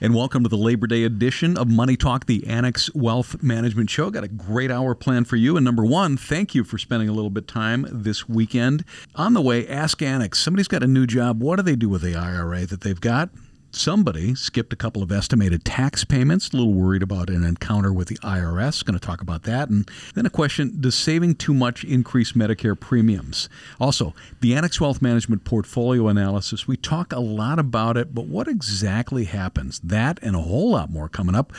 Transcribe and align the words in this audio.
And 0.00 0.14
welcome 0.14 0.44
to 0.44 0.48
the 0.48 0.56
Labor 0.56 0.86
Day 0.86 1.02
edition 1.02 1.58
of 1.58 1.66
Money 1.66 1.96
Talk, 1.96 2.26
the 2.26 2.46
Annex 2.46 2.88
Wealth 2.94 3.42
Management 3.42 3.90
Show. 3.90 4.10
Got 4.10 4.22
a 4.22 4.28
great 4.28 4.70
hour 4.70 4.94
planned 4.94 5.26
for 5.26 5.34
you. 5.34 5.56
And 5.56 5.64
number 5.64 5.84
one, 5.84 6.16
thank 6.16 6.54
you 6.54 6.62
for 6.62 6.78
spending 6.78 7.08
a 7.08 7.12
little 7.12 7.30
bit 7.30 7.42
of 7.42 7.46
time 7.48 7.84
this 7.90 8.28
weekend. 8.28 8.84
On 9.16 9.34
the 9.34 9.40
way, 9.40 9.66
ask 9.66 10.00
Annex. 10.00 10.38
Somebody's 10.38 10.68
got 10.68 10.84
a 10.84 10.86
new 10.86 11.04
job. 11.04 11.42
What 11.42 11.56
do 11.56 11.62
they 11.62 11.74
do 11.74 11.88
with 11.88 12.02
the 12.02 12.14
IRA 12.14 12.64
that 12.66 12.82
they've 12.82 13.00
got? 13.00 13.30
Somebody 13.78 14.34
skipped 14.34 14.72
a 14.72 14.76
couple 14.76 15.04
of 15.04 15.12
estimated 15.12 15.64
tax 15.64 16.02
payments, 16.02 16.50
a 16.50 16.56
little 16.56 16.74
worried 16.74 17.00
about 17.00 17.30
an 17.30 17.44
encounter 17.44 17.92
with 17.92 18.08
the 18.08 18.18
IRS. 18.24 18.84
Going 18.84 18.98
to 18.98 19.06
talk 19.06 19.20
about 19.20 19.44
that. 19.44 19.68
And 19.68 19.88
then 20.16 20.26
a 20.26 20.30
question 20.30 20.78
Does 20.80 20.96
saving 20.96 21.36
too 21.36 21.54
much 21.54 21.84
increase 21.84 22.32
Medicare 22.32 22.78
premiums? 22.78 23.48
Also, 23.78 24.14
the 24.40 24.52
Annex 24.52 24.80
Wealth 24.80 25.00
Management 25.00 25.44
portfolio 25.44 26.08
analysis. 26.08 26.66
We 26.66 26.76
talk 26.76 27.12
a 27.12 27.20
lot 27.20 27.60
about 27.60 27.96
it, 27.96 28.12
but 28.12 28.26
what 28.26 28.48
exactly 28.48 29.26
happens? 29.26 29.78
That 29.78 30.18
and 30.22 30.34
a 30.34 30.40
whole 30.40 30.72
lot 30.72 30.90
more 30.90 31.08
coming 31.08 31.36
up 31.36 31.52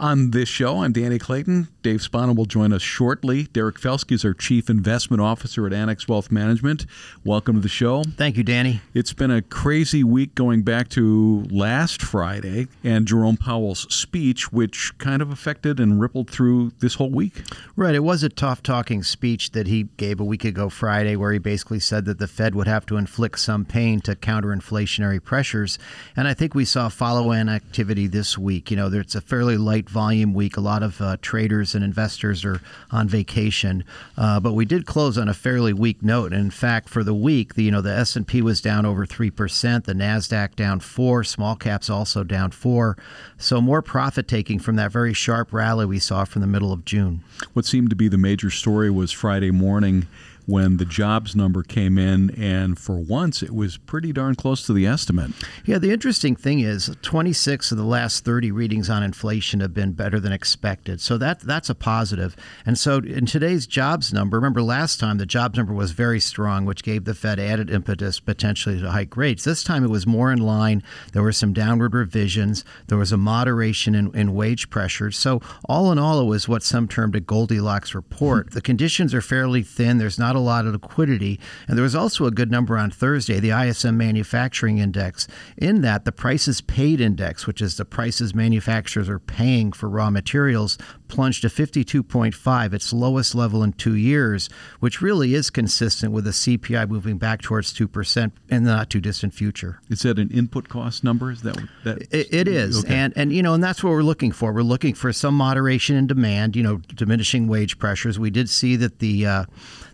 on 0.00 0.30
this 0.30 0.48
show. 0.48 0.78
I'm 0.78 0.92
Danny 0.92 1.18
Clayton. 1.18 1.68
Dave 1.82 2.00
Spano 2.00 2.32
will 2.32 2.46
join 2.46 2.72
us 2.72 2.80
shortly. 2.80 3.42
Derek 3.52 3.78
Felsky 3.78 4.12
is 4.12 4.24
our 4.24 4.32
Chief 4.32 4.70
Investment 4.70 5.20
Officer 5.20 5.66
at 5.66 5.74
Annex 5.74 6.08
Wealth 6.08 6.32
Management. 6.32 6.86
Welcome 7.22 7.56
to 7.56 7.60
the 7.60 7.68
show. 7.68 8.02
Thank 8.02 8.38
you, 8.38 8.44
Danny. 8.44 8.80
It's 8.94 9.12
been 9.12 9.30
a 9.30 9.42
crazy 9.42 10.02
week 10.02 10.34
going 10.34 10.62
back 10.62 10.88
to 10.90 11.44
last 11.50 11.65
Friday 12.02 12.68
and 12.84 13.06
Jerome 13.06 13.36
Powell's 13.36 13.92
speech, 13.94 14.52
which 14.52 14.96
kind 14.98 15.20
of 15.20 15.30
affected 15.30 15.80
and 15.80 16.00
rippled 16.00 16.30
through 16.30 16.72
this 16.80 16.94
whole 16.94 17.10
week. 17.10 17.42
Right. 17.74 17.94
It 17.94 18.04
was 18.04 18.22
a 18.22 18.28
tough 18.28 18.62
talking 18.62 19.02
speech 19.02 19.50
that 19.52 19.66
he 19.66 19.84
gave 19.96 20.20
a 20.20 20.24
week 20.24 20.44
ago 20.44 20.68
Friday, 20.68 21.16
where 21.16 21.32
he 21.32 21.38
basically 21.38 21.80
said 21.80 22.04
that 22.06 22.18
the 22.18 22.26
Fed 22.26 22.54
would 22.54 22.66
have 22.66 22.86
to 22.86 22.96
inflict 22.96 23.38
some 23.40 23.64
pain 23.64 24.00
to 24.02 24.16
counter 24.16 24.48
inflationary 24.48 25.22
pressures. 25.22 25.78
And 26.16 26.26
I 26.26 26.34
think 26.34 26.54
we 26.54 26.64
saw 26.64 26.88
follow 26.88 27.32
on 27.32 27.48
activity 27.48 28.06
this 28.06 28.38
week. 28.38 28.70
You 28.70 28.76
know, 28.76 28.90
it's 28.92 29.14
a 29.14 29.20
fairly 29.20 29.56
light 29.56 29.88
volume 29.88 30.34
week. 30.34 30.56
A 30.56 30.60
lot 30.60 30.82
of 30.82 31.00
uh, 31.00 31.16
traders 31.20 31.74
and 31.74 31.84
investors 31.84 32.44
are 32.44 32.60
on 32.90 33.08
vacation, 33.08 33.84
uh, 34.16 34.40
but 34.40 34.54
we 34.54 34.64
did 34.64 34.86
close 34.86 35.18
on 35.18 35.28
a 35.28 35.34
fairly 35.34 35.72
weak 35.72 36.02
note. 36.02 36.32
And 36.32 36.40
in 36.40 36.50
fact, 36.50 36.88
for 36.88 37.04
the 37.04 37.14
week, 37.14 37.54
the, 37.54 37.64
you 37.64 37.70
know, 37.70 37.80
the 37.80 37.92
S&P 37.92 38.42
was 38.42 38.60
down 38.60 38.84
over 38.86 39.06
3%, 39.06 39.84
the 39.84 39.92
Nasdaq 39.92 40.56
down 40.56 40.80
4, 40.80 41.24
small 41.24 41.45
small 41.46 41.54
caps 41.54 41.88
also 41.88 42.24
down 42.24 42.50
four. 42.50 42.96
So 43.38 43.60
more 43.60 43.80
profit 43.80 44.26
taking 44.26 44.58
from 44.58 44.74
that 44.76 44.90
very 44.90 45.12
sharp 45.12 45.52
rally 45.52 45.86
we 45.86 46.00
saw 46.00 46.24
from 46.24 46.40
the 46.40 46.48
middle 46.48 46.72
of 46.72 46.84
June. 46.84 47.22
What 47.52 47.64
seemed 47.64 47.90
to 47.90 47.96
be 47.96 48.08
the 48.08 48.18
major 48.18 48.50
story 48.50 48.90
was 48.90 49.12
Friday 49.12 49.52
morning 49.52 50.08
when 50.46 50.76
the 50.76 50.84
jobs 50.84 51.34
number 51.34 51.62
came 51.62 51.98
in, 51.98 52.30
and 52.30 52.78
for 52.78 52.98
once 52.98 53.42
it 53.42 53.54
was 53.54 53.76
pretty 53.76 54.12
darn 54.12 54.34
close 54.34 54.64
to 54.66 54.72
the 54.72 54.86
estimate. 54.86 55.32
Yeah, 55.64 55.78
the 55.78 55.92
interesting 55.92 56.36
thing 56.36 56.60
is 56.60 56.94
26 57.02 57.72
of 57.72 57.78
the 57.78 57.84
last 57.84 58.24
30 58.24 58.52
readings 58.52 58.88
on 58.88 59.02
inflation 59.02 59.60
have 59.60 59.74
been 59.74 59.92
better 59.92 60.20
than 60.20 60.32
expected. 60.32 61.00
So 61.00 61.18
that 61.18 61.40
that's 61.40 61.68
a 61.68 61.74
positive. 61.74 62.36
And 62.64 62.78
so 62.78 62.98
in 62.98 63.26
today's 63.26 63.66
jobs 63.66 64.12
number, 64.12 64.36
remember 64.36 64.62
last 64.62 65.00
time 65.00 65.18
the 65.18 65.26
jobs 65.26 65.56
number 65.56 65.72
was 65.72 65.90
very 65.90 66.20
strong, 66.20 66.64
which 66.64 66.84
gave 66.84 67.04
the 67.04 67.14
Fed 67.14 67.40
added 67.40 67.70
impetus 67.70 68.20
potentially 68.20 68.80
to 68.80 68.90
hike 68.90 69.16
rates. 69.16 69.44
This 69.44 69.64
time 69.64 69.84
it 69.84 69.90
was 69.90 70.06
more 70.06 70.30
in 70.30 70.38
line. 70.38 70.82
There 71.12 71.22
were 71.22 71.32
some 71.32 71.52
downward 71.52 71.94
revisions. 71.94 72.64
There 72.86 72.98
was 72.98 73.12
a 73.12 73.16
moderation 73.16 73.94
in, 73.94 74.14
in 74.14 74.34
wage 74.34 74.70
pressures. 74.70 75.18
So 75.18 75.40
all 75.64 75.90
in 75.90 75.98
all, 75.98 76.20
it 76.20 76.26
was 76.26 76.48
what 76.48 76.62
some 76.62 76.86
termed 76.86 77.16
a 77.16 77.20
Goldilocks 77.20 77.94
report. 77.94 78.50
the 78.52 78.60
conditions 78.60 79.12
are 79.14 79.20
fairly 79.20 79.62
thin. 79.62 79.98
There's 79.98 80.18
not 80.18 80.35
a 80.36 80.40
lot 80.40 80.66
of 80.66 80.72
liquidity. 80.72 81.40
And 81.66 81.76
there 81.76 81.82
was 81.82 81.94
also 81.94 82.26
a 82.26 82.30
good 82.30 82.50
number 82.50 82.76
on 82.76 82.90
Thursday, 82.90 83.40
the 83.40 83.50
ISM 83.50 83.96
Manufacturing 83.96 84.78
Index. 84.78 85.26
In 85.56 85.80
that, 85.82 86.04
the 86.04 86.12
prices 86.12 86.60
paid 86.60 87.00
index, 87.00 87.46
which 87.46 87.60
is 87.60 87.76
the 87.76 87.84
prices 87.84 88.34
manufacturers 88.34 89.08
are 89.08 89.18
paying 89.18 89.72
for 89.72 89.88
raw 89.88 90.10
materials, 90.10 90.78
plunged 91.08 91.42
to 91.42 91.48
52.5, 91.48 92.72
its 92.72 92.92
lowest 92.92 93.34
level 93.34 93.62
in 93.62 93.72
two 93.72 93.94
years, 93.94 94.48
which 94.80 95.00
really 95.00 95.34
is 95.34 95.50
consistent 95.50 96.12
with 96.12 96.24
the 96.24 96.30
CPI 96.30 96.88
moving 96.88 97.18
back 97.18 97.42
towards 97.42 97.72
2% 97.72 98.32
in 98.48 98.64
the 98.64 98.70
not 98.70 98.90
too 98.90 99.00
distant 99.00 99.34
future. 99.34 99.80
Is 99.88 100.02
that 100.02 100.18
an 100.18 100.30
input 100.30 100.68
cost 100.68 101.04
number? 101.04 101.30
Is 101.30 101.42
that, 101.42 101.56
that 101.84 102.02
it, 102.12 102.32
it 102.32 102.48
is. 102.48 102.84
Okay. 102.84 102.94
And 102.94 103.12
and 103.16 103.32
you 103.32 103.42
know, 103.42 103.54
and 103.54 103.62
that's 103.62 103.82
what 103.82 103.90
we're 103.90 104.02
looking 104.02 104.32
for. 104.32 104.52
We're 104.52 104.62
looking 104.62 104.94
for 104.94 105.12
some 105.12 105.34
moderation 105.34 105.96
in 105.96 106.06
demand, 106.06 106.56
you 106.56 106.62
know, 106.62 106.76
diminishing 106.94 107.48
wage 107.48 107.78
pressures. 107.78 108.18
We 108.18 108.30
did 108.30 108.48
see 108.48 108.76
that 108.76 108.98
the 108.98 109.26
uh, 109.26 109.44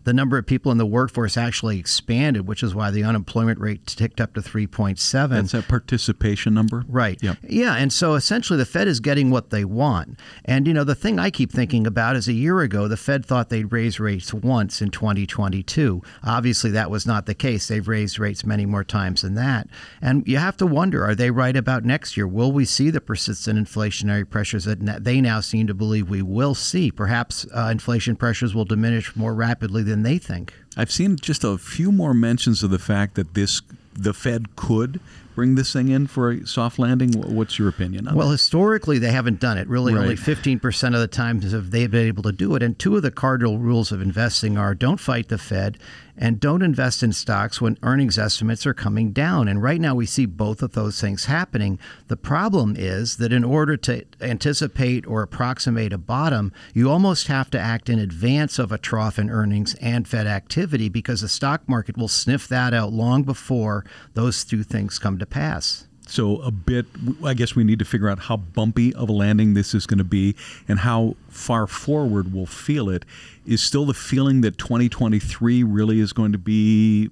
the 0.05 0.13
number 0.13 0.37
of 0.37 0.47
people 0.47 0.73
in 0.73 0.79
the 0.79 0.87
workforce 0.87 1.37
actually 1.37 1.79
expanded, 1.79 2.47
which 2.47 2.63
is 2.63 2.75
why 2.75 2.91
the 2.91 3.05
unemployment 3.05 3.61
rate 3.61 3.87
ticked 3.87 4.21
up 4.21 4.35
to 4.35 4.41
3.7. 4.41 5.29
That's 5.31 5.55
a 5.55 5.63
participation 5.63 6.55
number? 6.55 6.85
Right. 6.89 7.23
Yep. 7.23 7.39
Yeah. 7.49 7.77
And 7.77 7.93
so 7.93 8.15
essentially 8.15 8.57
the 8.57 8.67
Fed 8.67 8.89
is 8.89 9.01
getting 9.01 9.31
what 9.31 9.51
they 9.51 9.65
want. 9.65 10.19
And, 10.45 10.67
you 10.67 10.75
know, 10.75 10.85
the 10.85 10.95
thing 11.03 11.19
I 11.19 11.31
keep 11.31 11.51
thinking 11.51 11.85
about 11.85 12.15
is 12.15 12.29
a 12.29 12.33
year 12.33 12.61
ago, 12.61 12.87
the 12.87 12.97
Fed 12.97 13.27
thought 13.27 13.49
they'd 13.49 13.73
raise 13.73 13.99
rates 13.99 14.33
once 14.33 14.81
in 14.81 14.91
2022. 14.91 16.01
Obviously, 16.23 16.71
that 16.71 16.91
was 16.93 17.05
not 17.05 17.27
the 17.27 17.35
case. 17.35 17.67
They've 17.67 17.87
raised 17.87 18.21
rates 18.21 18.47
many 18.47 18.65
more 18.65 18.85
times 18.85 19.23
than 19.23 19.35
that. 19.35 19.67
And 20.01 20.27
you 20.29 20.39
have 20.39 20.57
to 20.59 20.67
wonder 20.67 21.05
are 21.05 21.17
they 21.17 21.33
right 21.33 21.57
about 21.57 21.85
next 21.85 22.17
year? 22.17 22.27
Will 22.29 22.53
we 22.53 22.65
see 22.65 22.89
the 22.89 23.01
persistent 23.01 23.59
inflationary 23.59 24.29
pressures 24.29 24.65
that 24.65 25.03
they 25.03 25.21
now 25.21 25.41
seem 25.41 25.67
to 25.67 25.75
believe 25.75 26.09
we 26.09 26.23
will 26.23 26.55
see? 26.55 26.93
Perhaps 26.93 27.47
uh, 27.53 27.69
inflation 27.73 28.15
pressures 28.15 28.55
will 28.55 28.65
diminish 28.65 29.17
more 29.17 29.35
rapidly 29.35 29.83
than 29.83 30.05
they 30.05 30.19
think. 30.19 30.55
I've 30.77 30.93
seen 30.93 31.17
just 31.17 31.43
a 31.43 31.59
few 31.59 31.91
more 31.91 32.15
mentions 32.15 32.63
of 32.63 32.71
the 32.71 32.79
fact 32.79 33.17
that 33.17 33.35
this 33.35 33.61
the 33.95 34.15
Fed 34.15 34.57
could 34.57 35.01
bring 35.35 35.55
this 35.55 35.73
thing 35.73 35.89
in 35.89 36.07
for 36.07 36.31
a 36.31 36.47
soft 36.47 36.79
landing? 36.79 37.13
What's 37.13 37.59
your 37.59 37.69
opinion 37.69 38.09
on 38.09 38.15
well, 38.15 38.29
that? 38.29 38.35
historically, 38.35 38.99
they 38.99 39.13
haven't 39.13 39.41
done 39.41 39.59
it. 39.59 39.69
Really, 39.69 39.95
right. 39.95 40.03
only 40.03 40.17
15% 40.17 40.95
of 40.95 41.01
the 41.01 41.09
times 41.09 41.51
have 41.53 41.71
they 41.71 41.87
been 41.87 42.07
able 42.07 42.23
to 42.25 42.33
do 42.33 42.55
it. 42.55 42.63
And 42.63 42.79
two 42.79 42.97
of 42.97 43.03
the 43.03 43.11
cardinal 43.11 43.59
rules 43.59 43.93
of 43.93 44.01
investing 44.01 44.59
are 44.59 44.75
don't 44.75 45.01
fight 45.01 45.29
the 45.29 45.39
Fed 45.39 45.79
and 46.17 46.39
don't 46.39 46.63
invest 46.63 47.03
in 47.03 47.13
stocks 47.13 47.61
when 47.61 47.79
earnings 47.83 48.19
estimates 48.19 48.67
are 48.67 48.75
coming 48.75 49.13
down. 49.13 49.49
And 49.49 49.63
right 49.63 49.81
now 49.81 49.95
we 49.95 50.07
see 50.07 50.27
both 50.27 50.63
of 50.63 50.73
those 50.73 51.01
things 51.01 51.25
happening. 51.25 51.79
The 52.09 52.17
problem 52.17 52.77
is 52.77 53.17
that 53.17 53.33
in 53.33 53.45
order 53.45 53.77
to 53.79 54.05
anticipate 54.21 55.07
or 55.07 55.23
approximate 55.23 55.93
a 55.93 55.99
bottom, 55.99 56.53
you 56.75 56.91
almost 56.91 57.29
have 57.29 57.51
to 57.53 57.59
act 57.59 57.89
in 57.89 57.99
advance 57.99 58.59
of 58.59 58.71
a 58.71 58.79
trough 58.79 59.19
in 59.19 59.31
earnings 59.31 59.75
and 59.77 60.07
Fed 60.07 60.27
activity 60.27 60.89
because 60.89 61.23
the 61.23 61.29
stock 61.29 61.67
market 61.69 61.97
will 61.97 62.09
sniff 62.09 62.47
that 62.49 62.75
out 62.75 62.93
long 62.93 63.23
before 63.23 63.85
those 64.15 64.45
two 64.45 64.63
things 64.63 64.99
come 64.99 65.19
to 65.23 65.27
pass. 65.27 65.87
So, 66.07 66.43
a 66.43 66.51
bit, 66.51 66.87
I 67.25 67.33
guess 67.33 67.55
we 67.55 67.65
need 67.65 67.79
to 67.79 67.85
figure 67.85 68.09
out 68.09 68.19
how 68.19 68.37
bumpy 68.37 68.93
of 68.95 69.09
a 69.09 69.13
landing 69.13 69.55
this 69.55 69.73
is 69.73 69.87
going 69.87 69.99
to 69.99 70.05
be 70.05 70.35
and 70.67 70.81
how 70.81 71.17
far 71.29 71.67
forward 71.67 72.35
we'll 72.35 72.45
feel 72.45 72.91
it. 72.91 73.05
Is 73.47 73.63
still 73.63 73.87
the 73.87 73.95
feeling 73.95 74.41
that 74.43 74.59
2023 74.59 75.63
really 75.63 76.01
is 76.01 76.13
going 76.13 76.33
to 76.33 76.39
be 76.39 77.11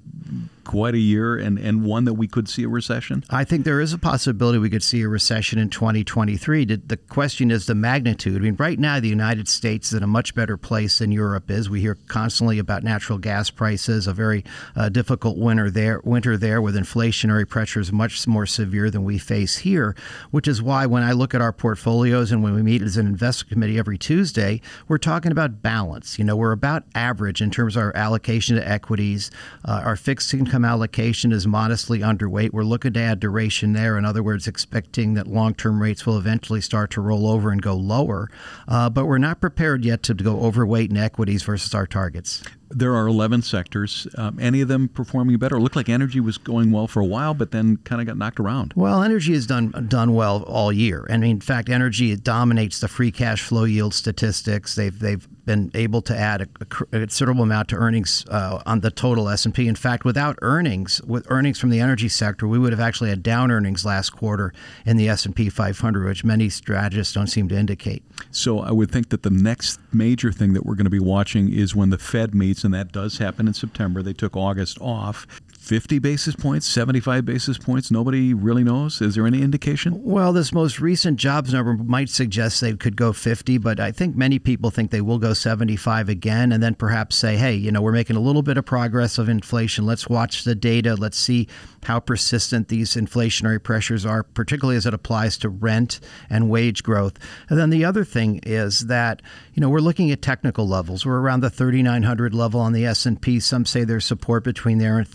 quite 0.70 0.94
a 0.94 0.98
year 0.98 1.36
and, 1.36 1.58
and 1.58 1.84
one 1.84 2.04
that 2.04 2.14
we 2.14 2.28
could 2.28 2.48
see 2.48 2.62
a 2.62 2.68
recession? 2.68 3.24
I 3.28 3.42
think 3.42 3.64
there 3.64 3.80
is 3.80 3.92
a 3.92 3.98
possibility 3.98 4.56
we 4.56 4.70
could 4.70 4.84
see 4.84 5.02
a 5.02 5.08
recession 5.08 5.58
in 5.58 5.68
2023. 5.68 6.64
The 6.64 6.96
question 6.96 7.50
is 7.50 7.66
the 7.66 7.74
magnitude. 7.74 8.36
I 8.36 8.38
mean, 8.38 8.54
right 8.56 8.78
now, 8.78 9.00
the 9.00 9.08
United 9.08 9.48
States 9.48 9.88
is 9.88 9.94
in 9.94 10.04
a 10.04 10.06
much 10.06 10.32
better 10.32 10.56
place 10.56 11.00
than 11.00 11.10
Europe 11.10 11.50
is. 11.50 11.68
We 11.68 11.80
hear 11.80 11.98
constantly 12.06 12.60
about 12.60 12.84
natural 12.84 13.18
gas 13.18 13.50
prices, 13.50 14.06
a 14.06 14.12
very 14.12 14.44
uh, 14.76 14.90
difficult 14.90 15.38
winter 15.38 15.72
there, 15.72 16.00
winter 16.04 16.36
there 16.36 16.62
with 16.62 16.76
inflationary 16.76 17.48
pressures 17.48 17.90
much 17.90 18.24
more 18.28 18.46
severe 18.46 18.90
than 18.90 19.02
we 19.02 19.18
face 19.18 19.58
here, 19.58 19.96
which 20.30 20.46
is 20.46 20.62
why 20.62 20.86
when 20.86 21.02
I 21.02 21.10
look 21.10 21.34
at 21.34 21.40
our 21.40 21.52
portfolios 21.52 22.30
and 22.30 22.44
when 22.44 22.54
we 22.54 22.62
meet 22.62 22.80
as 22.80 22.96
an 22.96 23.08
investment 23.08 23.50
committee 23.50 23.76
every 23.76 23.98
Tuesday, 23.98 24.60
we're 24.86 24.98
talking 24.98 25.32
about 25.32 25.62
balance. 25.62 26.16
You 26.16 26.24
know, 26.24 26.36
we're 26.36 26.52
about 26.52 26.84
average 26.94 27.42
in 27.42 27.50
terms 27.50 27.74
of 27.74 27.82
our 27.82 27.96
allocation 27.96 28.54
to 28.54 28.68
equities, 28.68 29.32
uh, 29.64 29.82
our 29.84 29.96
fixed 29.96 30.32
income 30.32 30.59
income 30.60 30.70
allocation 30.70 31.32
is 31.32 31.46
modestly 31.46 32.00
underweight. 32.00 32.52
We're 32.52 32.64
looking 32.64 32.92
to 32.92 33.00
add 33.00 33.20
duration 33.20 33.72
there. 33.72 33.96
In 33.96 34.04
other 34.04 34.22
words, 34.22 34.46
expecting 34.46 35.14
that 35.14 35.26
long 35.26 35.54
term 35.54 35.80
rates 35.80 36.04
will 36.04 36.18
eventually 36.18 36.60
start 36.60 36.90
to 36.92 37.00
roll 37.00 37.26
over 37.26 37.50
and 37.50 37.62
go 37.62 37.74
lower. 37.74 38.28
Uh, 38.68 38.90
but 38.90 39.06
we're 39.06 39.18
not 39.18 39.40
prepared 39.40 39.84
yet 39.84 40.02
to 40.04 40.14
go 40.14 40.40
overweight 40.40 40.90
in 40.90 40.98
equities 40.98 41.42
versus 41.42 41.74
our 41.74 41.86
targets 41.86 42.42
there 42.70 42.94
are 42.94 43.06
11 43.06 43.42
sectors. 43.42 44.06
Um, 44.16 44.38
any 44.40 44.60
of 44.60 44.68
them 44.68 44.88
performing 44.88 45.36
better? 45.38 45.56
It 45.56 45.60
looked 45.60 45.76
like 45.76 45.88
energy 45.88 46.20
was 46.20 46.38
going 46.38 46.70
well 46.70 46.86
for 46.86 47.00
a 47.00 47.04
while, 47.04 47.34
but 47.34 47.50
then 47.50 47.78
kind 47.78 48.00
of 48.00 48.06
got 48.06 48.16
knocked 48.16 48.40
around. 48.40 48.72
Well, 48.76 49.02
energy 49.02 49.32
has 49.34 49.46
done 49.46 49.70
done 49.88 50.14
well 50.14 50.42
all 50.44 50.72
year, 50.72 51.06
and 51.10 51.24
in 51.24 51.40
fact, 51.40 51.68
energy 51.68 52.14
dominates 52.16 52.80
the 52.80 52.88
free 52.88 53.10
cash 53.10 53.42
flow 53.42 53.64
yield 53.64 53.94
statistics. 53.94 54.74
They've 54.74 54.96
they've 54.96 55.26
been 55.44 55.70
able 55.74 56.00
to 56.00 56.16
add 56.16 56.42
a, 56.42 56.48
a 56.60 56.66
considerable 56.66 57.42
amount 57.42 57.68
to 57.68 57.74
earnings 57.76 58.24
uh, 58.28 58.62
on 58.66 58.80
the 58.80 58.90
total 58.90 59.28
S 59.28 59.44
and 59.44 59.54
P. 59.54 59.66
In 59.66 59.74
fact, 59.74 60.04
without 60.04 60.38
earnings, 60.42 61.02
with 61.02 61.26
earnings 61.28 61.58
from 61.58 61.70
the 61.70 61.80
energy 61.80 62.08
sector, 62.08 62.46
we 62.46 62.58
would 62.58 62.72
have 62.72 62.80
actually 62.80 63.10
had 63.10 63.22
down 63.22 63.50
earnings 63.50 63.84
last 63.84 64.10
quarter 64.10 64.52
in 64.86 64.96
the 64.96 65.08
S 65.08 65.26
and 65.26 65.34
P 65.34 65.48
500, 65.48 66.06
which 66.06 66.24
many 66.24 66.48
strategists 66.48 67.12
don't 67.14 67.26
seem 67.26 67.48
to 67.48 67.56
indicate. 67.56 68.04
So 68.30 68.60
I 68.60 68.70
would 68.70 68.90
think 68.90 69.08
that 69.08 69.24
the 69.24 69.30
next 69.30 69.80
major 69.92 70.30
thing 70.30 70.52
that 70.52 70.64
we're 70.64 70.76
going 70.76 70.84
to 70.84 70.90
be 70.90 71.00
watching 71.00 71.52
is 71.52 71.74
when 71.74 71.90
the 71.90 71.98
Fed 71.98 72.34
meets 72.34 72.59
and 72.64 72.74
that 72.74 72.92
does 72.92 73.18
happen 73.18 73.46
in 73.48 73.54
September. 73.54 74.02
They 74.02 74.12
took 74.12 74.36
August 74.36 74.80
off. 74.80 75.26
50 75.60 75.98
basis 75.98 76.34
points, 76.34 76.66
75 76.66 77.24
basis 77.24 77.58
points? 77.58 77.90
Nobody 77.90 78.32
really 78.32 78.64
knows. 78.64 79.00
Is 79.02 79.14
there 79.14 79.26
any 79.26 79.42
indication? 79.42 80.02
Well, 80.02 80.32
this 80.32 80.52
most 80.52 80.80
recent 80.80 81.18
jobs 81.18 81.52
number 81.52 81.74
might 81.74 82.08
suggest 82.08 82.60
they 82.60 82.74
could 82.74 82.96
go 82.96 83.12
50, 83.12 83.58
but 83.58 83.78
I 83.78 83.92
think 83.92 84.16
many 84.16 84.38
people 84.38 84.70
think 84.70 84.90
they 84.90 85.02
will 85.02 85.18
go 85.18 85.34
75 85.34 86.08
again 86.08 86.50
and 86.50 86.62
then 86.62 86.74
perhaps 86.74 87.14
say, 87.14 87.36
hey, 87.36 87.54
you 87.54 87.70
know, 87.70 87.82
we're 87.82 87.92
making 87.92 88.16
a 88.16 88.20
little 88.20 88.42
bit 88.42 88.56
of 88.56 88.64
progress 88.64 89.18
of 89.18 89.28
inflation. 89.28 89.84
Let's 89.84 90.08
watch 90.08 90.44
the 90.44 90.54
data. 90.54 90.94
Let's 90.94 91.18
see 91.18 91.46
how 91.84 92.00
persistent 92.00 92.68
these 92.68 92.94
inflationary 92.94 93.62
pressures 93.62 94.04
are, 94.04 94.22
particularly 94.22 94.76
as 94.76 94.86
it 94.86 94.94
applies 94.94 95.36
to 95.38 95.48
rent 95.48 96.00
and 96.28 96.50
wage 96.50 96.82
growth. 96.82 97.18
And 97.48 97.58
then 97.58 97.70
the 97.70 97.84
other 97.84 98.04
thing 98.04 98.40
is 98.44 98.86
that, 98.86 99.22
you 99.54 99.60
know, 99.60 99.68
we're 99.68 99.80
looking 99.80 100.10
at 100.10 100.22
technical 100.22 100.66
levels. 100.66 101.06
We're 101.06 101.20
around 101.20 101.40
the 101.40 101.50
3900 101.50 102.34
level 102.34 102.60
on 102.60 102.72
the 102.72 102.86
S&P. 102.86 103.40
Some 103.40 103.66
say 103.66 103.84
there's 103.84 104.06
support 104.06 104.42
between 104.42 104.78
there 104.78 104.98
and 104.98 105.06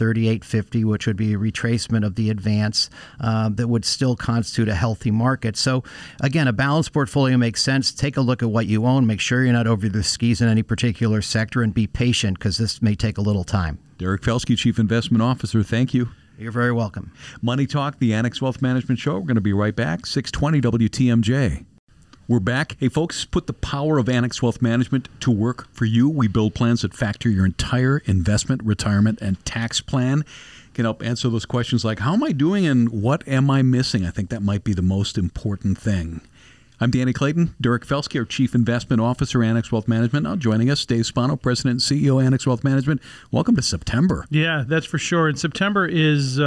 3850, 0.43 0.83
which 0.85 1.07
would 1.07 1.15
be 1.15 1.33
a 1.33 1.37
retracement 1.37 2.05
of 2.05 2.15
the 2.15 2.29
advance 2.29 2.89
uh, 3.19 3.49
that 3.49 3.67
would 3.67 3.85
still 3.85 4.15
constitute 4.15 4.67
a 4.67 4.75
healthy 4.75 5.11
market. 5.11 5.57
So 5.57 5.83
again, 6.21 6.47
a 6.47 6.53
balanced 6.53 6.93
portfolio 6.93 7.37
makes 7.37 7.61
sense. 7.61 7.91
Take 7.91 8.17
a 8.17 8.21
look 8.21 8.41
at 8.41 8.49
what 8.49 8.67
you 8.67 8.85
own. 8.85 9.05
Make 9.05 9.19
sure 9.19 9.43
you're 9.43 9.53
not 9.53 9.67
over 9.67 9.87
the 9.87 10.03
skis 10.03 10.41
in 10.41 10.47
any 10.47 10.63
particular 10.63 11.21
sector 11.21 11.61
and 11.61 11.73
be 11.73 11.87
patient 11.87 12.39
because 12.39 12.57
this 12.57 12.81
may 12.81 12.95
take 12.95 13.17
a 13.17 13.21
little 13.21 13.43
time. 13.43 13.79
Derek 13.97 14.21
Felsky, 14.21 14.57
Chief 14.57 14.77
Investment 14.77 15.21
Officer, 15.21 15.63
thank 15.63 15.93
you. 15.93 16.09
You're 16.37 16.51
very 16.51 16.73
welcome. 16.73 17.13
Money 17.41 17.65
Talk, 17.65 17.99
the 17.99 18.13
Annex 18.13 18.41
Wealth 18.41 18.61
Management 18.61 18.99
Show. 18.99 19.13
We're 19.13 19.21
going 19.21 19.35
to 19.35 19.41
be 19.41 19.53
right 19.53 19.75
back. 19.75 20.05
620 20.05 20.87
WTMJ. 20.89 21.65
We're 22.27 22.39
back. 22.39 22.75
Hey, 22.79 22.89
folks, 22.89 23.23
put 23.23 23.45
the 23.45 23.53
power 23.53 23.99
of 23.99 24.09
Annex 24.09 24.41
Wealth 24.41 24.59
Management 24.59 25.09
to 25.19 25.29
work 25.29 25.71
for 25.71 25.85
you. 25.85 26.09
We 26.09 26.27
build 26.27 26.55
plans 26.55 26.81
that 26.81 26.95
factor 26.95 27.29
your 27.29 27.45
entire 27.45 27.99
investment, 28.05 28.63
retirement, 28.63 29.21
and 29.21 29.45
tax 29.45 29.79
plan. 29.79 30.25
Can 30.73 30.85
help 30.85 31.03
answer 31.03 31.29
those 31.29 31.45
questions 31.45 31.85
like 31.85 31.99
how 31.99 32.13
am 32.13 32.23
I 32.23 32.31
doing 32.31 32.65
and 32.65 32.89
what 32.89 33.27
am 33.27 33.51
I 33.51 33.61
missing? 33.61 34.07
I 34.07 34.09
think 34.09 34.31
that 34.31 34.41
might 34.41 34.63
be 34.63 34.73
the 34.73 34.81
most 34.81 35.19
important 35.19 35.77
thing. 35.77 36.21
I'm 36.77 36.91
Danny 36.91 37.13
Clayton, 37.13 37.55
Derek 37.61 37.85
Felsky, 37.85 38.19
our 38.19 38.25
Chief 38.25 38.53
Investment 38.53 39.01
Officer, 39.01 39.41
Annex 39.41 39.71
Wealth 39.71 39.87
Management. 39.87 40.25
Now 40.25 40.35
joining 40.35 40.69
us, 40.69 40.85
Dave 40.85 41.05
Spano, 41.05 41.37
President 41.37 41.71
and 41.71 42.01
CEO, 42.01 42.21
Annex 42.21 42.45
Wealth 42.45 42.65
Management. 42.65 43.01
Welcome 43.31 43.55
to 43.55 43.61
September. 43.61 44.25
Yeah, 44.29 44.65
that's 44.67 44.85
for 44.85 44.97
sure. 44.97 45.29
And 45.29 45.39
September 45.39 45.87
is 45.87 46.37
uh, 46.37 46.43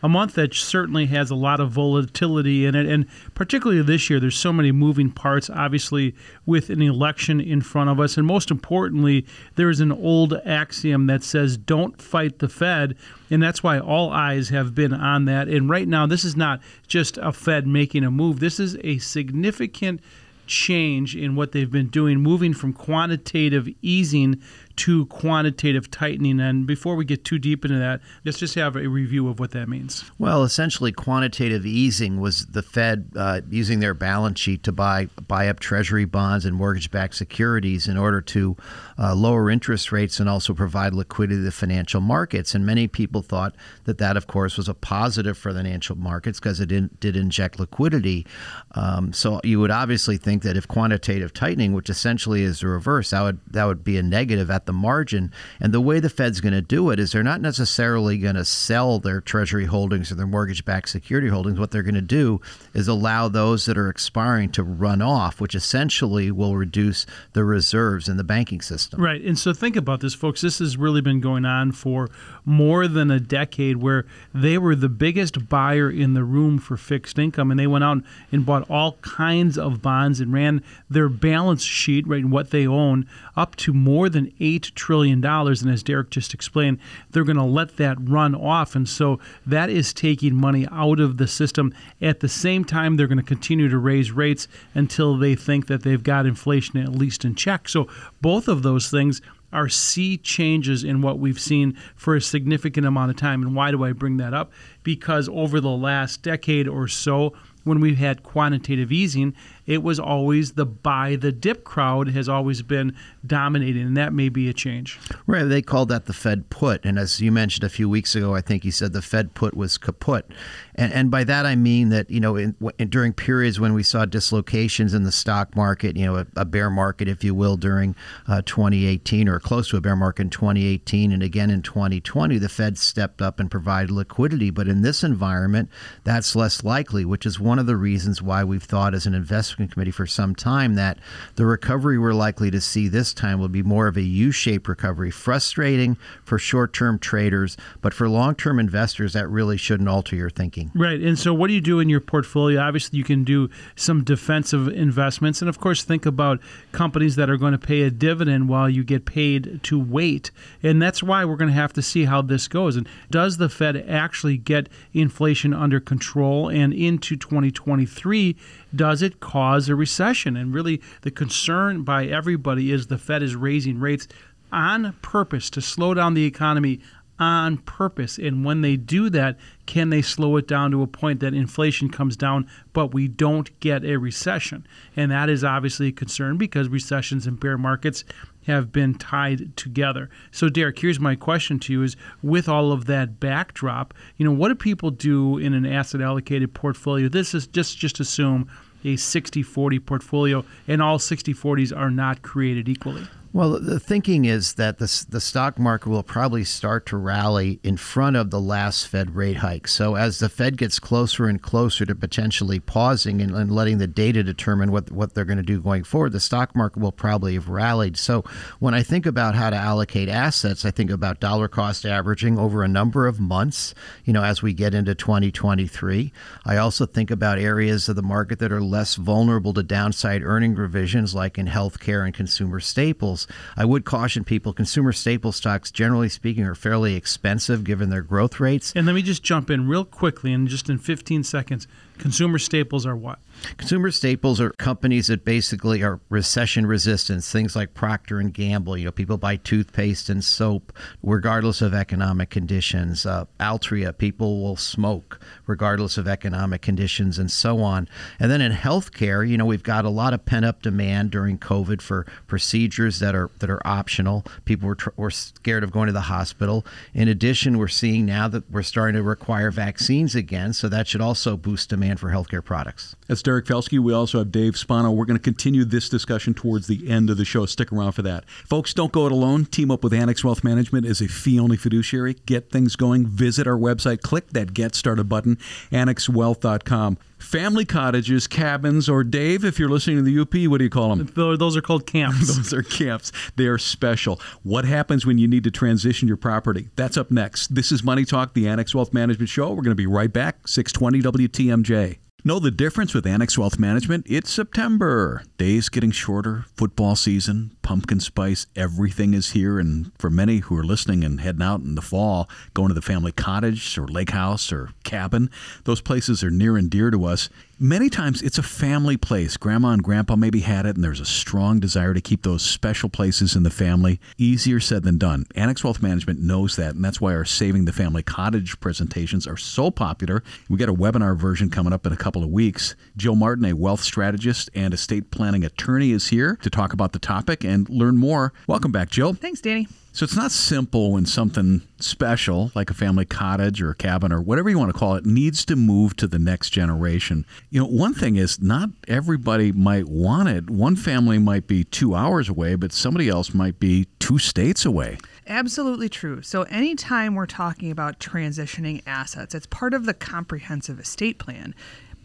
a, 0.00 0.06
a, 0.06 0.08
month 0.08 0.32
that 0.34 0.54
certainly 0.54 1.06
has 1.06 1.30
a 1.30 1.34
lot 1.34 1.60
of 1.60 1.72
volatility 1.72 2.64
in 2.64 2.74
it. 2.74 2.86
And 2.86 3.04
particularly 3.34 3.82
this 3.82 4.08
year, 4.08 4.18
there's 4.18 4.38
so 4.38 4.50
many 4.50 4.72
moving 4.72 5.10
parts, 5.10 5.50
obviously, 5.50 6.14
with 6.46 6.70
an 6.70 6.80
election 6.80 7.38
in 7.38 7.60
front 7.60 7.90
of 7.90 8.00
us. 8.00 8.16
And 8.16 8.26
most 8.26 8.50
importantly, 8.50 9.26
there 9.56 9.68
is 9.68 9.80
an 9.80 9.92
old 9.92 10.40
axiom 10.46 11.06
that 11.08 11.22
says, 11.22 11.58
don't 11.58 12.00
fight 12.00 12.38
the 12.38 12.48
Fed 12.48 12.96
and 13.30 13.42
that's 13.42 13.62
why 13.62 13.78
all 13.78 14.10
eyes 14.10 14.48
have 14.48 14.74
been 14.74 14.92
on 14.92 15.24
that. 15.26 15.48
And 15.48 15.70
right 15.70 15.86
now, 15.86 16.06
this 16.06 16.24
is 16.24 16.36
not 16.36 16.60
just 16.86 17.16
a 17.18 17.32
Fed 17.32 17.66
making 17.66 18.04
a 18.04 18.10
move, 18.10 18.40
this 18.40 18.60
is 18.60 18.76
a 18.82 18.98
significant 18.98 20.00
change 20.46 21.14
in 21.14 21.36
what 21.36 21.52
they've 21.52 21.70
been 21.70 21.88
doing, 21.88 22.18
moving 22.18 22.52
from 22.52 22.72
quantitative 22.72 23.68
easing 23.82 24.42
to 24.84 25.06
quantitative 25.06 25.90
tightening. 25.90 26.40
And 26.40 26.66
before 26.66 26.96
we 26.96 27.04
get 27.04 27.24
too 27.24 27.38
deep 27.38 27.64
into 27.64 27.78
that, 27.78 28.00
let's 28.24 28.38
just 28.38 28.54
have 28.56 28.76
a 28.76 28.88
review 28.88 29.28
of 29.28 29.38
what 29.38 29.52
that 29.52 29.68
means. 29.68 30.04
Well, 30.18 30.42
essentially, 30.42 30.92
quantitative 30.92 31.64
easing 31.64 32.20
was 32.20 32.46
the 32.46 32.62
Fed 32.62 33.12
uh, 33.16 33.40
using 33.48 33.80
their 33.80 33.94
balance 33.94 34.40
sheet 34.40 34.62
to 34.64 34.72
buy 34.72 35.08
buy 35.28 35.48
up 35.48 35.60
Treasury 35.60 36.04
bonds 36.04 36.44
and 36.44 36.56
mortgage-backed 36.56 37.14
securities 37.14 37.88
in 37.88 37.96
order 37.96 38.20
to 38.20 38.56
uh, 38.98 39.14
lower 39.14 39.50
interest 39.50 39.92
rates 39.92 40.20
and 40.20 40.28
also 40.28 40.52
provide 40.52 40.94
liquidity 40.94 41.36
to 41.36 41.44
the 41.44 41.52
financial 41.52 42.00
markets. 42.00 42.54
And 42.54 42.66
many 42.66 42.88
people 42.88 43.22
thought 43.22 43.54
that 43.84 43.98
that, 43.98 44.16
of 44.16 44.26
course, 44.26 44.56
was 44.56 44.68
a 44.68 44.74
positive 44.74 45.38
for 45.38 45.52
the 45.52 45.60
financial 45.60 45.94
markets 45.94 46.40
because 46.40 46.58
it 46.58 46.72
in, 46.72 46.88
did 47.00 47.16
inject 47.16 47.60
liquidity. 47.60 48.26
Um, 48.72 49.12
so 49.12 49.40
you 49.44 49.60
would 49.60 49.70
obviously 49.70 50.16
think 50.16 50.42
that 50.42 50.56
if 50.56 50.66
quantitative 50.66 51.34
tightening, 51.34 51.74
which 51.74 51.90
essentially 51.90 52.42
is 52.42 52.60
the 52.60 52.68
reverse, 52.68 53.10
that 53.10 53.20
would 53.20 53.40
that 53.50 53.66
would 53.66 53.84
be 53.84 53.98
a 53.98 54.02
negative 54.02 54.50
at 54.50 54.64
the 54.64 54.69
the 54.70 54.74
margin. 54.74 55.32
And 55.58 55.74
the 55.74 55.80
way 55.80 55.98
the 55.98 56.08
Fed's 56.08 56.40
going 56.40 56.52
to 56.52 56.62
do 56.62 56.90
it 56.90 57.00
is 57.00 57.10
they're 57.10 57.24
not 57.24 57.40
necessarily 57.40 58.18
going 58.18 58.36
to 58.36 58.44
sell 58.44 59.00
their 59.00 59.20
Treasury 59.20 59.64
holdings 59.64 60.12
or 60.12 60.14
their 60.14 60.28
mortgage 60.28 60.64
backed 60.64 60.90
security 60.90 61.26
holdings. 61.26 61.58
What 61.58 61.72
they're 61.72 61.82
going 61.82 61.96
to 61.96 62.00
do 62.00 62.40
is 62.72 62.86
allow 62.86 63.26
those 63.26 63.66
that 63.66 63.76
are 63.76 63.88
expiring 63.88 64.52
to 64.52 64.62
run 64.62 65.02
off, 65.02 65.40
which 65.40 65.56
essentially 65.56 66.30
will 66.30 66.56
reduce 66.56 67.04
the 67.32 67.42
reserves 67.42 68.08
in 68.08 68.16
the 68.16 68.22
banking 68.22 68.60
system. 68.60 69.02
Right. 69.02 69.20
And 69.20 69.36
so 69.36 69.52
think 69.52 69.74
about 69.74 70.00
this, 70.02 70.14
folks. 70.14 70.40
This 70.40 70.60
has 70.60 70.76
really 70.76 71.00
been 71.00 71.20
going 71.20 71.44
on 71.44 71.72
for 71.72 72.08
more 72.44 72.86
than 72.86 73.10
a 73.10 73.18
decade 73.18 73.78
where 73.78 74.06
they 74.32 74.56
were 74.56 74.76
the 74.76 74.88
biggest 74.88 75.48
buyer 75.48 75.90
in 75.90 76.14
the 76.14 76.22
room 76.22 76.58
for 76.58 76.76
fixed 76.76 77.18
income 77.18 77.50
and 77.50 77.58
they 77.58 77.66
went 77.66 77.82
out 77.82 77.98
and 78.30 78.46
bought 78.46 78.70
all 78.70 78.92
kinds 79.02 79.58
of 79.58 79.82
bonds 79.82 80.20
and 80.20 80.32
ran 80.32 80.62
their 80.88 81.08
balance 81.08 81.64
sheet, 81.64 82.06
right, 82.06 82.22
and 82.22 82.30
what 82.30 82.50
they 82.50 82.66
own 82.66 83.08
up 83.36 83.56
to 83.56 83.72
more 83.72 84.08
than 84.08 84.32
8 84.38 84.49
$8 84.58 84.74
trillion. 84.74 85.24
And 85.24 85.70
as 85.70 85.82
Derek 85.82 86.10
just 86.10 86.34
explained, 86.34 86.78
they're 87.10 87.24
going 87.24 87.36
to 87.36 87.42
let 87.44 87.76
that 87.76 87.96
run 88.00 88.34
off. 88.34 88.74
And 88.74 88.88
so 88.88 89.20
that 89.46 89.70
is 89.70 89.92
taking 89.92 90.34
money 90.34 90.66
out 90.70 91.00
of 91.00 91.16
the 91.16 91.26
system. 91.26 91.74
At 92.00 92.20
the 92.20 92.28
same 92.28 92.64
time, 92.64 92.96
they're 92.96 93.06
going 93.06 93.18
to 93.18 93.24
continue 93.24 93.68
to 93.68 93.78
raise 93.78 94.10
rates 94.12 94.48
until 94.74 95.16
they 95.16 95.34
think 95.34 95.66
that 95.66 95.82
they've 95.82 96.02
got 96.02 96.26
inflation 96.26 96.78
at 96.78 96.92
least 96.92 97.24
in 97.24 97.34
check. 97.34 97.68
So 97.68 97.88
both 98.20 98.48
of 98.48 98.62
those 98.62 98.90
things 98.90 99.20
are 99.52 99.68
sea 99.68 100.16
changes 100.16 100.84
in 100.84 101.02
what 101.02 101.18
we've 101.18 101.40
seen 101.40 101.76
for 101.96 102.14
a 102.14 102.20
significant 102.20 102.86
amount 102.86 103.10
of 103.10 103.16
time. 103.16 103.42
And 103.42 103.54
why 103.54 103.70
do 103.70 103.84
I 103.84 103.92
bring 103.92 104.16
that 104.18 104.32
up? 104.32 104.52
Because 104.82 105.28
over 105.28 105.60
the 105.60 105.68
last 105.70 106.22
decade 106.22 106.68
or 106.68 106.86
so, 106.86 107.34
when 107.64 107.80
we've 107.80 107.98
had 107.98 108.22
quantitative 108.22 108.92
easing, 108.92 109.34
it 109.66 109.82
was 109.82 110.00
always 110.00 110.52
the 110.52 110.66
buy 110.66 111.16
the 111.16 111.32
dip 111.32 111.64
crowd 111.64 112.08
has 112.08 112.28
always 112.28 112.62
been 112.62 112.96
dominating, 113.26 113.82
and 113.82 113.96
that 113.96 114.12
may 114.12 114.28
be 114.28 114.48
a 114.48 114.52
change. 114.52 114.98
Right. 115.26 115.44
They 115.44 115.62
called 115.62 115.88
that 115.90 116.06
the 116.06 116.12
Fed 116.12 116.50
put. 116.50 116.84
And 116.84 116.98
as 116.98 117.20
you 117.20 117.30
mentioned 117.30 117.64
a 117.64 117.68
few 117.68 117.88
weeks 117.88 118.14
ago, 118.14 118.34
I 118.34 118.40
think 118.40 118.64
you 118.64 118.72
said 118.72 118.92
the 118.92 119.02
Fed 119.02 119.34
put 119.34 119.54
was 119.54 119.78
kaput. 119.78 120.26
And, 120.74 120.92
and 120.92 121.10
by 121.10 121.24
that, 121.24 121.46
I 121.46 121.56
mean 121.56 121.90
that, 121.90 122.10
you 122.10 122.20
know, 122.20 122.36
in, 122.36 122.56
in, 122.78 122.88
during 122.88 123.12
periods 123.12 123.60
when 123.60 123.74
we 123.74 123.82
saw 123.82 124.06
dislocations 124.06 124.94
in 124.94 125.04
the 125.04 125.12
stock 125.12 125.54
market, 125.54 125.96
you 125.96 126.06
know, 126.06 126.16
a, 126.16 126.26
a 126.36 126.44
bear 126.44 126.70
market, 126.70 127.08
if 127.08 127.22
you 127.22 127.34
will, 127.34 127.56
during 127.56 127.94
uh, 128.26 128.42
2018 128.46 129.28
or 129.28 129.38
close 129.38 129.68
to 129.68 129.76
a 129.76 129.80
bear 129.80 129.96
market 129.96 130.22
in 130.22 130.30
2018 130.30 131.12
and 131.12 131.22
again 131.22 131.50
in 131.50 131.62
2020, 131.62 132.38
the 132.38 132.48
Fed 132.48 132.78
stepped 132.78 133.20
up 133.20 133.38
and 133.38 133.50
provided 133.50 133.90
liquidity. 133.90 134.50
But 134.50 134.68
in 134.68 134.82
this 134.82 135.04
environment, 135.04 135.68
that's 136.04 136.34
less 136.34 136.64
likely, 136.64 137.04
which 137.04 137.26
is 137.26 137.38
one 137.38 137.58
of 137.58 137.66
the 137.66 137.76
reasons 137.76 138.22
why 138.22 138.42
we've 138.42 138.62
thought 138.62 138.94
as 138.94 139.06
an 139.06 139.14
investment 139.14 139.59
Committee 139.68 139.90
for 139.90 140.06
some 140.06 140.34
time 140.34 140.74
that 140.74 140.98
the 141.36 141.46
recovery 141.46 141.98
we're 141.98 142.12
likely 142.12 142.50
to 142.50 142.60
see 142.60 142.88
this 142.88 143.12
time 143.12 143.38
will 143.38 143.48
be 143.48 143.62
more 143.62 143.86
of 143.86 143.96
a 143.96 144.02
U 144.02 144.30
shaped 144.30 144.68
recovery, 144.68 145.10
frustrating 145.10 145.96
for 146.24 146.38
short 146.38 146.72
term 146.72 146.98
traders, 146.98 147.56
but 147.80 147.94
for 147.94 148.08
long 148.08 148.34
term 148.34 148.58
investors, 148.58 149.12
that 149.12 149.28
really 149.28 149.56
shouldn't 149.56 149.88
alter 149.88 150.16
your 150.16 150.30
thinking. 150.30 150.70
Right. 150.74 151.00
And 151.00 151.18
so, 151.18 151.34
what 151.34 151.48
do 151.48 151.54
you 151.54 151.60
do 151.60 151.80
in 151.80 151.88
your 151.88 152.00
portfolio? 152.00 152.60
Obviously, 152.60 152.98
you 152.98 153.04
can 153.04 153.24
do 153.24 153.48
some 153.76 154.04
defensive 154.04 154.68
investments. 154.68 155.40
And 155.40 155.48
of 155.48 155.58
course, 155.60 155.82
think 155.82 156.06
about 156.06 156.40
companies 156.72 157.16
that 157.16 157.30
are 157.30 157.36
going 157.36 157.52
to 157.52 157.58
pay 157.58 157.82
a 157.82 157.90
dividend 157.90 158.48
while 158.48 158.68
you 158.68 158.84
get 158.84 159.04
paid 159.04 159.60
to 159.64 159.78
wait. 159.78 160.30
And 160.62 160.80
that's 160.80 161.02
why 161.02 161.24
we're 161.24 161.36
going 161.36 161.50
to 161.50 161.54
have 161.54 161.72
to 161.74 161.82
see 161.82 162.04
how 162.04 162.22
this 162.22 162.48
goes. 162.48 162.76
And 162.76 162.88
does 163.10 163.36
the 163.36 163.48
Fed 163.48 163.76
actually 163.88 164.36
get 164.36 164.68
inflation 164.92 165.52
under 165.52 165.80
control? 165.80 166.48
And 166.48 166.72
into 166.72 167.16
2023, 167.16 168.36
does 168.74 169.02
it 169.02 169.20
cause 169.20 169.68
a 169.68 169.74
recession? 169.74 170.36
And 170.36 170.54
really, 170.54 170.80
the 171.02 171.10
concern 171.10 171.82
by 171.82 172.06
everybody 172.06 172.72
is 172.72 172.86
the 172.86 172.98
Fed 172.98 173.22
is 173.22 173.36
raising 173.36 173.80
rates 173.80 174.06
on 174.52 174.94
purpose 175.02 175.50
to 175.50 175.60
slow 175.60 175.94
down 175.94 176.14
the 176.14 176.24
economy 176.24 176.80
on 177.20 177.58
purpose. 177.58 178.18
And 178.18 178.44
when 178.44 178.62
they 178.62 178.76
do 178.76 179.10
that, 179.10 179.36
can 179.66 179.90
they 179.90 180.00
slow 180.00 180.36
it 180.36 180.48
down 180.48 180.70
to 180.70 180.82
a 180.82 180.86
point 180.86 181.20
that 181.20 181.34
inflation 181.34 181.90
comes 181.90 182.16
down, 182.16 182.48
but 182.72 182.94
we 182.94 183.08
don't 183.08 183.58
get 183.60 183.84
a 183.84 183.98
recession? 183.98 184.66
And 184.96 185.10
that 185.10 185.28
is 185.28 185.44
obviously 185.44 185.88
a 185.88 185.92
concern 185.92 186.38
because 186.38 186.68
recessions 186.68 187.26
and 187.26 187.38
bear 187.38 187.58
markets 187.58 188.04
have 188.46 188.72
been 188.72 188.94
tied 188.94 189.56
together. 189.56 190.08
So 190.30 190.48
Derek, 190.48 190.78
here's 190.78 191.00
my 191.00 191.14
question 191.14 191.58
to 191.60 191.72
you 191.72 191.82
is 191.82 191.96
with 192.22 192.48
all 192.48 192.72
of 192.72 192.86
that 192.86 193.20
backdrop, 193.20 193.94
you 194.16 194.24
know, 194.24 194.32
what 194.32 194.48
do 194.48 194.54
people 194.54 194.90
do 194.90 195.38
in 195.38 195.54
an 195.54 195.66
asset 195.66 196.00
allocated 196.00 196.54
portfolio? 196.54 197.08
This 197.08 197.34
is 197.34 197.46
just 197.46 197.78
just 197.78 198.00
assume 198.00 198.50
a 198.84 198.96
60 198.96 199.42
40 199.42 199.78
portfolio, 199.80 200.44
and 200.66 200.80
all 200.80 200.98
60 200.98 201.34
40s 201.34 201.76
are 201.76 201.90
not 201.90 202.22
created 202.22 202.68
equally. 202.68 203.06
Well, 203.32 203.60
the 203.60 203.78
thinking 203.78 204.24
is 204.24 204.54
that 204.54 204.78
the, 204.78 205.06
the 205.08 205.20
stock 205.20 205.56
market 205.56 205.88
will 205.88 206.02
probably 206.02 206.42
start 206.42 206.84
to 206.86 206.96
rally 206.96 207.60
in 207.62 207.76
front 207.76 208.16
of 208.16 208.30
the 208.30 208.40
last 208.40 208.88
Fed 208.88 209.14
rate 209.14 209.36
hike. 209.36 209.68
So, 209.68 209.94
as 209.94 210.18
the 210.18 210.28
Fed 210.28 210.56
gets 210.56 210.80
closer 210.80 211.26
and 211.26 211.40
closer 211.40 211.86
to 211.86 211.94
potentially 211.94 212.58
pausing 212.58 213.20
and, 213.22 213.30
and 213.30 213.52
letting 213.52 213.78
the 213.78 213.86
data 213.86 214.24
determine 214.24 214.72
what, 214.72 214.90
what 214.90 215.14
they're 215.14 215.24
going 215.24 215.36
to 215.36 215.44
do 215.44 215.60
going 215.60 215.84
forward, 215.84 216.10
the 216.10 216.18
stock 216.18 216.56
market 216.56 216.80
will 216.80 216.90
probably 216.90 217.34
have 217.34 217.48
rallied. 217.48 217.96
So, 217.96 218.24
when 218.58 218.74
I 218.74 218.82
think 218.82 219.06
about 219.06 219.36
how 219.36 219.50
to 219.50 219.56
allocate 219.56 220.08
assets, 220.08 220.64
I 220.64 220.72
think 220.72 220.90
about 220.90 221.20
dollar 221.20 221.46
cost 221.46 221.86
averaging 221.86 222.36
over 222.36 222.64
a 222.64 222.68
number 222.68 223.06
of 223.06 223.20
months, 223.20 223.76
you 224.04 224.12
know, 224.12 224.24
as 224.24 224.42
we 224.42 224.52
get 224.54 224.74
into 224.74 224.96
2023. 224.96 226.12
I 226.44 226.56
also 226.56 226.84
think 226.84 227.12
about 227.12 227.38
areas 227.38 227.88
of 227.88 227.94
the 227.94 228.02
market 228.02 228.40
that 228.40 228.50
are 228.50 228.60
less 228.60 228.96
vulnerable 228.96 229.52
to 229.54 229.62
downside 229.62 230.24
earning 230.24 230.56
revisions, 230.56 231.14
like 231.14 231.38
in 231.38 231.46
healthcare 231.46 232.04
and 232.04 232.12
consumer 232.12 232.58
staples 232.58 233.19
staples. 233.20 233.54
I 233.56 233.64
would 233.64 233.84
caution 233.84 234.24
people 234.24 234.52
consumer 234.52 234.92
staple 234.92 235.32
stocks, 235.32 235.70
generally 235.70 236.08
speaking, 236.08 236.44
are 236.44 236.54
fairly 236.54 236.94
expensive 236.94 237.64
given 237.64 237.90
their 237.90 238.02
growth 238.02 238.40
rates. 238.40 238.72
And 238.74 238.86
let 238.86 238.94
me 238.94 239.02
just 239.02 239.22
jump 239.22 239.50
in 239.50 239.68
real 239.68 239.84
quickly 239.84 240.32
and 240.32 240.48
just 240.48 240.68
in 240.68 240.78
15 240.78 241.24
seconds. 241.24 241.66
Consumer 241.98 242.38
staples 242.38 242.86
are 242.86 242.96
what? 242.96 243.18
Consumer 243.56 243.90
staples 243.90 244.40
are 244.40 244.50
companies 244.50 245.06
that 245.08 245.24
basically 245.24 245.82
are 245.82 246.00
recession 246.08 246.66
resistant. 246.66 247.24
Things 247.24 247.56
like 247.56 247.74
Procter 247.74 248.18
and 248.18 248.32
Gamble. 248.32 248.76
You 248.76 248.86
know, 248.86 248.92
people 248.92 249.16
buy 249.16 249.36
toothpaste 249.36 250.08
and 250.08 250.24
soap 250.24 250.72
regardless 251.02 251.62
of 251.62 251.74
economic 251.74 252.30
conditions. 252.30 253.06
Uh, 253.06 253.24
Altria, 253.38 253.96
people 253.96 254.42
will 254.42 254.56
smoke 254.56 255.20
regardless 255.46 255.98
of 255.98 256.06
economic 256.06 256.62
conditions, 256.62 257.18
and 257.18 257.30
so 257.30 257.60
on. 257.60 257.88
And 258.18 258.30
then 258.30 258.40
in 258.40 258.52
healthcare, 258.52 259.28
you 259.28 259.36
know, 259.36 259.44
we've 259.44 259.62
got 259.62 259.84
a 259.84 259.90
lot 259.90 260.14
of 260.14 260.24
pent 260.24 260.44
up 260.44 260.62
demand 260.62 261.10
during 261.10 261.38
COVID 261.38 261.82
for 261.82 262.06
procedures 262.26 263.00
that 263.00 263.14
are 263.14 263.30
that 263.38 263.50
are 263.50 263.66
optional. 263.66 264.24
People 264.44 264.68
were 264.68 264.74
tr- 264.74 264.90
were 264.96 265.10
scared 265.10 265.64
of 265.64 265.72
going 265.72 265.86
to 265.86 265.92
the 265.92 266.02
hospital. 266.02 266.64
In 266.94 267.08
addition, 267.08 267.58
we're 267.58 267.68
seeing 267.68 268.06
now 268.06 268.28
that 268.28 268.50
we're 268.50 268.62
starting 268.62 268.96
to 268.96 269.02
require 269.02 269.50
vaccines 269.50 270.14
again, 270.14 270.52
so 270.52 270.68
that 270.68 270.88
should 270.88 271.00
also 271.00 271.36
boost 271.36 271.70
demand 271.70 272.00
for 272.00 272.10
healthcare 272.10 272.44
products. 272.44 272.94
Derek 273.30 273.46
Felsky. 273.46 273.78
We 273.78 273.92
also 273.92 274.18
have 274.18 274.32
Dave 274.32 274.56
Spano. 274.56 274.90
We're 274.90 275.04
going 275.04 275.16
to 275.16 275.22
continue 275.22 275.64
this 275.64 275.88
discussion 275.88 276.34
towards 276.34 276.66
the 276.66 276.90
end 276.90 277.10
of 277.10 277.16
the 277.16 277.24
show. 277.24 277.46
Stick 277.46 277.70
around 277.72 277.92
for 277.92 278.02
that. 278.02 278.28
Folks, 278.28 278.74
don't 278.74 278.90
go 278.90 279.06
it 279.06 279.12
alone. 279.12 279.44
Team 279.44 279.70
up 279.70 279.84
with 279.84 279.92
Annex 279.92 280.24
Wealth 280.24 280.42
Management 280.42 280.84
as 280.84 281.00
a 281.00 281.06
fee 281.06 281.38
only 281.38 281.56
fiduciary. 281.56 282.14
Get 282.26 282.50
things 282.50 282.74
going. 282.74 283.06
Visit 283.06 283.46
our 283.46 283.56
website. 283.56 284.02
Click 284.02 284.30
that 284.30 284.52
Get 284.52 284.74
Started 284.74 285.08
button, 285.08 285.36
annexwealth.com. 285.70 286.98
Family 287.18 287.64
cottages, 287.64 288.26
cabins, 288.26 288.88
or 288.88 289.04
Dave, 289.04 289.44
if 289.44 289.60
you're 289.60 289.68
listening 289.68 289.98
to 289.98 290.02
the 290.02 290.18
UP, 290.18 290.50
what 290.50 290.58
do 290.58 290.64
you 290.64 290.70
call 290.70 290.96
them? 290.96 291.06
Those 291.14 291.56
are 291.56 291.62
called 291.62 291.86
camps. 291.86 292.36
Those 292.36 292.52
are 292.52 292.64
camps. 292.64 293.12
They 293.36 293.46
are 293.46 293.58
special. 293.58 294.20
What 294.42 294.64
happens 294.64 295.06
when 295.06 295.18
you 295.18 295.28
need 295.28 295.44
to 295.44 295.52
transition 295.52 296.08
your 296.08 296.16
property? 296.16 296.70
That's 296.74 296.96
up 296.96 297.12
next. 297.12 297.54
This 297.54 297.70
is 297.70 297.84
Money 297.84 298.04
Talk, 298.04 298.34
the 298.34 298.48
Annex 298.48 298.74
Wealth 298.74 298.92
Management 298.92 299.28
Show. 299.28 299.50
We're 299.50 299.62
going 299.62 299.66
to 299.66 299.74
be 299.76 299.86
right 299.86 300.12
back. 300.12 300.48
620 300.48 301.28
WTMJ. 301.28 301.98
Know 302.22 302.38
the 302.38 302.50
difference 302.50 302.92
with 302.92 303.06
Annex 303.06 303.38
Wealth 303.38 303.58
Management? 303.58 304.04
It's 304.06 304.30
September. 304.30 305.22
Days 305.38 305.70
getting 305.70 305.90
shorter, 305.90 306.44
football 306.54 306.94
season, 306.94 307.56
pumpkin 307.62 307.98
spice, 307.98 308.46
everything 308.54 309.14
is 309.14 309.30
here. 309.30 309.58
And 309.58 309.90
for 309.96 310.10
many 310.10 310.40
who 310.40 310.54
are 310.58 310.62
listening 310.62 311.02
and 311.02 311.22
heading 311.22 311.40
out 311.40 311.60
in 311.60 311.76
the 311.76 311.80
fall, 311.82 312.28
going 312.52 312.68
to 312.68 312.74
the 312.74 312.82
family 312.82 313.10
cottage 313.10 313.78
or 313.78 313.88
lake 313.88 314.10
house 314.10 314.52
or 314.52 314.68
cabin, 314.84 315.30
those 315.64 315.80
places 315.80 316.22
are 316.22 316.30
near 316.30 316.58
and 316.58 316.68
dear 316.68 316.90
to 316.90 317.06
us. 317.06 317.30
Many 317.62 317.90
times 317.90 318.22
it's 318.22 318.38
a 318.38 318.42
family 318.42 318.96
place. 318.96 319.36
Grandma 319.36 319.72
and 319.72 319.82
grandpa 319.82 320.16
maybe 320.16 320.40
had 320.40 320.64
it, 320.64 320.76
and 320.76 320.82
there's 320.82 320.98
a 320.98 321.04
strong 321.04 321.60
desire 321.60 321.92
to 321.92 322.00
keep 322.00 322.22
those 322.22 322.42
special 322.42 322.88
places 322.88 323.36
in 323.36 323.42
the 323.42 323.50
family. 323.50 324.00
Easier 324.16 324.60
said 324.60 324.82
than 324.82 324.96
done. 324.96 325.26
Annex 325.34 325.62
Wealth 325.62 325.82
Management 325.82 326.22
knows 326.22 326.56
that, 326.56 326.74
and 326.74 326.82
that's 326.82 327.02
why 327.02 327.14
our 327.14 327.26
Saving 327.26 327.66
the 327.66 327.72
Family 327.74 328.02
Cottage 328.02 328.58
presentations 328.60 329.26
are 329.26 329.36
so 329.36 329.70
popular. 329.70 330.24
We 330.48 330.56
got 330.56 330.70
a 330.70 330.74
webinar 330.74 331.18
version 331.18 331.50
coming 331.50 331.74
up 331.74 331.84
in 331.84 331.92
a 331.92 331.98
couple 331.98 332.24
of 332.24 332.30
weeks. 332.30 332.76
Jill 332.96 333.14
Martin, 333.14 333.44
a 333.44 333.52
wealth 333.52 333.82
strategist 333.82 334.48
and 334.54 334.72
estate 334.72 335.10
planning 335.10 335.44
attorney, 335.44 335.90
is 335.90 336.08
here 336.08 336.38
to 336.40 336.48
talk 336.48 336.72
about 336.72 336.92
the 336.92 336.98
topic 336.98 337.44
and 337.44 337.68
learn 337.68 337.98
more. 337.98 338.32
Welcome 338.46 338.72
back, 338.72 338.88
Jill. 338.88 339.12
Thanks, 339.12 339.42
Danny. 339.42 339.68
So 339.92 340.04
it's 340.04 340.16
not 340.16 340.30
simple 340.30 340.92
when 340.92 341.04
something 341.04 341.62
special, 341.80 342.52
like 342.54 342.70
a 342.70 342.74
family 342.74 343.04
cottage 343.04 343.60
or 343.60 343.70
a 343.70 343.74
cabin 343.74 344.12
or 344.12 344.20
whatever 344.22 344.48
you 344.48 344.58
want 344.58 344.72
to 344.72 344.78
call 344.78 344.94
it, 344.94 345.04
needs 345.04 345.44
to 345.46 345.56
move 345.56 345.96
to 345.96 346.06
the 346.06 346.18
next 346.18 346.50
generation. 346.50 347.26
You 347.50 347.60
know, 347.60 347.66
one 347.66 347.94
thing 347.94 348.16
is 348.16 348.40
not 348.40 348.70
everybody 348.86 349.50
might 349.50 349.88
want 349.88 350.28
it. 350.28 350.48
One 350.48 350.76
family 350.76 351.18
might 351.18 351.48
be 351.48 351.64
two 351.64 351.96
hours 351.96 352.28
away, 352.28 352.54
but 352.54 352.72
somebody 352.72 353.08
else 353.08 353.34
might 353.34 353.58
be 353.58 353.88
two 353.98 354.18
states 354.18 354.64
away. 354.64 354.98
Absolutely 355.26 355.88
true. 355.88 356.22
So, 356.22 356.42
anytime 356.44 357.14
we're 357.14 357.26
talking 357.26 357.70
about 357.70 357.98
transitioning 357.98 358.82
assets, 358.86 359.34
it's 359.34 359.46
part 359.46 359.74
of 359.74 359.86
the 359.86 359.94
comprehensive 359.94 360.78
estate 360.80 361.18
plan. 361.18 361.54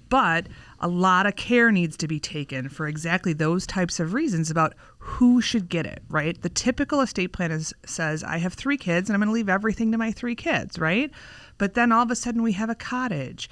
But 0.10 0.48
a 0.80 0.88
lot 0.88 1.26
of 1.26 1.36
care 1.36 1.72
needs 1.72 1.98
to 1.98 2.08
be 2.08 2.20
taken 2.20 2.70
for 2.70 2.88
exactly 2.88 3.34
those 3.34 3.66
types 3.66 4.00
of 4.00 4.14
reasons 4.14 4.52
about 4.52 4.74
who 5.00 5.42
should 5.42 5.70
get 5.70 5.86
it, 5.86 6.04
right? 6.10 6.40
The 6.42 6.50
typical 6.50 7.02
estate 7.02 7.34
plan 7.34 7.52
is, 7.52 7.74
says, 7.86 8.24
I 8.24 8.38
have 8.38 8.54
three 8.54 8.78
kids 8.78 9.10
and 9.10 9.16
I'm 9.16 9.20
going 9.22 9.30
to 9.30 9.34
leave 9.34 9.50
everything 9.50 9.92
to 9.92 9.98
my 9.98 10.12
three 10.12 10.36
kids, 10.36 10.80
right? 10.80 11.12
But 11.58 11.74
then 11.74 11.92
all 11.92 12.04
of 12.04 12.12
a 12.12 12.16
sudden 12.16 12.44
we 12.44 12.54
have 12.54 12.70
a 12.70 12.76
cottage 12.76 13.50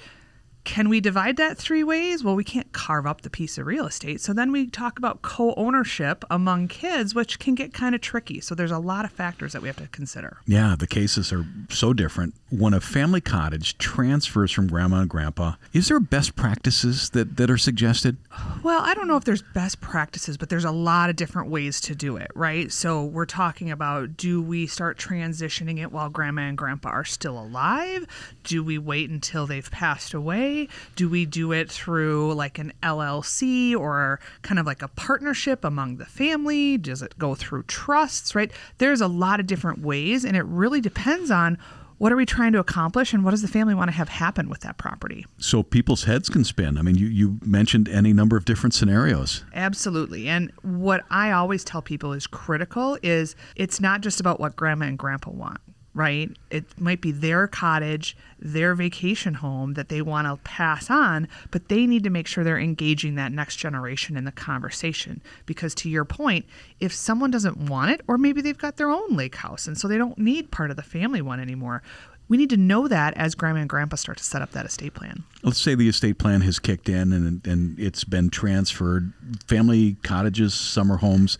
can 0.64 0.88
we 0.88 1.00
divide 1.00 1.36
that 1.36 1.58
three 1.58 1.84
ways? 1.84 2.24
Well, 2.24 2.34
we 2.34 2.44
can't 2.44 2.72
carve 2.72 3.06
up 3.06 3.20
the 3.20 3.30
piece 3.30 3.58
of 3.58 3.66
real 3.66 3.86
estate. 3.86 4.20
So 4.20 4.32
then 4.32 4.50
we 4.50 4.66
talk 4.66 4.98
about 4.98 5.22
co 5.22 5.54
ownership 5.56 6.24
among 6.30 6.68
kids, 6.68 7.14
which 7.14 7.38
can 7.38 7.54
get 7.54 7.74
kind 7.74 7.94
of 7.94 8.00
tricky. 8.00 8.40
So 8.40 8.54
there's 8.54 8.70
a 8.70 8.78
lot 8.78 9.04
of 9.04 9.12
factors 9.12 9.52
that 9.52 9.62
we 9.62 9.68
have 9.68 9.76
to 9.76 9.86
consider. 9.88 10.38
Yeah, 10.46 10.74
the 10.78 10.86
cases 10.86 11.32
are 11.32 11.46
so 11.68 11.92
different. 11.92 12.34
When 12.50 12.72
a 12.72 12.80
family 12.80 13.20
cottage 13.20 13.76
transfers 13.78 14.50
from 14.50 14.68
grandma 14.68 15.00
and 15.00 15.10
grandpa, 15.10 15.54
is 15.72 15.88
there 15.88 16.00
best 16.00 16.34
practices 16.34 17.10
that, 17.10 17.36
that 17.36 17.50
are 17.50 17.58
suggested? 17.58 18.16
Well, 18.62 18.80
I 18.82 18.94
don't 18.94 19.08
know 19.08 19.16
if 19.16 19.24
there's 19.24 19.42
best 19.42 19.80
practices, 19.80 20.36
but 20.36 20.48
there's 20.48 20.64
a 20.64 20.70
lot 20.70 21.10
of 21.10 21.16
different 21.16 21.50
ways 21.50 21.80
to 21.82 21.94
do 21.94 22.16
it, 22.16 22.30
right? 22.34 22.72
So 22.72 23.04
we're 23.04 23.26
talking 23.26 23.70
about 23.70 24.16
do 24.16 24.40
we 24.40 24.66
start 24.66 24.98
transitioning 24.98 25.80
it 25.82 25.92
while 25.92 26.08
grandma 26.08 26.42
and 26.42 26.56
grandpa 26.56 26.88
are 26.88 27.04
still 27.04 27.38
alive? 27.38 28.06
Do 28.42 28.64
we 28.64 28.78
wait 28.78 29.10
until 29.10 29.46
they've 29.46 29.70
passed 29.70 30.14
away? 30.14 30.68
Do 30.96 31.08
we 31.08 31.26
do 31.26 31.52
it 31.52 31.70
through 31.70 32.32
like 32.34 32.58
an 32.58 32.72
LLC 32.82 33.76
or 33.76 34.18
kind 34.42 34.58
of 34.58 34.64
like 34.64 34.82
a 34.82 34.88
partnership 34.88 35.64
among 35.64 35.98
the 35.98 36.06
family? 36.06 36.78
Does 36.78 37.02
it 37.02 37.18
go 37.18 37.34
through 37.34 37.64
trusts, 37.64 38.34
right? 38.34 38.50
There's 38.78 39.00
a 39.02 39.08
lot 39.08 39.40
of 39.40 39.46
different 39.46 39.80
ways, 39.80 40.24
and 40.24 40.36
it 40.36 40.44
really 40.44 40.80
depends 40.80 41.30
on 41.30 41.58
what 42.04 42.12
are 42.12 42.16
we 42.16 42.26
trying 42.26 42.52
to 42.52 42.58
accomplish 42.58 43.14
and 43.14 43.24
what 43.24 43.30
does 43.30 43.40
the 43.40 43.48
family 43.48 43.74
want 43.74 43.88
to 43.88 43.96
have 43.96 44.10
happen 44.10 44.50
with 44.50 44.60
that 44.60 44.76
property? 44.76 45.24
So 45.38 45.62
people's 45.62 46.04
heads 46.04 46.28
can 46.28 46.44
spin. 46.44 46.76
I 46.76 46.82
mean 46.82 46.96
you, 46.96 47.06
you 47.06 47.38
mentioned 47.42 47.88
any 47.88 48.12
number 48.12 48.36
of 48.36 48.44
different 48.44 48.74
scenarios. 48.74 49.42
Absolutely. 49.54 50.28
And 50.28 50.52
what 50.60 51.02
i 51.08 51.30
always 51.30 51.64
tell 51.64 51.80
people 51.80 52.12
is 52.12 52.26
critical 52.26 52.98
is 53.02 53.34
it's 53.56 53.80
not 53.80 54.02
just 54.02 54.20
about 54.20 54.38
what 54.38 54.54
grandma 54.54 54.84
and 54.84 54.98
grandpa 54.98 55.30
want 55.30 55.62
right? 55.94 56.30
It 56.50 56.64
might 56.78 57.00
be 57.00 57.12
their 57.12 57.46
cottage, 57.46 58.16
their 58.38 58.74
vacation 58.74 59.34
home 59.34 59.74
that 59.74 59.88
they 59.88 60.02
want 60.02 60.26
to 60.26 60.36
pass 60.42 60.90
on, 60.90 61.28
but 61.52 61.68
they 61.68 61.86
need 61.86 62.02
to 62.04 62.10
make 62.10 62.26
sure 62.26 62.42
they're 62.42 62.58
engaging 62.58 63.14
that 63.14 63.32
next 63.32 63.56
generation 63.56 64.16
in 64.16 64.24
the 64.24 64.32
conversation. 64.32 65.22
Because 65.46 65.74
to 65.76 65.88
your 65.88 66.04
point, 66.04 66.46
if 66.80 66.92
someone 66.92 67.30
doesn't 67.30 67.56
want 67.56 67.92
it, 67.92 68.00
or 68.08 68.18
maybe 68.18 68.42
they've 68.42 68.58
got 68.58 68.76
their 68.76 68.90
own 68.90 69.16
lake 69.16 69.36
house 69.36 69.66
and 69.68 69.78
so 69.78 69.86
they 69.86 69.98
don't 69.98 70.18
need 70.18 70.50
part 70.50 70.70
of 70.70 70.76
the 70.76 70.82
family 70.82 71.22
one 71.22 71.38
anymore, 71.38 71.82
we 72.26 72.36
need 72.36 72.50
to 72.50 72.56
know 72.56 72.88
that 72.88 73.14
as 73.16 73.34
grandma 73.34 73.60
and 73.60 73.68
grandpa 73.68 73.96
start 73.96 74.18
to 74.18 74.24
set 74.24 74.42
up 74.42 74.50
that 74.52 74.66
estate 74.66 74.94
plan. 74.94 75.22
Let's 75.42 75.60
say 75.60 75.74
the 75.74 75.88
estate 75.88 76.18
plan 76.18 76.40
has 76.40 76.58
kicked 76.58 76.88
in 76.88 77.12
and, 77.12 77.46
and 77.46 77.78
it's 77.78 78.02
been 78.02 78.30
transferred. 78.30 79.12
Family 79.46 79.96
cottages, 80.02 80.54
summer 80.54 80.96
homes 80.96 81.38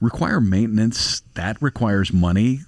require 0.00 0.40
maintenance. 0.40 1.22
That 1.34 1.60
requires 1.60 2.12
money 2.12 2.60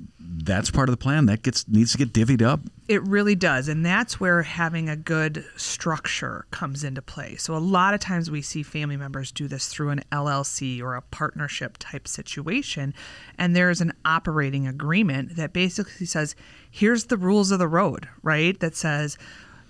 that's 0.44 0.70
part 0.70 0.88
of 0.88 0.92
the 0.92 1.02
plan. 1.02 1.26
That 1.26 1.42
gets 1.42 1.68
needs 1.68 1.92
to 1.92 1.98
get 1.98 2.12
divvied 2.12 2.42
up. 2.42 2.60
It 2.88 3.02
really 3.06 3.34
does. 3.34 3.68
And 3.68 3.84
that's 3.84 4.18
where 4.18 4.42
having 4.42 4.88
a 4.88 4.96
good 4.96 5.44
structure 5.56 6.46
comes 6.50 6.82
into 6.82 7.02
play. 7.02 7.36
So, 7.36 7.54
a 7.54 7.58
lot 7.58 7.94
of 7.94 8.00
times 8.00 8.30
we 8.30 8.42
see 8.42 8.62
family 8.62 8.96
members 8.96 9.32
do 9.32 9.48
this 9.48 9.68
through 9.68 9.90
an 9.90 10.02
LLC 10.10 10.80
or 10.80 10.94
a 10.94 11.02
partnership 11.02 11.76
type 11.78 12.08
situation. 12.08 12.94
And 13.38 13.54
there's 13.54 13.80
an 13.80 13.92
operating 14.04 14.66
agreement 14.66 15.36
that 15.36 15.52
basically 15.52 16.06
says, 16.06 16.34
here's 16.70 17.04
the 17.04 17.16
rules 17.16 17.50
of 17.50 17.58
the 17.58 17.68
road, 17.68 18.08
right? 18.22 18.58
That 18.60 18.74
says, 18.74 19.18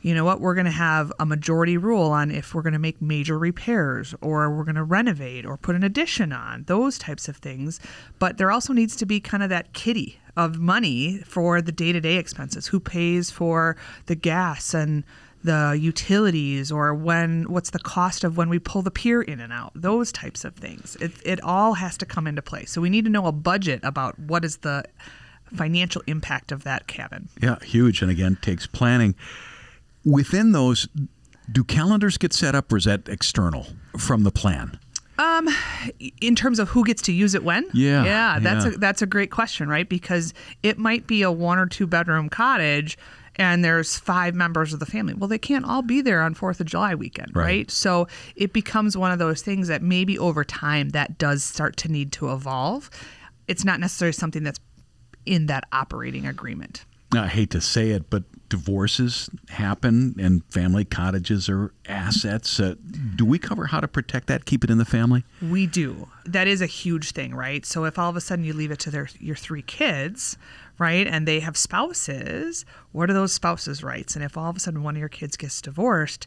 you 0.02 0.14
know 0.14 0.25
what, 0.25 0.40
we're 0.40 0.54
going 0.54 0.66
to 0.66 0.71
have 0.71 1.12
a 1.19 1.26
majority 1.26 1.76
rule 1.76 2.11
on 2.11 2.30
if 2.30 2.54
we're 2.54 2.62
going 2.62 2.73
to 2.73 2.78
make 2.78 3.00
major 3.02 3.38
repairs 3.38 4.14
or 4.21 4.50
we're 4.50 4.64
going 4.64 4.75
to 4.76 4.85
renovate 4.85 5.45
or 5.45 5.57
put 5.57 5.76
an 5.76 5.83
addition 5.83 6.33
on, 6.33 6.64
those 6.64 6.99
types 6.99 7.28
of 7.28 7.37
things. 7.37 7.80
But 8.19 8.38
there 8.38 8.50
also 8.50 8.73
needs 8.73 8.97
to 8.97 9.07
be 9.07 9.21
kind 9.21 9.42
of 9.42 9.50
that 9.50 9.73
kitty 9.73 10.19
of 10.37 10.59
money 10.59 11.19
for 11.19 11.61
the 11.61 11.73
day 11.73 11.92
to 11.92 12.00
day 12.00 12.16
expenses. 12.16 12.69
Who 12.69 12.80
pays 12.80 13.30
for 13.30 13.76
the 14.07 14.14
gas 14.14 14.75
and 14.75 15.04
the 15.42 15.78
utilities 15.80 16.71
or 16.71 16.95
when 16.95 17.45
what's 17.45 17.71
the 17.71 17.78
cost 17.78 18.25
of 18.25 18.37
when 18.37 18.50
we 18.50 18.59
pull 18.59 18.83
the 18.83 18.90
pier 18.90 19.23
in 19.23 19.40
and 19.40 19.50
out 19.50 19.73
those 19.75 20.12
types 20.12 20.45
of 20.45 20.54
things 20.54 20.97
it, 20.97 21.12
it 21.25 21.40
all 21.40 21.73
has 21.73 21.97
to 21.97 22.04
come 22.04 22.26
into 22.26 22.42
play 22.42 22.66
so 22.66 22.78
we 22.78 22.90
need 22.90 23.07
to 23.07 23.11
know 23.11 23.25
a 23.25 23.33
budget 23.33 23.80
about 23.83 24.19
what 24.19 24.45
is 24.45 24.59
the 24.59 24.85
financial 25.54 26.02
impact 26.07 26.52
of 26.52 26.64
that 26.64 26.87
cabin 26.87 27.28
Yeah, 27.42 27.59
huge. 27.62 28.02
And 28.02 28.11
again, 28.11 28.38
takes 28.40 28.66
planning. 28.66 29.14
Within 30.04 30.52
those, 30.52 30.88
do 31.50 31.64
calendars 31.64 32.16
get 32.19 32.33
set 32.33 32.54
up 32.54 32.73
or 32.73 32.76
is 32.76 32.85
that 32.85 33.09
external 33.09 33.66
from 33.99 34.23
the 34.25 34.30
plan? 34.30 34.78
Um, 35.19 35.49
in 36.23 36.35
terms 36.35 36.59
of 36.59 36.71
who 36.71 36.83
gets 36.83 37.02
to 37.02 37.12
use 37.12 37.35
it 37.35 37.45
when 37.45 37.66
Yeah, 37.75 38.04
yeah 38.04 38.38
that's 38.40 38.64
yeah. 38.64 38.73
a 38.73 38.76
that's 38.78 39.02
a 39.02 39.07
great 39.07 39.30
question 39.30 39.69
right 39.69 39.87
because 39.87 40.33
it 40.62 40.78
might 40.78 41.07
be 41.07 41.21
a 41.21 41.30
one 41.30 41.59
or 41.59 41.66
two 41.66 41.87
bedroom 41.87 42.30
cottage 42.30 42.97
and 43.37 43.62
there's 43.62 43.99
five 43.99 44.35
members 44.35 44.73
of 44.73 44.80
the 44.80 44.87
family 44.87 45.12
well 45.12 45.28
they 45.28 45.37
can't 45.37 45.66
all 45.66 45.83
be 45.83 46.00
there 46.00 46.23
on 46.23 46.33
fourth 46.33 46.59
of 46.59 46.64
july 46.66 46.95
weekend 46.95 47.33
Right. 47.37 47.45
right. 47.45 47.71
so 47.71 48.09
it 48.35 48.54
becomes 48.54 48.97
one 48.97 49.12
of 49.12 49.19
those 49.19 49.42
things 49.42 49.69
that 49.69 49.83
maybe 49.83 50.19
over 50.19 50.42
time 50.42 50.88
that 50.90 51.19
does 51.19 51.45
start 51.45 51.76
to 51.78 51.88
need 51.92 52.12
to 52.12 52.33
evolve 52.33 52.88
it's 53.47 53.62
not 53.62 53.78
necessarily 53.78 54.14
something 54.14 54.42
that's 54.42 54.61
in 55.26 55.45
that 55.47 55.64
operating 55.71 56.26
agreement 56.26 56.87
I 57.12 57.26
hate 57.26 57.50
to 57.50 57.61
say 57.61 57.90
it, 57.90 58.09
but 58.11 58.25
divorces 58.49 59.31
happen 59.49 60.14
and 60.19 60.45
family 60.47 60.85
cottages 60.85 61.49
are 61.49 61.73
assets. 61.87 62.61
Uh, 62.61 62.75
do 63.17 63.25
we 63.25 63.38
cover 63.38 63.67
how 63.67 63.81
to 63.81 63.88
protect 63.88 64.26
that, 64.26 64.45
keep 64.45 64.64
it 64.64 64.71
in 64.71 64.79
the 64.79 64.85
family? 64.85 65.25
We 65.40 65.67
do. 65.67 66.09
That 66.26 66.47
is 66.49 66.61
a 66.61 66.67
huge 66.67 67.12
thing, 67.12 67.35
right? 67.35 67.64
So 67.64 67.85
if 67.85 67.99
all 67.99 68.11
of 68.11 68.17
a 68.17 68.21
sudden 68.21 68.45
you 68.45 68.52
leave 68.52 68.71
it 68.71 68.81
to 68.81 68.90
their 68.90 69.09
your 69.19 69.37
three 69.37 69.62
kids, 69.62 70.37
right, 70.79 71.07
and 71.07 71.26
they 71.26 71.40
have 71.40 71.57
spouses, 71.57 72.64
what 72.93 73.09
are 73.09 73.14
those 73.14 73.33
spouses' 73.33 73.83
rights? 73.83 74.14
And 74.17 74.25
if 74.25 74.37
all 74.37 74.50
of 74.50 74.57
a 74.57 74.61
sudden 74.61 74.83
one 74.83 74.97
of 74.97 75.00
your 75.00 75.09
kids 75.09 75.37
gets 75.37 75.62
divorced, 75.62 76.26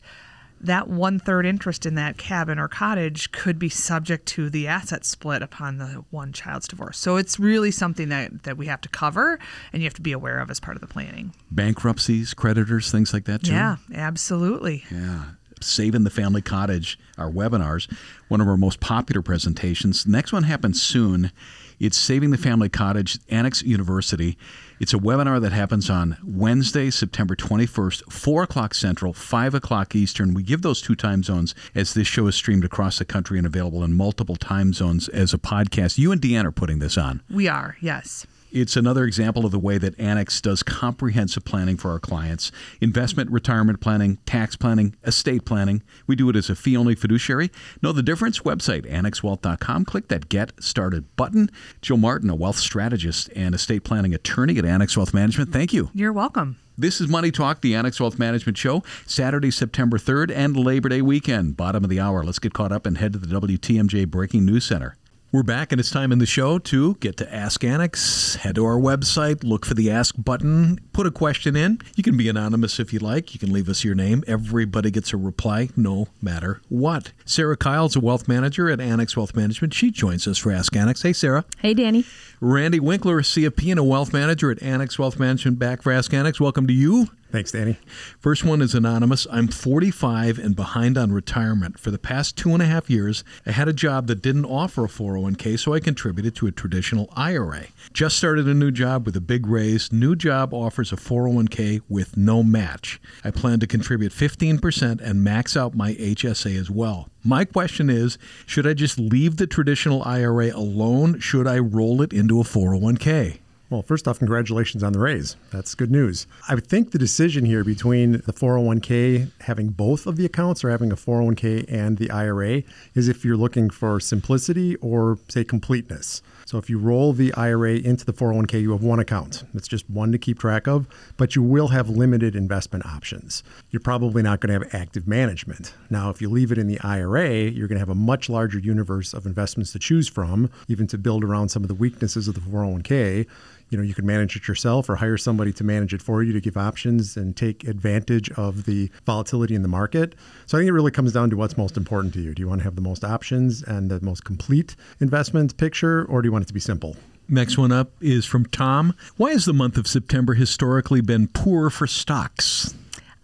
that 0.63 0.87
one 0.87 1.19
third 1.19 1.45
interest 1.45 1.85
in 1.85 1.95
that 1.95 2.17
cabin 2.17 2.57
or 2.57 2.67
cottage 2.67 3.31
could 3.31 3.59
be 3.59 3.69
subject 3.69 4.25
to 4.25 4.49
the 4.49 4.67
asset 4.67 5.05
split 5.05 5.41
upon 5.41 5.77
the 5.77 6.05
one 6.09 6.31
child's 6.31 6.67
divorce. 6.67 6.97
So 6.97 7.17
it's 7.17 7.37
really 7.37 7.69
something 7.69 8.09
that, 8.09 8.43
that 8.43 8.57
we 8.57 8.67
have 8.67 8.81
to 8.81 8.89
cover 8.89 9.39
and 9.73 9.81
you 9.81 9.85
have 9.85 9.93
to 9.95 10.01
be 10.01 10.13
aware 10.13 10.39
of 10.39 10.49
as 10.49 10.59
part 10.59 10.77
of 10.77 10.81
the 10.81 10.87
planning. 10.87 11.33
Bankruptcies, 11.51 12.33
creditors, 12.33 12.91
things 12.91 13.13
like 13.13 13.25
that 13.25 13.43
too? 13.43 13.51
Yeah, 13.51 13.75
absolutely. 13.93 14.85
Yeah. 14.89 15.25
Saving 15.59 16.03
the 16.03 16.09
Family 16.09 16.41
Cottage, 16.41 16.99
our 17.17 17.29
webinars, 17.31 17.93
one 18.27 18.41
of 18.41 18.47
our 18.47 18.57
most 18.57 18.79
popular 18.79 19.21
presentations. 19.21 20.05
Next 20.05 20.33
one 20.33 20.43
happens 20.43 20.81
soon. 20.81 21.31
It's 21.79 21.97
Saving 21.97 22.31
the 22.31 22.37
Family 22.37 22.69
Cottage, 22.69 23.19
Annex 23.29 23.63
University. 23.63 24.37
It's 24.79 24.93
a 24.93 24.97
webinar 24.97 25.39
that 25.41 25.51
happens 25.51 25.89
on 25.89 26.17
Wednesday, 26.23 26.89
September 26.89 27.35
21st, 27.35 28.11
4 28.11 28.43
o'clock 28.43 28.73
Central, 28.73 29.13
5 29.13 29.53
o'clock 29.53 29.95
Eastern. 29.95 30.33
We 30.33 30.43
give 30.43 30.61
those 30.61 30.81
two 30.81 30.95
time 30.95 31.23
zones 31.23 31.53
as 31.75 31.93
this 31.93 32.07
show 32.07 32.27
is 32.27 32.35
streamed 32.35 32.65
across 32.65 32.97
the 32.97 33.05
country 33.05 33.37
and 33.37 33.47
available 33.47 33.83
in 33.83 33.93
multiple 33.93 34.35
time 34.35 34.73
zones 34.73 35.07
as 35.09 35.33
a 35.33 35.37
podcast. 35.37 35.97
You 35.97 36.11
and 36.11 36.21
Deanne 36.21 36.45
are 36.45 36.51
putting 36.51 36.79
this 36.79 36.97
on. 36.97 37.21
We 37.29 37.47
are, 37.47 37.77
yes. 37.81 38.25
It's 38.53 38.77
another 38.77 39.03
example 39.03 39.47
of 39.47 39.51
the 39.51 39.57
way 39.57 39.79
that 39.79 39.99
Annex 39.99 40.39
does 40.39 40.61
comprehensive 40.61 41.43
planning 41.43 41.75
for 41.75 41.89
our 41.89 41.99
clients 41.99 42.51
investment, 42.79 43.31
retirement 43.31 43.81
planning, 43.81 44.19
tax 44.27 44.55
planning, 44.55 44.95
estate 45.03 45.43
planning. 45.43 45.81
We 46.05 46.15
do 46.15 46.29
it 46.29 46.35
as 46.35 46.51
a 46.51 46.55
fee 46.55 46.77
only 46.77 46.93
fiduciary. 46.93 47.49
Know 47.81 47.91
the 47.91 48.03
difference? 48.03 48.39
Website 48.41 48.87
annexwealth.com. 48.87 49.85
Click 49.85 50.07
that 50.09 50.29
Get 50.29 50.51
Started 50.63 51.15
button. 51.15 51.49
Jill 51.81 51.97
Martin, 51.97 52.29
a 52.29 52.35
wealth 52.35 52.57
strategist 52.57 53.27
and 53.35 53.55
estate 53.55 53.83
planning 53.83 54.13
attorney 54.13 54.59
at 54.59 54.65
Annex 54.65 54.95
Wealth 54.95 55.15
Management. 55.15 55.51
Thank 55.51 55.73
you. 55.73 55.89
You're 55.95 56.13
welcome. 56.13 56.57
This 56.77 57.01
is 57.01 57.07
Money 57.07 57.31
Talk, 57.31 57.61
the 57.61 57.73
Annex 57.73 57.99
Wealth 57.99 58.19
Management 58.19 58.59
Show, 58.59 58.83
Saturday, 59.07 59.49
September 59.49 59.97
3rd 59.97 60.31
and 60.31 60.55
Labor 60.55 60.89
Day 60.89 61.01
weekend. 61.01 61.57
Bottom 61.57 61.83
of 61.83 61.89
the 61.89 61.99
hour. 61.99 62.23
Let's 62.23 62.37
get 62.37 62.53
caught 62.53 62.71
up 62.71 62.85
and 62.85 62.99
head 62.99 63.13
to 63.13 63.19
the 63.19 63.25
WTMJ 63.27 64.07
Breaking 64.07 64.45
News 64.45 64.65
Center. 64.65 64.95
We're 65.33 65.41
back, 65.41 65.71
and 65.71 65.79
it's 65.79 65.89
time 65.89 66.11
in 66.11 66.19
the 66.19 66.27
show 66.27 66.59
to 66.59 66.93
get 66.99 67.17
to 67.17 67.33
Ask 67.33 67.63
Annex. 67.63 68.35
Head 68.35 68.53
to 68.53 68.65
our 68.65 68.77
website, 68.77 69.43
look 69.43 69.65
for 69.65 69.73
the 69.73 69.89
Ask 69.89 70.13
button, 70.15 70.79
put 70.93 71.07
a 71.07 71.11
question 71.11 71.55
in. 71.55 71.79
You 71.95 72.03
can 72.03 72.15
be 72.15 72.29
anonymous 72.29 72.79
if 72.79 72.93
you 72.93 72.99
like. 72.99 73.33
You 73.33 73.39
can 73.39 73.51
leave 73.51 73.67
us 73.67 73.83
your 73.83 73.95
name. 73.95 74.23
Everybody 74.27 74.91
gets 74.91 75.11
a 75.11 75.17
reply, 75.17 75.69
no 75.75 76.07
matter 76.21 76.61
what. 76.69 77.13
Sarah 77.25 77.57
Kyle's 77.57 77.95
a 77.95 77.99
wealth 77.99 78.27
manager 78.27 78.69
at 78.69 78.79
Annex 78.79 79.17
Wealth 79.17 79.35
Management. 79.35 79.73
She 79.73 79.89
joins 79.89 80.27
us 80.27 80.37
for 80.37 80.51
Ask 80.51 80.75
Annex. 80.75 81.01
Hey, 81.01 81.13
Sarah. 81.13 81.45
Hey, 81.57 81.73
Danny. 81.73 82.05
Randy 82.45 82.81
Winkler, 82.81 83.21
CFP 83.21 83.71
and 83.71 83.79
a 83.79 83.85
wealth 83.85 84.11
manager 84.11 84.51
at 84.51 84.61
Annex 84.61 84.99
Wealth 84.99 85.17
Management, 85.17 85.59
back 85.59 85.81
for 85.81 85.93
Ask 85.93 86.13
Annex. 86.13 86.41
Welcome 86.41 86.67
to 86.67 86.73
you. 86.73 87.07
Thanks, 87.31 87.53
Danny. 87.53 87.77
First 88.19 88.43
one 88.43 88.61
is 88.61 88.75
anonymous. 88.75 89.25
I'm 89.31 89.47
45 89.47 90.39
and 90.39 90.53
behind 90.53 90.97
on 90.97 91.13
retirement. 91.13 91.79
For 91.79 91.89
the 91.89 91.97
past 91.97 92.35
two 92.35 92.49
and 92.49 92.61
a 92.61 92.65
half 92.65 92.89
years, 92.89 93.23
I 93.45 93.51
had 93.51 93.69
a 93.69 93.73
job 93.73 94.07
that 94.07 94.21
didn't 94.21 94.43
offer 94.43 94.83
a 94.83 94.89
401k, 94.89 95.57
so 95.57 95.73
I 95.73 95.79
contributed 95.79 96.35
to 96.35 96.47
a 96.47 96.51
traditional 96.51 97.07
IRA. 97.15 97.67
Just 97.93 98.17
started 98.17 98.45
a 98.45 98.53
new 98.53 98.71
job 98.71 99.05
with 99.05 99.15
a 99.15 99.21
big 99.21 99.47
raise. 99.47 99.93
New 99.93 100.13
job 100.13 100.53
offers 100.53 100.91
a 100.91 100.97
401k 100.97 101.79
with 101.87 102.17
no 102.17 102.43
match. 102.43 102.99
I 103.23 103.31
plan 103.31 103.61
to 103.61 103.67
contribute 103.67 104.11
15% 104.11 104.99
and 104.99 105.23
max 105.23 105.55
out 105.55 105.75
my 105.75 105.93
HSA 105.93 106.59
as 106.59 106.69
well. 106.69 107.07
My 107.25 107.45
question 107.45 107.89
is 107.89 108.17
should 108.45 108.67
I 108.67 108.73
just 108.73 108.99
leave 108.99 109.37
the 109.37 109.47
traditional 109.47 110.03
IRA 110.03 110.53
alone? 110.53 111.19
Should 111.19 111.47
I 111.47 111.57
roll 111.57 112.01
it 112.01 112.11
into 112.11 112.41
a 112.41 112.43
401k? 112.43 113.39
Well, 113.69 113.81
first 113.81 114.07
off, 114.07 114.19
congratulations 114.19 114.83
on 114.83 114.93
the 114.93 114.99
raise. 114.99 115.35
That's 115.49 115.73
good 115.73 115.89
news. 115.89 116.27
I 116.47 116.55
think 116.57 116.91
the 116.91 116.99
decision 116.99 117.45
here 117.45 117.63
between 117.63 118.11
the 118.11 118.33
401k 118.33 119.31
having 119.41 119.69
both 119.69 120.05
of 120.05 120.17
the 120.17 120.25
accounts 120.25 120.63
or 120.63 120.69
having 120.69 120.91
a 120.91 120.95
401k 120.95 121.65
and 121.67 121.97
the 121.97 122.11
IRA 122.11 122.63
is 122.93 123.07
if 123.07 123.23
you're 123.25 123.37
looking 123.37 123.69
for 123.69 123.99
simplicity 123.99 124.75
or, 124.75 125.17
say, 125.29 125.43
completeness. 125.43 126.21
So 126.45 126.57
if 126.57 126.69
you 126.69 126.77
roll 126.77 127.13
the 127.13 127.33
IRA 127.33 127.75
into 127.75 128.05
the 128.05 128.13
401k, 128.13 128.61
you 128.61 128.71
have 128.71 128.83
one 128.83 128.99
account. 128.99 129.43
It's 129.53 129.67
just 129.67 129.89
one 129.89 130.11
to 130.11 130.17
keep 130.17 130.39
track 130.39 130.67
of, 130.67 130.87
but 131.17 131.35
you 131.35 131.41
will 131.41 131.69
have 131.69 131.89
limited 131.89 132.35
investment 132.35 132.85
options. 132.85 133.43
You're 133.69 133.79
probably 133.79 134.21
not 134.21 134.39
going 134.39 134.53
to 134.53 134.65
have 134.65 134.75
active 134.75 135.07
management. 135.07 135.73
Now, 135.89 136.09
if 136.09 136.21
you 136.21 136.29
leave 136.29 136.51
it 136.51 136.57
in 136.57 136.67
the 136.67 136.79
IRA, 136.81 137.33
you're 137.33 137.67
going 137.67 137.77
to 137.77 137.79
have 137.79 137.89
a 137.89 137.95
much 137.95 138.29
larger 138.29 138.59
universe 138.59 139.13
of 139.13 139.25
investments 139.25 139.71
to 139.73 139.79
choose 139.79 140.07
from, 140.07 140.49
even 140.67 140.87
to 140.87 140.97
build 140.97 141.23
around 141.23 141.49
some 141.49 141.63
of 141.63 141.69
the 141.69 141.75
weaknesses 141.75 142.27
of 142.27 142.35
the 142.35 142.41
401k 142.41 143.25
you 143.73 143.77
know 143.77 143.83
you 143.83 143.93
can 143.93 144.05
manage 144.05 144.35
it 144.35 144.47
yourself 144.47 144.87
or 144.89 144.95
hire 144.95 145.17
somebody 145.17 145.51
to 145.51 145.63
manage 145.63 145.93
it 145.93 146.01
for 146.01 146.23
you 146.23 146.31
to 146.31 146.39
give 146.39 146.55
options 146.55 147.17
and 147.17 147.35
take 147.35 147.63
advantage 147.65 148.29
of 148.31 148.65
the 148.65 148.89
volatility 149.05 149.55
in 149.55 149.63
the 149.63 149.67
market 149.67 150.15
so 150.45 150.57
i 150.57 150.61
think 150.61 150.69
it 150.69 150.73
really 150.73 150.91
comes 150.91 151.11
down 151.11 151.29
to 151.29 151.35
what's 151.35 151.57
most 151.57 151.75
important 151.75 152.13
to 152.13 152.21
you 152.21 152.33
do 152.33 152.41
you 152.41 152.47
want 152.47 152.59
to 152.59 152.63
have 152.63 152.75
the 152.75 152.81
most 152.81 153.03
options 153.03 153.63
and 153.63 153.89
the 153.89 153.99
most 154.01 154.23
complete 154.23 154.75
investment 155.01 155.57
picture 155.57 156.05
or 156.05 156.21
do 156.21 156.27
you 156.27 156.31
want 156.31 156.43
it 156.43 156.47
to 156.47 156.53
be 156.53 156.59
simple 156.59 156.95
Next 157.29 157.57
one 157.57 157.71
up 157.71 157.89
is 158.01 158.25
from 158.25 158.45
Tom. 158.47 158.93
Why 159.15 159.31
has 159.31 159.45
the 159.45 159.53
month 159.53 159.77
of 159.77 159.87
September 159.87 160.33
historically 160.33 160.99
been 160.99 161.29
poor 161.29 161.69
for 161.69 161.87
stocks? 161.87 162.75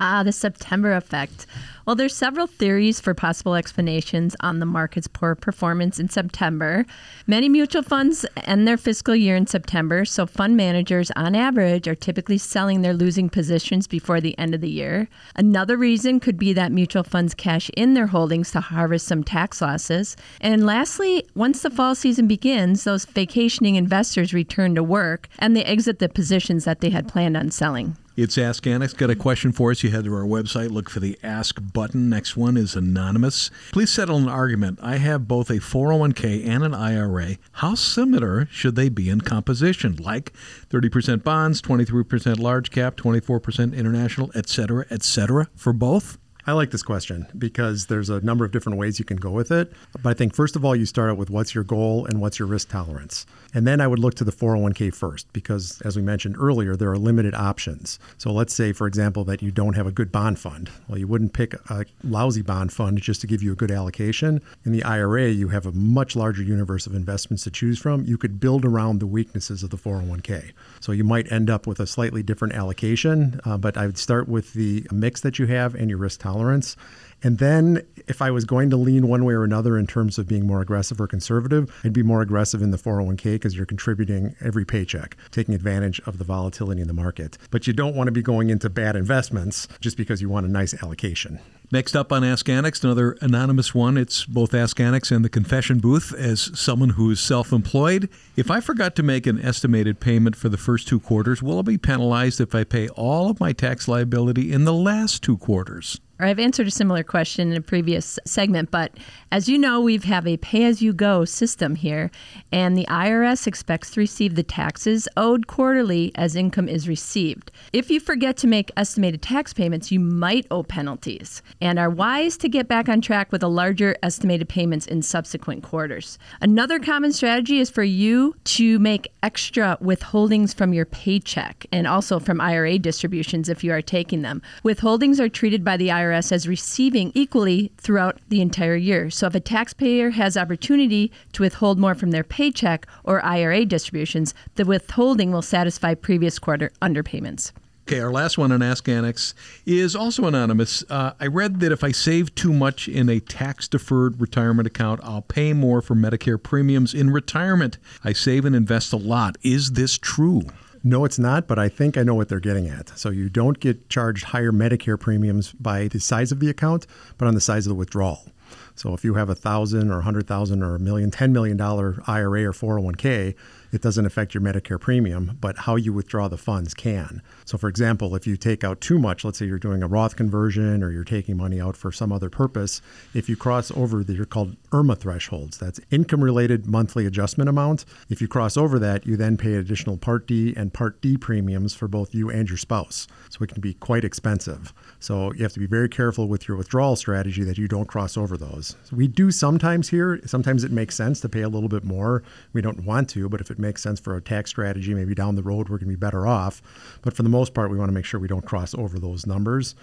Ah, 0.01 0.23
the 0.23 0.31
September 0.31 0.93
effect. 0.93 1.45
Well, 1.85 1.95
there's 1.95 2.15
several 2.15 2.47
theories 2.47 3.01
for 3.01 3.13
possible 3.13 3.55
explanations 3.55 4.33
on 4.39 4.59
the 4.59 4.65
market's 4.65 5.07
poor 5.07 5.35
performance 5.35 5.99
in 5.99 6.07
September. 6.07 6.85
Many 7.27 7.49
mutual 7.49 7.81
funds 7.81 8.25
end 8.43 8.65
their 8.65 8.77
fiscal 8.77 9.13
year 9.13 9.35
in 9.35 9.47
September, 9.47 10.05
so 10.05 10.25
fund 10.25 10.55
managers 10.55 11.11
on 11.17 11.35
average 11.35 11.85
are 11.87 11.95
typically 11.95 12.37
selling 12.37 12.81
their 12.81 12.93
losing 12.93 13.27
positions 13.27 13.87
before 13.87 14.21
the 14.21 14.37
end 14.37 14.55
of 14.55 14.61
the 14.61 14.69
year. 14.69 15.09
Another 15.35 15.75
reason 15.75 16.21
could 16.21 16.37
be 16.37 16.53
that 16.53 16.71
mutual 16.71 17.03
funds 17.03 17.33
cash 17.33 17.69
in 17.75 17.93
their 17.93 18.07
holdings 18.07 18.51
to 18.51 18.61
harvest 18.61 19.05
some 19.05 19.23
tax 19.23 19.61
losses. 19.61 20.15
And 20.39 20.65
lastly, 20.65 21.25
once 21.35 21.61
the 21.61 21.69
fall 21.69 21.95
season 21.95 22.27
begins, 22.27 22.85
those 22.85 23.03
vacationing 23.03 23.75
investors 23.75 24.33
return 24.33 24.75
to 24.75 24.83
work 24.83 25.27
and 25.39 25.57
they 25.57 25.65
exit 25.65 25.99
the 25.99 26.07
positions 26.07 26.63
that 26.63 26.79
they 26.79 26.91
had 26.91 27.07
planned 27.09 27.35
on 27.35 27.51
selling. 27.51 27.97
It's 28.21 28.37
Ask 28.37 28.67
Annex. 28.67 28.91
Got 28.91 29.11
a 29.11 29.15
question 29.15 29.53
for 29.53 29.71
us? 29.71 29.81
You 29.81 29.91
head 29.91 30.03
to 30.03 30.13
our 30.13 30.25
website, 30.25 30.71
look 30.71 30.89
for 30.89 30.99
the 30.99 31.17
Ask 31.23 31.57
button. 31.71 32.09
Next 32.09 32.35
one 32.35 32.57
is 32.57 32.75
anonymous. 32.75 33.49
Please 33.71 33.91
settle 33.91 34.17
an 34.17 34.27
argument. 34.27 34.77
I 34.81 34.97
have 34.97 35.25
both 35.25 35.49
a 35.49 35.59
401k 35.61 36.45
and 36.45 36.65
an 36.65 36.73
IRA. 36.73 37.37
How 37.53 37.75
similar 37.75 38.49
should 38.51 38.75
they 38.75 38.89
be 38.89 39.09
in 39.09 39.21
composition? 39.21 39.95
Like 39.95 40.33
30% 40.69 41.23
bonds, 41.23 41.61
23% 41.61 42.39
large 42.39 42.71
cap, 42.71 42.97
24% 42.97 43.73
international, 43.73 44.31
etc., 44.35 44.85
etc. 44.91 45.47
for 45.55 45.71
both? 45.71 46.17
I 46.45 46.51
like 46.53 46.71
this 46.71 46.83
question 46.83 47.27
because 47.37 47.85
there's 47.85 48.09
a 48.09 48.19
number 48.19 48.43
of 48.43 48.51
different 48.51 48.79
ways 48.79 48.99
you 48.99 49.05
can 49.05 49.17
go 49.17 49.31
with 49.31 49.49
it. 49.49 49.71
But 50.03 50.09
I 50.09 50.13
think 50.13 50.35
first 50.35 50.57
of 50.57 50.65
all, 50.65 50.75
you 50.75 50.85
start 50.85 51.09
out 51.09 51.17
with 51.17 51.29
what's 51.29 51.55
your 51.55 51.63
goal 51.63 52.05
and 52.05 52.19
what's 52.19 52.37
your 52.37 52.49
risk 52.49 52.69
tolerance. 52.69 53.25
And 53.53 53.65
then 53.65 53.81
I 53.81 53.87
would 53.87 53.99
look 53.99 54.13
to 54.15 54.23
the 54.23 54.31
401k 54.31 54.93
first 54.93 55.31
because, 55.33 55.81
as 55.81 55.95
we 55.95 56.01
mentioned 56.01 56.35
earlier, 56.37 56.75
there 56.75 56.91
are 56.91 56.97
limited 56.97 57.33
options. 57.33 57.99
So 58.17 58.31
let's 58.31 58.53
say, 58.53 58.73
for 58.73 58.87
example, 58.87 59.23
that 59.25 59.41
you 59.41 59.51
don't 59.51 59.75
have 59.75 59.87
a 59.87 59.91
good 59.91 60.11
bond 60.11 60.39
fund. 60.39 60.69
Well, 60.87 60.97
you 60.97 61.07
wouldn't 61.07 61.33
pick 61.33 61.53
a 61.69 61.85
lousy 62.03 62.41
bond 62.41 62.71
fund 62.71 63.01
just 63.01 63.21
to 63.21 63.27
give 63.27 63.41
you 63.41 63.51
a 63.51 63.55
good 63.55 63.71
allocation. 63.71 64.41
In 64.65 64.71
the 64.71 64.83
IRA, 64.83 65.29
you 65.29 65.49
have 65.49 65.65
a 65.65 65.71
much 65.71 66.15
larger 66.15 66.43
universe 66.43 66.85
of 66.85 66.93
investments 66.93 67.43
to 67.45 67.51
choose 67.51 67.79
from. 67.79 68.05
You 68.05 68.17
could 68.17 68.39
build 68.39 68.65
around 68.65 68.99
the 68.99 69.07
weaknesses 69.07 69.63
of 69.63 69.71
the 69.71 69.77
401k. 69.77 70.51
So 70.79 70.91
you 70.91 71.03
might 71.03 71.31
end 71.31 71.49
up 71.49 71.65
with 71.65 71.79
a 71.79 71.87
slightly 71.87 72.21
different 72.23 72.53
allocation, 72.53 73.39
uh, 73.45 73.57
but 73.57 73.77
I 73.77 73.85
would 73.85 73.97
start 73.97 74.27
with 74.27 74.53
the 74.53 74.85
mix 74.91 75.21
that 75.21 75.39
you 75.39 75.47
have 75.47 75.75
and 75.75 75.89
your 75.89 75.99
risk 75.99 76.19
tolerance. 76.21 76.75
And 77.21 77.37
then 77.37 77.85
if 78.07 78.21
I 78.21 78.31
was 78.31 78.45
going 78.45 78.69
to 78.69 78.77
lean 78.77 79.07
one 79.07 79.25
way 79.25 79.33
or 79.33 79.43
another 79.43 79.77
in 79.77 79.87
terms 79.87 80.17
of 80.17 80.27
being 80.27 80.47
more 80.47 80.61
aggressive 80.61 80.99
or 81.01 81.07
conservative, 81.07 81.71
I'd 81.83 81.93
be 81.93 82.03
more 82.03 82.21
aggressive 82.21 82.61
in 82.61 82.71
the 82.71 82.77
401k 82.77 83.33
because 83.33 83.55
you're 83.55 83.65
contributing 83.65 84.35
every 84.41 84.65
paycheck, 84.65 85.17
taking 85.31 85.53
advantage 85.53 85.99
of 86.05 86.17
the 86.17 86.23
volatility 86.23 86.81
in 86.81 86.87
the 86.87 86.93
market. 86.93 87.37
But 87.51 87.67
you 87.67 87.73
don't 87.73 87.95
want 87.95 88.07
to 88.07 88.11
be 88.11 88.21
going 88.21 88.49
into 88.49 88.69
bad 88.69 88.95
investments 88.95 89.67
just 89.81 89.97
because 89.97 90.21
you 90.21 90.29
want 90.29 90.45
a 90.45 90.49
nice 90.49 90.73
allocation. 90.81 91.39
Next 91.71 91.95
up 91.95 92.11
on 92.11 92.23
Ask 92.23 92.49
Annex, 92.49 92.83
another 92.83 93.15
anonymous 93.21 93.75
one. 93.75 93.95
It's 93.95 94.25
both 94.25 94.55
Ask 94.55 94.79
Annex 94.79 95.11
and 95.11 95.23
the 95.23 95.29
confession 95.29 95.77
booth. 95.77 96.11
As 96.15 96.49
someone 96.59 96.91
who 96.91 97.11
is 97.11 97.19
self 97.19 97.51
employed, 97.51 98.09
if 98.35 98.49
I 98.49 98.59
forgot 98.59 98.95
to 98.95 99.03
make 99.03 99.27
an 99.27 99.39
estimated 99.39 99.99
payment 99.99 100.35
for 100.35 100.49
the 100.49 100.57
first 100.57 100.87
two 100.87 100.99
quarters, 100.99 101.43
will 101.43 101.59
I 101.59 101.61
be 101.61 101.77
penalized 101.77 102.41
if 102.41 102.55
I 102.55 102.63
pay 102.63 102.87
all 102.89 103.29
of 103.29 103.39
my 103.39 103.53
tax 103.53 103.87
liability 103.87 104.51
in 104.51 104.65
the 104.65 104.73
last 104.73 105.21
two 105.21 105.37
quarters? 105.37 105.99
I've 106.21 106.39
answered 106.39 106.67
a 106.67 106.71
similar 106.71 107.01
question 107.01 107.49
in 107.49 107.55
a 107.57 107.61
previous 107.61 108.19
segment, 108.25 108.71
but 108.71 108.91
as 109.31 109.47
you 109.47 109.57
know, 109.57 109.79
we 109.79 109.97
have 109.99 110.27
a 110.27 110.35
pay 110.35 110.65
as 110.65 110.81
you 110.81 110.91
go 110.91 111.23
system 111.23 111.75
here, 111.75 112.11
and 112.51 112.77
the 112.77 112.85
IRS 112.87 113.47
expects 113.47 113.91
to 113.91 114.01
receive 114.01 114.35
the 114.35 114.43
taxes 114.43 115.07
owed 115.15 115.47
quarterly 115.47 116.11
as 116.15 116.35
income 116.35 116.67
is 116.67 116.89
received. 116.89 117.53
If 117.71 117.89
you 117.89 118.01
forget 118.01 118.35
to 118.37 118.47
make 118.47 118.69
estimated 118.75 119.21
tax 119.21 119.53
payments, 119.53 119.93
you 119.93 120.01
might 120.01 120.45
owe 120.51 120.63
penalties 120.63 121.41
and 121.61 121.79
are 121.79 121.89
wise 121.89 122.37
to 122.37 122.49
get 122.49 122.67
back 122.67 122.89
on 122.89 123.01
track 123.01 123.31
with 123.31 123.43
a 123.43 123.47
larger 123.47 123.95
estimated 124.03 124.49
payments 124.49 124.85
in 124.85 125.01
subsequent 125.01 125.63
quarters. 125.63 126.19
Another 126.41 126.79
common 126.79 127.11
strategy 127.11 127.59
is 127.59 127.69
for 127.69 127.83
you 127.83 128.35
to 128.43 128.77
make 128.79 129.11
extra 129.23 129.77
withholdings 129.81 130.53
from 130.53 130.73
your 130.73 130.85
paycheck 130.85 131.65
and 131.71 131.87
also 131.87 132.19
from 132.19 132.41
IRA 132.41 132.77
distributions 132.77 133.49
if 133.49 133.63
you 133.63 133.71
are 133.71 133.81
taking 133.81 134.21
them. 134.21 134.41
Withholdings 134.63 135.19
are 135.19 135.29
treated 135.29 135.63
by 135.63 135.77
the 135.77 135.87
IRS 135.89 136.09
IRS 136.19 136.31
as 136.31 136.47
receiving 136.47 137.11
equally 137.13 137.71
throughout 137.77 138.19
the 138.29 138.41
entire 138.41 138.75
year. 138.75 139.09
So 139.09 139.27
if 139.27 139.35
a 139.35 139.39
taxpayer 139.39 140.11
has 140.11 140.37
opportunity 140.37 141.11
to 141.33 141.43
withhold 141.43 141.79
more 141.79 141.95
from 141.95 142.11
their 142.11 142.23
paycheck 142.23 142.87
or 143.03 143.23
IRA 143.23 143.65
distributions, 143.65 144.33
the 144.55 144.65
withholding 144.65 145.31
will 145.31 145.41
satisfy 145.41 145.93
previous 145.93 146.39
quarter 146.39 146.71
underpayments. 146.81 147.51
Okay, 147.89 148.01
our 148.01 148.11
last 148.11 148.37
one 148.37 148.51
on 148.51 148.61
Ask 148.61 148.87
Annex 148.87 149.33
is 149.65 149.95
also 149.95 150.25
anonymous. 150.25 150.83
Uh, 150.91 151.13
I 151.19 151.25
read 151.25 151.59
that 151.61 151.71
if 151.71 151.83
I 151.83 151.91
save 151.91 152.35
too 152.35 152.53
much 152.53 152.87
in 152.87 153.09
a 153.09 153.19
tax 153.19 153.67
deferred 153.67 154.21
retirement 154.21 154.67
account, 154.67 155.01
I'll 155.03 155.23
pay 155.23 155.53
more 155.53 155.81
for 155.81 155.95
Medicare 155.95 156.37
premiums 156.41 156.93
in 156.93 157.09
retirement. 157.09 157.79
I 158.03 158.13
save 158.13 158.45
and 158.45 158.55
invest 158.55 158.93
a 158.93 158.97
lot. 158.97 159.39
Is 159.41 159.71
this 159.71 159.97
true? 159.97 160.43
No, 160.83 161.03
it's 161.03 161.17
not, 161.17 161.47
but 161.47 161.57
I 161.57 161.67
think 161.67 161.97
I 161.97 162.03
know 162.03 162.13
what 162.13 162.29
they're 162.29 162.39
getting 162.39 162.67
at. 162.67 162.95
So 162.95 163.09
you 163.09 163.27
don't 163.27 163.59
get 163.59 163.89
charged 163.89 164.25
higher 164.25 164.51
Medicare 164.51 164.99
premiums 164.99 165.51
by 165.53 165.87
the 165.87 165.99
size 165.99 166.31
of 166.31 166.39
the 166.39 166.49
account, 166.51 166.85
but 167.17 167.27
on 167.27 167.33
the 167.33 167.41
size 167.41 167.65
of 167.65 167.71
the 167.71 167.75
withdrawal. 167.75 168.27
So 168.75 168.93
if 168.93 169.03
you 169.03 169.15
have 169.15 169.29
a 169.29 169.35
thousand 169.35 169.91
or 169.91 169.99
a 169.99 170.03
hundred 170.03 170.27
thousand 170.27 170.63
or 170.63 170.75
a 170.75 170.79
million, 170.79 171.11
ten 171.11 171.33
million 171.33 171.57
dollar 171.57 172.01
IRA 172.07 172.45
or 172.45 172.53
401k, 172.53 173.35
it 173.71 173.81
doesn't 173.81 174.05
affect 174.05 174.33
your 174.33 174.41
Medicare 174.41 174.79
premium, 174.79 175.37
but 175.41 175.59
how 175.59 175.75
you 175.75 175.91
withdraw 175.91 176.27
the 176.27 176.37
funds 176.37 176.73
can. 176.73 177.21
So, 177.49 177.57
for 177.57 177.67
example, 177.67 178.15
if 178.15 178.27
you 178.27 178.37
take 178.37 178.63
out 178.63 178.79
too 178.79 178.99
much, 178.99 179.25
let's 179.25 179.39
say 179.39 179.47
you're 179.47 179.57
doing 179.57 179.81
a 179.81 179.87
Roth 179.87 180.15
conversion 180.15 180.83
or 180.83 180.91
you're 180.91 181.03
taking 181.03 181.35
money 181.35 181.59
out 181.59 181.75
for 181.75 181.91
some 181.91 182.11
other 182.11 182.29
purpose, 182.29 182.79
if 183.15 183.27
you 183.27 183.35
cross 183.35 183.71
over 183.71 184.03
the, 184.03 184.13
you're 184.13 184.27
called 184.27 184.55
IRMAA 184.69 184.99
thresholds, 184.99 185.57
that's 185.57 185.79
income 185.89 186.23
related 186.23 186.67
monthly 186.67 187.07
adjustment 187.07 187.49
amount. 187.49 187.85
If 188.07 188.21
you 188.21 188.27
cross 188.27 188.55
over 188.55 188.77
that, 188.77 189.07
you 189.07 189.17
then 189.17 189.35
pay 189.35 189.55
additional 189.55 189.97
Part 189.97 190.27
B 190.27 190.53
and 190.55 190.71
Part 190.71 191.01
D 191.01 191.17
premiums 191.17 191.73
for 191.73 191.87
both 191.87 192.13
you 192.13 192.29
and 192.29 192.47
your 192.47 192.59
spouse. 192.59 193.07
So, 193.31 193.41
it 193.41 193.51
can 193.51 193.61
be 193.61 193.73
quite 193.73 194.03
expensive. 194.03 194.71
So, 194.99 195.33
you 195.33 195.41
have 195.41 195.53
to 195.53 195.59
be 195.59 195.65
very 195.65 195.89
careful 195.89 196.27
with 196.27 196.47
your 196.47 196.55
withdrawal 196.55 196.95
strategy 196.97 197.43
that 197.45 197.57
you 197.57 197.67
don't 197.67 197.87
cross 197.87 198.15
over 198.15 198.37
those. 198.37 198.75
So 198.83 198.95
we 198.95 199.07
do 199.07 199.31
sometimes 199.31 199.89
here, 199.89 200.21
sometimes 200.27 200.63
it 200.63 200.71
makes 200.71 200.93
sense 200.93 201.19
to 201.21 201.29
pay 201.29 201.41
a 201.41 201.49
little 201.49 201.69
bit 201.69 201.83
more. 201.83 202.21
We 202.53 202.61
don't 202.61 202.85
want 202.85 203.09
to, 203.09 203.27
but 203.27 203.41
if 203.41 203.49
it 203.49 203.57
makes 203.57 203.81
sense 203.81 203.99
for 203.99 204.15
a 204.15 204.21
tax 204.21 204.51
strategy, 204.51 204.93
maybe 204.93 205.15
down 205.15 205.35
the 205.35 205.41
road 205.41 205.67
we're 205.69 205.77
going 205.77 205.89
to 205.89 205.95
be 205.95 205.95
better 205.95 206.27
off. 206.27 206.61
But 207.01 207.15
for 207.15 207.23
the 207.23 207.29
most 207.29 207.38
part, 207.47 207.71
we 207.71 207.77
want 207.77 207.89
to 207.89 207.93
make 207.93 208.05
sure 208.05 208.19
we 208.19 208.27
don't 208.27 208.45
cross 208.45 208.73
over 208.75 208.99
those 208.99 209.25
numbers. 209.25 209.75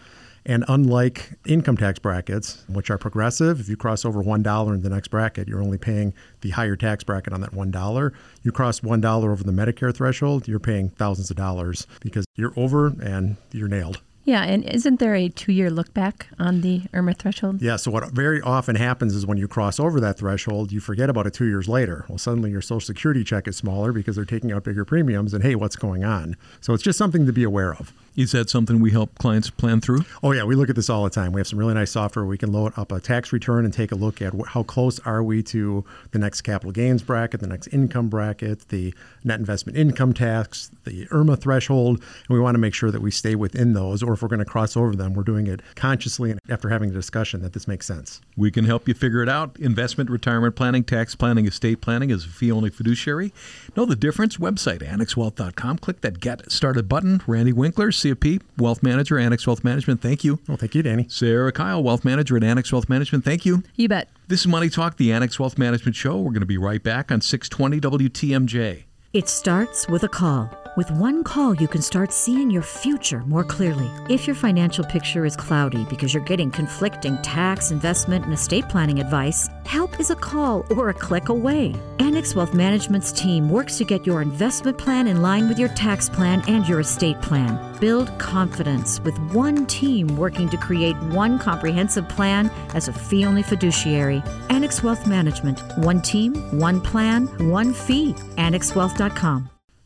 And 0.44 0.64
unlike 0.68 1.30
income 1.44 1.76
tax 1.76 1.98
brackets, 1.98 2.64
which 2.68 2.90
are 2.90 2.98
progressive, 2.98 3.58
if 3.58 3.68
you 3.68 3.76
cross 3.76 4.04
over 4.04 4.22
$1 4.22 4.74
in 4.74 4.82
the 4.82 4.90
next 4.90 5.08
bracket, 5.08 5.48
you're 5.48 5.62
only 5.62 5.78
paying 5.78 6.14
the 6.40 6.50
higher 6.50 6.76
tax 6.76 7.02
bracket 7.02 7.32
on 7.32 7.40
that 7.40 7.52
$1. 7.52 8.12
You 8.42 8.52
cross 8.52 8.80
$1 8.80 9.24
over 9.24 9.42
the 9.42 9.52
Medicare 9.52 9.94
threshold, 9.94 10.46
you're 10.46 10.60
paying 10.60 10.90
thousands 10.90 11.30
of 11.30 11.36
dollars 11.36 11.86
because 12.00 12.26
you're 12.36 12.52
over 12.56 12.88
and 13.02 13.36
you're 13.52 13.68
nailed. 13.68 14.02
Yeah, 14.26 14.42
and 14.42 14.64
isn't 14.64 14.98
there 14.98 15.14
a 15.14 15.28
two 15.28 15.52
year 15.52 15.70
look 15.70 15.94
back 15.94 16.26
on 16.36 16.60
the 16.60 16.80
IRMAA 16.92 17.16
threshold? 17.16 17.62
Yeah, 17.62 17.76
so 17.76 17.92
what 17.92 18.10
very 18.10 18.42
often 18.42 18.74
happens 18.74 19.14
is 19.14 19.24
when 19.24 19.38
you 19.38 19.46
cross 19.46 19.78
over 19.78 20.00
that 20.00 20.18
threshold, 20.18 20.72
you 20.72 20.80
forget 20.80 21.08
about 21.08 21.28
it 21.28 21.32
two 21.32 21.46
years 21.46 21.68
later. 21.68 22.04
Well, 22.08 22.18
suddenly 22.18 22.50
your 22.50 22.60
Social 22.60 22.80
Security 22.80 23.22
check 23.22 23.46
is 23.46 23.56
smaller 23.56 23.92
because 23.92 24.16
they're 24.16 24.24
taking 24.24 24.50
out 24.50 24.64
bigger 24.64 24.84
premiums, 24.84 25.32
and 25.32 25.44
hey, 25.44 25.54
what's 25.54 25.76
going 25.76 26.02
on? 26.02 26.36
So 26.60 26.74
it's 26.74 26.82
just 26.82 26.98
something 26.98 27.24
to 27.24 27.32
be 27.32 27.44
aware 27.44 27.72
of. 27.72 27.92
Is 28.16 28.32
that 28.32 28.48
something 28.48 28.80
we 28.80 28.92
help 28.92 29.18
clients 29.18 29.50
plan 29.50 29.82
through? 29.82 30.06
Oh 30.22 30.32
yeah, 30.32 30.44
we 30.44 30.54
look 30.54 30.70
at 30.70 30.76
this 30.76 30.88
all 30.88 31.04
the 31.04 31.10
time. 31.10 31.32
We 31.32 31.40
have 31.40 31.46
some 31.46 31.58
really 31.58 31.74
nice 31.74 31.90
software. 31.90 32.24
We 32.24 32.38
can 32.38 32.50
load 32.50 32.72
up 32.74 32.90
a 32.90 32.98
tax 32.98 33.30
return 33.30 33.66
and 33.66 33.74
take 33.74 33.92
a 33.92 33.94
look 33.94 34.22
at 34.22 34.32
how 34.46 34.62
close 34.62 34.98
are 35.00 35.22
we 35.22 35.42
to 35.44 35.84
the 36.12 36.18
next 36.18 36.40
capital 36.40 36.72
gains 36.72 37.02
bracket, 37.02 37.40
the 37.40 37.46
next 37.46 37.66
income 37.68 38.08
bracket, 38.08 38.68
the 38.70 38.94
net 39.22 39.38
investment 39.38 39.76
income 39.76 40.14
tax, 40.14 40.70
the 40.84 41.06
IRMAA 41.08 41.38
threshold, 41.38 41.98
and 41.98 42.34
we 42.34 42.40
want 42.40 42.54
to 42.54 42.58
make 42.58 42.72
sure 42.72 42.90
that 42.90 43.02
we 43.02 43.10
stay 43.10 43.34
within 43.34 43.74
those. 43.74 44.02
Or 44.02 44.14
if 44.14 44.22
we're 44.22 44.28
going 44.28 44.38
to 44.38 44.46
cross 44.46 44.78
over 44.78 44.96
them, 44.96 45.12
we're 45.12 45.22
doing 45.22 45.46
it 45.46 45.60
consciously 45.74 46.30
and 46.30 46.40
after 46.48 46.70
having 46.70 46.88
a 46.88 46.94
discussion 46.94 47.42
that 47.42 47.52
this 47.52 47.68
makes 47.68 47.84
sense. 47.84 48.22
We 48.34 48.50
can 48.50 48.64
help 48.64 48.88
you 48.88 48.94
figure 48.94 49.22
it 49.22 49.28
out. 49.28 49.58
Investment, 49.58 50.08
retirement 50.08 50.56
planning, 50.56 50.84
tax 50.84 51.14
planning, 51.14 51.46
estate 51.46 51.82
planning 51.82 52.08
is 52.08 52.24
a 52.24 52.28
fee-only 52.28 52.70
fiduciary. 52.70 53.34
Know 53.76 53.84
the 53.84 53.94
difference? 53.94 54.38
Website 54.38 54.78
annexwealth.com. 54.78 55.78
Click 55.78 56.00
that 56.00 56.18
Get 56.20 56.50
Started 56.50 56.88
button. 56.88 57.20
Randy 57.26 57.52
Winkler. 57.52 57.92
CFP, 58.06 58.40
Wealth 58.56 58.82
Manager, 58.82 59.18
Annex 59.18 59.46
Wealth 59.46 59.64
Management. 59.64 60.00
Thank 60.00 60.24
you. 60.24 60.38
Well, 60.46 60.56
thank 60.56 60.74
you, 60.74 60.82
Danny. 60.82 61.06
Sarah 61.08 61.52
Kyle, 61.52 61.82
Wealth 61.82 62.04
Manager 62.04 62.36
at 62.36 62.44
Annex 62.44 62.72
Wealth 62.72 62.88
Management. 62.88 63.24
Thank 63.24 63.44
you. 63.44 63.62
You 63.74 63.88
bet. 63.88 64.08
This 64.28 64.40
is 64.40 64.46
Money 64.46 64.68
Talk, 64.68 64.96
the 64.96 65.12
Annex 65.12 65.38
Wealth 65.40 65.58
Management 65.58 65.96
Show. 65.96 66.16
We're 66.18 66.30
going 66.30 66.40
to 66.40 66.46
be 66.46 66.58
right 66.58 66.82
back 66.82 67.10
on 67.10 67.20
620 67.20 67.80
WTMJ. 67.80 68.84
It 69.16 69.30
starts 69.30 69.88
with 69.88 70.02
a 70.02 70.10
call. 70.10 70.50
With 70.76 70.90
one 70.90 71.24
call, 71.24 71.54
you 71.54 71.68
can 71.68 71.80
start 71.80 72.12
seeing 72.12 72.50
your 72.50 72.60
future 72.60 73.20
more 73.20 73.44
clearly. 73.44 73.90
If 74.10 74.26
your 74.26 74.36
financial 74.36 74.84
picture 74.84 75.24
is 75.24 75.34
cloudy 75.34 75.86
because 75.86 76.12
you're 76.12 76.22
getting 76.22 76.50
conflicting 76.50 77.16
tax, 77.22 77.70
investment, 77.70 78.26
and 78.26 78.34
estate 78.34 78.68
planning 78.68 79.00
advice, 79.00 79.48
help 79.64 79.98
is 79.98 80.10
a 80.10 80.16
call 80.16 80.66
or 80.76 80.90
a 80.90 80.94
click 80.94 81.30
away. 81.30 81.74
Annex 81.98 82.34
Wealth 82.34 82.52
Management's 82.52 83.10
team 83.10 83.48
works 83.48 83.78
to 83.78 83.84
get 83.84 84.04
your 84.04 84.20
investment 84.20 84.76
plan 84.76 85.06
in 85.06 85.22
line 85.22 85.48
with 85.48 85.58
your 85.58 85.70
tax 85.70 86.10
plan 86.10 86.44
and 86.46 86.68
your 86.68 86.80
estate 86.80 87.22
plan. 87.22 87.58
Build 87.80 88.10
confidence 88.18 89.00
with 89.00 89.18
one 89.32 89.64
team 89.64 90.14
working 90.18 90.48
to 90.50 90.58
create 90.58 90.96
one 91.04 91.38
comprehensive 91.38 92.06
plan 92.10 92.50
as 92.74 92.88
a 92.88 92.92
fee 92.92 93.24
only 93.24 93.42
fiduciary. 93.42 94.22
Annex 94.50 94.82
Wealth 94.82 95.06
Management. 95.06 95.62
One 95.78 96.02
team, 96.02 96.34
one 96.58 96.82
plan, 96.82 97.28
one 97.50 97.72
fee. 97.72 98.12
AnnexWealth.com. 98.36 99.05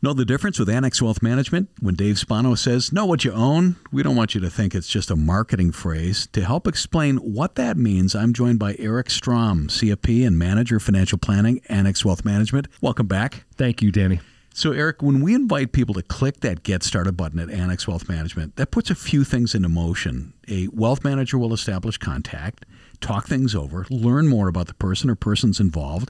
Know 0.01 0.13
the 0.13 0.25
difference 0.25 0.57
with 0.57 0.67
Annex 0.67 0.99
Wealth 0.99 1.21
Management? 1.21 1.69
When 1.79 1.93
Dave 1.93 2.17
Spano 2.17 2.55
says, 2.55 2.91
Know 2.91 3.05
what 3.05 3.23
you 3.23 3.31
own, 3.31 3.75
we 3.91 4.01
don't 4.01 4.15
want 4.15 4.33
you 4.33 4.41
to 4.41 4.49
think 4.49 4.73
it's 4.73 4.87
just 4.87 5.11
a 5.11 5.15
marketing 5.15 5.73
phrase. 5.73 6.27
To 6.31 6.43
help 6.43 6.65
explain 6.65 7.17
what 7.17 7.53
that 7.53 7.77
means, 7.77 8.15
I'm 8.15 8.33
joined 8.33 8.57
by 8.57 8.75
Eric 8.79 9.11
Strom, 9.11 9.67
CFP 9.67 10.25
and 10.25 10.39
Manager 10.39 10.79
Financial 10.79 11.19
Planning, 11.19 11.61
Annex 11.69 12.03
Wealth 12.03 12.25
Management. 12.25 12.67
Welcome 12.81 13.05
back. 13.05 13.43
Thank 13.53 13.83
you, 13.83 13.91
Danny. 13.91 14.21
So, 14.55 14.71
Eric, 14.71 15.03
when 15.03 15.21
we 15.21 15.35
invite 15.35 15.71
people 15.71 15.93
to 15.93 16.01
click 16.01 16.39
that 16.39 16.63
Get 16.63 16.81
Started 16.81 17.15
button 17.15 17.37
at 17.37 17.51
Annex 17.51 17.87
Wealth 17.87 18.09
Management, 18.09 18.55
that 18.55 18.71
puts 18.71 18.89
a 18.89 18.95
few 18.95 19.23
things 19.23 19.53
into 19.53 19.69
motion. 19.69 20.33
A 20.49 20.67
wealth 20.69 21.03
manager 21.03 21.37
will 21.37 21.53
establish 21.53 21.99
contact 21.99 22.65
talk 23.01 23.27
things 23.27 23.53
over, 23.53 23.85
learn 23.89 24.27
more 24.27 24.47
about 24.47 24.67
the 24.67 24.73
person 24.75 25.09
or 25.09 25.15
persons 25.15 25.59
involved, 25.59 26.09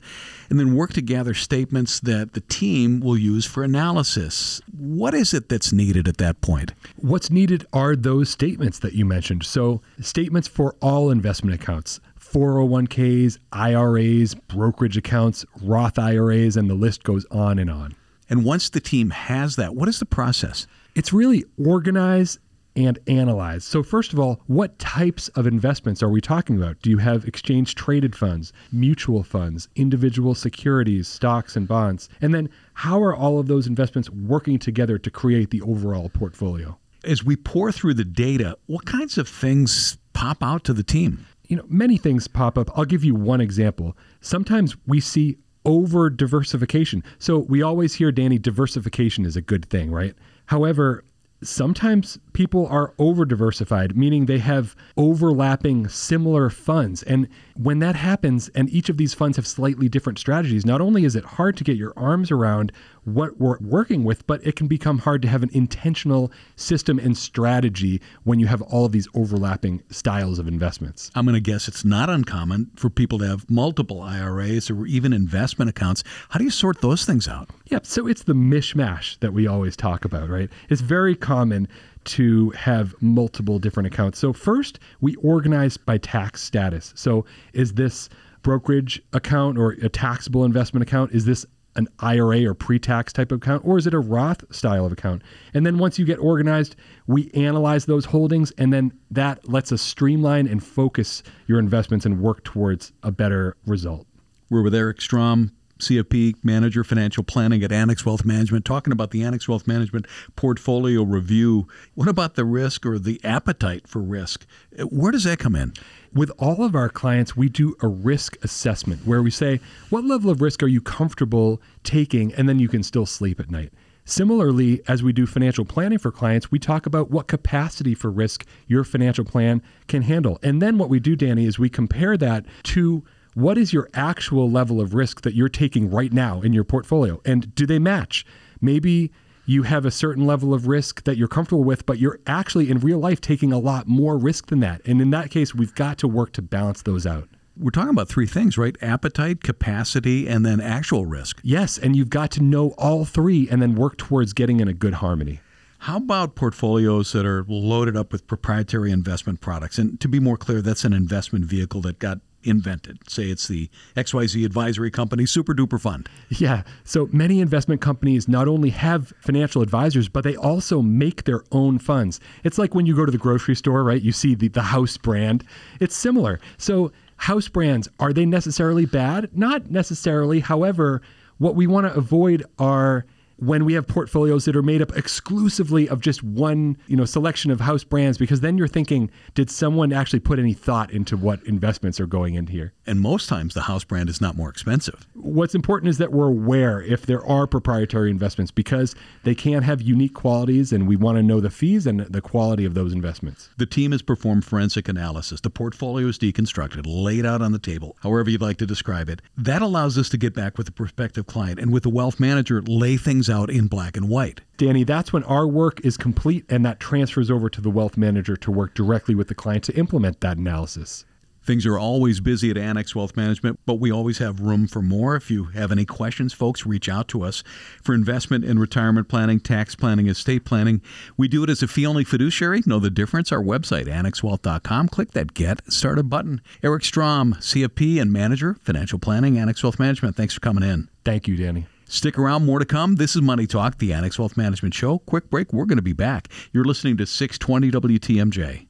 and 0.50 0.60
then 0.60 0.76
work 0.76 0.94
to 0.94 1.02
gather 1.02 1.34
statements 1.34 2.00
that 2.02 2.34
the 2.34 2.42
team 2.42 3.00
will 3.00 3.18
use 3.18 3.46
for 3.46 3.64
analysis. 3.64 4.62
What 4.78 5.14
is 5.14 5.34
it 5.34 5.50
that's 5.50 5.74
needed 5.74 6.08
at 6.08 6.18
that 6.18 6.42
point? 6.42 6.74
What's 6.98 7.32
needed 7.32 7.66
are 7.74 7.96
those 7.96 8.30
statements 8.30 8.80
that 8.80 8.94
you 8.94 9.06
mentioned. 9.06 9.44
So, 9.44 9.82
statements 10.00 10.48
for 10.48 10.76
all 10.82 11.10
investment 11.10 11.60
accounts. 11.60 12.00
401ks, 12.20 13.40
IRAs, 13.52 14.36
brokerage 14.36 14.96
accounts, 14.96 15.46
Roth 15.62 16.00
IRAs, 16.00 16.56
and 16.56 16.70
the 16.70 16.76
list 16.76 17.04
goes 17.04 17.26
on 17.32 17.60
and 17.60 17.70
on. 17.70 17.96
And 18.30 18.46
once 18.46 18.70
the 18.70 18.80
team 18.80 19.10
has 19.10 19.58
that, 19.58 19.76
what 19.76 19.90
is 19.90 20.00
the 20.00 20.06
process? 20.06 20.66
It's 20.96 21.12
really 21.12 21.44
organize 21.64 22.40
and 22.76 23.00
analyze. 23.08 23.64
So, 23.64 23.84
first 23.84 24.14
of 24.14 24.20
all, 24.20 24.42
what 24.48 24.78
types 24.80 25.28
of 25.30 25.48
investments 25.48 26.02
are 26.02 26.10
we 26.10 26.22
talking 26.22 26.58
about? 26.58 26.82
Do 26.82 26.90
you 26.90 26.98
have 26.98 27.26
exchange 27.26 27.76
traded 27.76 28.16
funds, 28.16 28.54
mutual 28.72 29.24
funds, 29.24 29.68
individual 29.76 30.36
securities, 30.36 31.08
stocks, 31.08 31.56
and 31.56 31.68
bonds? 31.68 32.10
And 32.22 32.34
then, 32.34 32.50
how 32.74 33.02
are 33.02 33.16
all 33.16 33.40
of 33.40 33.48
those 33.48 33.68
investments 33.68 34.10
working 34.10 34.60
together 34.60 34.98
to 34.98 35.12
create 35.12 35.50
the 35.50 35.62
overall 35.62 36.10
portfolio? 36.10 36.78
As 37.04 37.24
we 37.24 37.36
pore 37.36 37.72
through 37.72 37.96
the 37.96 38.06
data, 38.06 38.58
what 38.68 38.86
kinds 38.86 39.18
of 39.18 39.28
things 39.28 39.98
pop 40.14 40.44
out 40.44 40.64
to 40.66 40.74
the 40.74 40.84
team? 40.84 41.26
You 41.48 41.58
know, 41.58 41.66
many 41.68 41.98
things 41.98 42.28
pop 42.28 42.58
up. 42.58 42.70
I'll 42.78 42.86
give 42.86 43.04
you 43.04 43.16
one 43.16 43.42
example. 43.42 43.98
Sometimes 44.22 44.78
we 44.88 45.02
see 45.02 45.38
over 45.66 46.10
diversification. 46.10 47.04
So 47.20 47.40
we 47.40 47.62
always 47.62 47.96
hear, 47.96 48.12
Danny, 48.12 48.38
diversification 48.38 49.26
is 49.26 49.36
a 49.36 49.42
good 49.42 49.66
thing, 49.70 49.92
right? 49.92 50.16
However, 50.46 51.04
sometimes 51.44 52.20
people 52.34 52.68
are 52.68 52.94
over 53.00 53.26
diversified, 53.26 53.98
meaning 53.98 54.26
they 54.26 54.40
have 54.40 54.76
overlapping 54.98 55.88
similar 55.88 56.50
funds. 56.50 57.04
And 57.04 57.28
when 57.56 57.80
that 57.80 57.96
happens, 57.96 58.50
and 58.50 58.70
each 58.70 58.90
of 58.90 58.98
these 58.98 59.14
funds 59.14 59.38
have 59.38 59.48
slightly 59.48 59.90
different 59.90 60.20
strategies, 60.20 60.66
not 60.66 60.82
only 60.82 61.06
is 61.06 61.16
it 61.16 61.26
hard 61.26 61.58
to 61.58 61.64
get 61.64 61.78
your 61.78 61.94
arms 61.98 62.32
around 62.32 62.72
what 63.04 63.40
we're 63.40 63.58
working 63.60 64.04
with, 64.04 64.26
but 64.28 64.46
it 64.46 64.56
can 64.56 64.68
become 64.68 65.00
hard 65.00 65.22
to 65.24 65.28
have 65.28 65.44
an 65.44 65.50
intentional 65.54 66.32
system 66.56 67.00
and 67.00 67.18
strategy 67.18 68.02
when 68.24 68.40
you 68.40 68.48
have 68.48 68.62
all 68.62 68.86
of 68.86 68.92
these 68.92 69.08
overlapping 69.14 69.82
styles 69.90 70.40
of 70.40 70.48
investments. 70.48 71.10
I'm 71.16 71.26
going 71.26 71.36
to 71.36 71.42
guess 71.42 71.68
it's 71.68 71.84
not 71.84 72.10
uncommon 72.10 72.72
for 72.76 72.90
people 72.90 73.20
to 73.20 73.28
have 73.28 73.50
multiple 73.50 74.02
IRAs 74.02 74.70
or 74.70 74.86
even 74.86 75.14
investment 75.14 75.70
accounts. 75.70 76.04
How 76.30 76.38
do 76.38 76.46
you 76.46 76.52
sort 76.52 76.82
those 76.82 77.06
things 77.06 77.28
out? 77.28 77.50
Yeah, 77.66 77.80
so 77.84 78.08
it's 78.08 78.24
the 78.24 78.34
mishmash 78.34 79.18
that 79.20 79.34
we 79.34 79.48
always 79.48 79.76
talk 79.76 80.06
about, 80.06 80.30
right? 80.30 80.50
It's 80.70 80.82
very 80.82 81.16
common 81.16 81.68
to 82.04 82.50
have 82.52 82.96
multiple 83.02 83.60
different 83.60 83.88
accounts. 83.88 84.18
So, 84.20 84.34
first, 84.34 84.80
we 85.02 85.16
organize 85.18 85.78
by 85.78 85.98
tax 86.00 86.42
status. 86.42 86.94
So, 86.96 87.26
is 87.54 87.74
this 87.74 88.10
brokerage 88.42 89.02
account 89.14 89.58
or 89.58 89.72
a 89.72 89.90
taxable 89.90 90.44
investment 90.44 90.82
account? 90.84 91.12
Is 91.12 91.26
this 91.26 91.46
an 91.76 91.88
IRA 92.00 92.46
or 92.46 92.54
pre 92.54 92.80
tax 92.80 93.14
type 93.14 93.32
of 93.32 93.38
account, 93.38 93.64
or 93.66 93.78
is 93.78 93.88
it 93.88 93.94
a 93.94 94.00
Roth 94.00 94.44
style 94.54 94.86
of 94.86 94.92
account? 94.92 95.22
And 95.54 95.66
then 95.66 95.78
once 95.78 95.98
you 95.98 96.06
get 96.06 96.20
organized, 96.20 96.76
we 97.08 97.32
analyze 97.34 97.86
those 97.86 98.06
holdings, 98.06 98.52
and 98.58 98.72
then 98.74 98.92
that 99.10 99.48
lets 99.48 99.72
us 99.72 99.82
streamline 99.82 100.48
and 100.48 100.64
focus 100.64 101.24
your 101.48 101.60
investments 101.60 102.06
and 102.06 102.22
work 102.22 102.44
towards 102.44 102.92
a 103.04 103.12
better 103.12 103.56
result. 103.66 104.08
We're 104.50 104.64
with 104.64 104.76
Eric 104.76 105.02
Strom, 105.02 105.52
CFP 105.82 106.36
Manager 106.44 106.84
Financial 106.84 107.24
Planning 107.24 107.64
at 107.64 107.72
Annex 107.72 108.06
Wealth 108.06 108.24
Management, 108.24 108.66
talking 108.66 108.94
about 108.94 109.12
the 109.12 109.24
Annex 109.24 109.48
Wealth 109.48 109.68
Management 109.68 110.08
portfolio 110.36 111.04
review. 111.04 111.68
What 111.96 112.08
about 112.08 112.36
the 112.36 112.46
risk 112.46 112.86
or 112.86 112.98
the 112.98 113.20
appetite 113.24 113.88
for 113.88 114.02
risk? 114.02 114.46
Uh, 114.80 114.84
where 114.84 115.12
does 115.12 115.24
that 115.26 115.40
come 115.40 115.56
in? 115.56 115.74
With 116.14 116.32
all 116.38 116.64
of 116.64 116.76
our 116.76 116.90
clients, 116.90 117.36
we 117.36 117.50
do 117.50 117.76
a 117.82 117.88
risk 117.88 118.38
assessment 118.44 119.06
where 119.06 119.22
we 119.22 119.32
say, 119.32 119.60
what 119.90 120.06
level 120.06 120.30
of 120.30 120.42
risk 120.42 120.64
are 120.64 120.68
you 120.68 120.82
comfortable 120.82 121.62
taking? 121.84 122.34
And 122.34 122.48
then 122.48 122.60
you 122.60 122.68
can 122.68 122.84
still 122.84 123.06
sleep 123.06 123.40
at 123.40 123.50
night. 123.50 123.74
Similarly, 124.06 124.82
as 124.88 125.04
we 125.04 125.14
do 125.14 125.26
financial 125.26 125.64
planning 125.64 126.00
for 126.00 126.12
clients, 126.12 126.52
we 126.52 126.60
talk 126.60 126.86
about 126.86 127.12
what 127.12 127.28
capacity 127.28 127.94
for 127.94 128.12
risk 128.12 128.46
your 128.68 128.84
financial 128.84 129.24
plan 129.24 129.62
can 129.88 130.02
handle. 130.02 130.40
And 130.44 130.62
then 130.62 130.78
what 130.78 130.90
we 130.90 131.00
do, 131.00 131.16
Danny, 131.16 131.46
is 131.46 131.60
we 131.60 131.70
compare 131.70 132.18
that 132.18 132.46
to 132.64 133.04
what 133.34 133.58
is 133.58 133.72
your 133.74 133.90
actual 133.94 134.50
level 134.50 134.82
of 134.82 134.94
risk 134.94 135.22
that 135.22 135.34
you're 135.34 135.50
taking 135.50 135.90
right 135.90 136.12
now 136.12 136.42
in 136.42 136.54
your 136.54 136.64
portfolio? 136.64 137.22
And 137.26 137.54
do 137.56 137.66
they 137.66 137.80
match? 137.80 138.26
Maybe 138.60 139.12
you 139.46 139.64
have 139.64 139.86
a 139.86 139.92
certain 139.92 140.26
level 140.26 140.54
of 140.54 140.68
risk 140.68 141.04
that 141.04 141.18
you're 141.18 141.28
comfortable 141.28 141.64
with, 141.64 141.86
but 141.86 141.98
you're 142.00 142.20
actually 142.28 142.70
in 142.70 142.80
real 142.80 143.00
life 143.00 143.22
taking 143.22 143.52
a 143.52 143.60
lot 143.60 143.88
more 143.88 144.18
risk 144.18 144.48
than 144.48 144.60
that. 144.62 144.82
And 144.86 145.02
in 145.02 145.10
that 145.12 145.32
case, 145.32 145.56
we've 145.56 145.74
got 145.76 145.98
to 146.00 146.08
work 146.08 146.34
to 146.34 146.42
balance 146.42 146.82
those 146.84 147.06
out. 147.06 147.28
We're 147.58 147.72
talking 147.72 147.90
about 147.90 148.08
three 148.08 148.28
things, 148.28 148.58
right? 148.58 148.76
Appetite, 148.82 149.44
capacity, 149.44 150.28
and 150.28 150.46
then 150.46 150.62
actual 150.62 151.06
risk. 151.06 151.40
Yes, 151.44 151.78
and 151.78 151.96
you've 151.96 152.10
got 152.10 152.32
to 152.32 152.44
know 152.44 152.70
all 152.78 153.04
three 153.06 153.50
and 153.50 153.62
then 153.62 153.76
work 153.76 153.98
towards 153.98 154.34
getting 154.34 154.60
in 154.60 154.68
a 154.68 154.74
good 154.74 154.96
harmony. 154.96 155.42
How 155.80 155.98
about 155.98 156.36
portfolios 156.36 157.12
that 157.12 157.26
are 157.26 157.44
loaded 157.48 157.98
up 157.98 158.12
with 158.12 158.28
proprietary 158.28 158.92
investment 158.92 159.42
products? 159.42 159.78
And 159.78 160.00
to 160.00 160.08
be 160.08 160.20
more 160.20 160.38
clear, 160.38 160.62
that's 160.62 160.86
an 160.86 160.94
investment 160.94 161.44
vehicle 161.46 161.82
that 161.82 162.00
got 162.00 162.20
invented. 162.44 163.10
Say 163.10 163.26
it's 163.26 163.48
the 163.48 163.70
XYZ 163.96 164.46
Advisory 164.46 164.92
Company 164.92 165.26
Super 165.26 165.54
Duper 165.54 165.80
Fund. 165.80 166.10
Yeah. 166.30 166.64
So 166.84 167.10
many 167.12 167.40
investment 167.42 167.82
companies 167.82 168.28
not 168.28 168.48
only 168.48 168.70
have 168.72 169.14
financial 169.22 169.62
advisors, 169.62 170.10
but 170.10 170.24
they 170.24 170.36
also 170.36 170.82
make 170.82 171.24
their 171.26 171.44
own 171.52 171.80
funds. 171.80 172.20
It's 172.44 172.58
like 172.58 172.74
when 172.74 172.86
you 172.86 172.96
go 172.96 173.06
to 173.06 173.12
the 173.12 173.18
grocery 173.18 173.56
store, 173.56 173.84
right? 173.84 174.02
You 174.02 174.12
see 174.12 174.36
the, 174.36 174.48
the 174.48 174.64
house 174.64 174.98
brand. 174.98 175.44
It's 175.80 175.96
similar. 175.96 176.40
So 176.58 176.92
house 177.18 177.48
brands, 177.48 177.88
are 178.00 178.14
they 178.14 178.26
necessarily 178.26 178.86
bad? 178.86 179.30
Not 179.38 179.70
necessarily. 179.70 180.40
However, 180.40 181.02
what 181.38 181.56
we 181.56 181.68
want 181.68 181.88
to 181.88 181.94
avoid 181.94 182.44
are 182.60 183.06
when 183.42 183.66
we 183.66 183.74
have 183.74 183.88
portfolios 183.88 184.46
that 184.46 184.56
are 184.56 184.62
made 184.62 184.84
up 184.84 184.96
exclusively 184.96 185.90
of 185.90 186.00
just 186.00 186.22
one, 186.22 186.78
you 186.86 186.96
know, 186.96 187.06
selection 187.06 187.50
of 187.50 187.60
house 187.60 187.84
brands 187.84 188.20
because 188.20 188.42
then 188.42 188.56
you're 188.56 188.68
thinking, 188.68 189.10
did 189.34 189.50
someone 189.50 189.92
actually 189.92 190.20
put 190.20 190.38
any 190.38 190.54
thought 190.54 190.92
into 190.92 191.18
what 191.18 191.44
investments 191.48 192.00
are 192.00 192.06
going 192.06 192.36
in 192.36 192.46
here? 192.46 192.72
And 192.86 193.02
most 193.02 193.28
times 193.28 193.56
the 193.56 193.62
house 193.62 193.84
brand 193.84 194.10
is 194.10 194.22
not 194.22 194.38
more 194.38 194.48
expensive. 194.48 195.08
What's 195.16 195.56
important 195.56 195.90
is 195.90 195.98
that 195.98 196.12
we're 196.12 196.28
aware 196.28 196.84
if 196.84 197.08
there 197.08 197.26
are 197.26 197.48
proprietary 197.48 198.12
investments 198.12 198.52
because 198.52 198.94
they 199.24 199.34
can 199.34 199.64
have 199.64 199.82
unique 199.82 200.14
qualities 200.14 200.72
and 200.72 200.88
we 200.88 200.96
want 200.96 201.18
to 201.18 201.24
know 201.24 201.40
the 201.40 201.50
fees 201.50 201.88
and 201.88 202.02
the 202.02 202.22
quality 202.22 202.64
of 202.64 202.76
those 202.76 202.94
investments. 202.94 203.50
The 203.58 203.66
team 203.66 203.92
has 203.92 204.04
performed 204.04 204.46
forensic 204.46 204.88
analysis. 204.88 205.42
The 205.42 205.50
portfolio 205.50 206.08
is 206.08 206.20
deconstructed, 206.20 206.84
laid 206.86 207.26
out 207.26 207.42
on 207.42 207.54
the 207.54 207.60
table, 207.60 207.98
however 208.02 208.30
you'd 208.30 208.42
like 208.42 208.58
to 208.58 208.68
describe 208.68 209.10
it. 209.10 209.20
That 209.36 209.64
allows 209.64 209.98
us 209.98 210.10
to 210.10 210.18
get 210.18 210.36
back 210.36 210.60
with 210.60 210.68
the 210.68 210.72
prospective 210.72 211.26
client 211.26 211.60
and 211.60 211.74
with 211.74 211.82
the 211.82 211.90
wealth 211.90 212.20
manager 212.20 212.62
lay 212.62 212.98
things 212.98 213.31
out 213.32 213.50
in 213.50 213.68
black 213.68 213.98
and 213.98 214.10
white. 214.10 214.42
Danny, 214.58 214.84
that's 214.84 215.12
when 215.12 215.24
our 215.24 215.48
work 215.48 215.84
is 215.84 215.98
complete 215.98 216.46
and 216.50 216.66
that 216.66 216.80
transfers 216.80 217.32
over 217.32 217.50
to 217.50 217.62
the 217.62 217.72
wealth 217.72 217.98
manager 217.98 218.36
to 218.38 218.52
work 218.52 218.76
directly 218.76 219.16
with 219.16 219.28
the 219.28 219.36
client 219.36 219.64
to 219.64 219.76
implement 219.76 220.22
that 220.22 220.38
analysis. 220.38 221.06
Things 221.44 221.66
are 221.66 221.80
always 221.80 222.20
busy 222.20 222.52
at 222.52 222.58
Annex 222.58 222.96
Wealth 222.96 223.18
Management, 223.18 223.60
but 223.66 223.76
we 223.76 223.92
always 223.92 224.20
have 224.20 224.42
room 224.42 224.68
for 224.68 224.82
more. 224.82 225.16
If 225.16 225.32
you 225.32 225.46
have 225.46 225.72
any 225.72 225.86
questions, 225.86 226.34
folks, 226.34 226.68
reach 226.68 226.88
out 226.88 227.08
to 227.10 227.24
us 227.24 227.44
for 227.82 227.96
investment 227.96 228.46
and 228.46 228.60
retirement 228.60 229.08
planning, 229.08 229.40
tax 229.40 229.76
planning, 229.76 230.08
estate 230.08 230.46
planning. 230.46 230.82
We 231.18 231.28
do 231.28 231.44
it 231.44 231.50
as 231.50 231.64
a 231.64 231.68
fee 231.68 231.88
only 231.88 232.04
fiduciary. 232.04 232.62
Know 232.68 232.78
the 232.78 232.92
difference? 232.92 233.32
Our 233.32 233.42
website, 233.42 233.88
annexwealth.com. 233.88 234.90
Click 234.90 235.12
that 235.12 235.34
Get 235.34 235.72
Started 235.72 236.10
button. 236.10 236.42
Eric 236.62 236.86
Strom, 236.86 237.34
CFP 237.40 238.00
and 238.00 238.14
Manager, 238.14 238.58
Financial 238.62 239.00
Planning, 239.00 239.40
Annex 239.40 239.64
Wealth 239.64 239.80
Management. 239.80 240.16
Thanks 240.16 240.36
for 240.36 240.42
coming 240.42 240.64
in. 240.64 240.90
Thank 241.04 241.28
you, 241.28 241.36
Danny. 241.36 241.66
Stick 241.92 242.18
around, 242.18 242.46
more 242.46 242.58
to 242.58 242.64
come. 242.64 242.96
This 242.96 243.18
is 243.18 243.22
Money 243.22 243.46
Talk, 243.46 243.80
the 243.80 243.92
Annex 243.92 244.18
Wealth 244.18 244.38
Management 244.38 244.74
Show. 244.74 245.00
Quick 245.00 245.30
break, 245.30 245.52
we're 245.52 245.66
going 245.66 245.78
to 245.78 245.82
be 245.82 245.92
back. 245.92 246.30
You're 246.54 246.64
listening 246.64 246.96
to 246.96 247.06
620 247.06 247.70
WTMJ. 247.70 248.68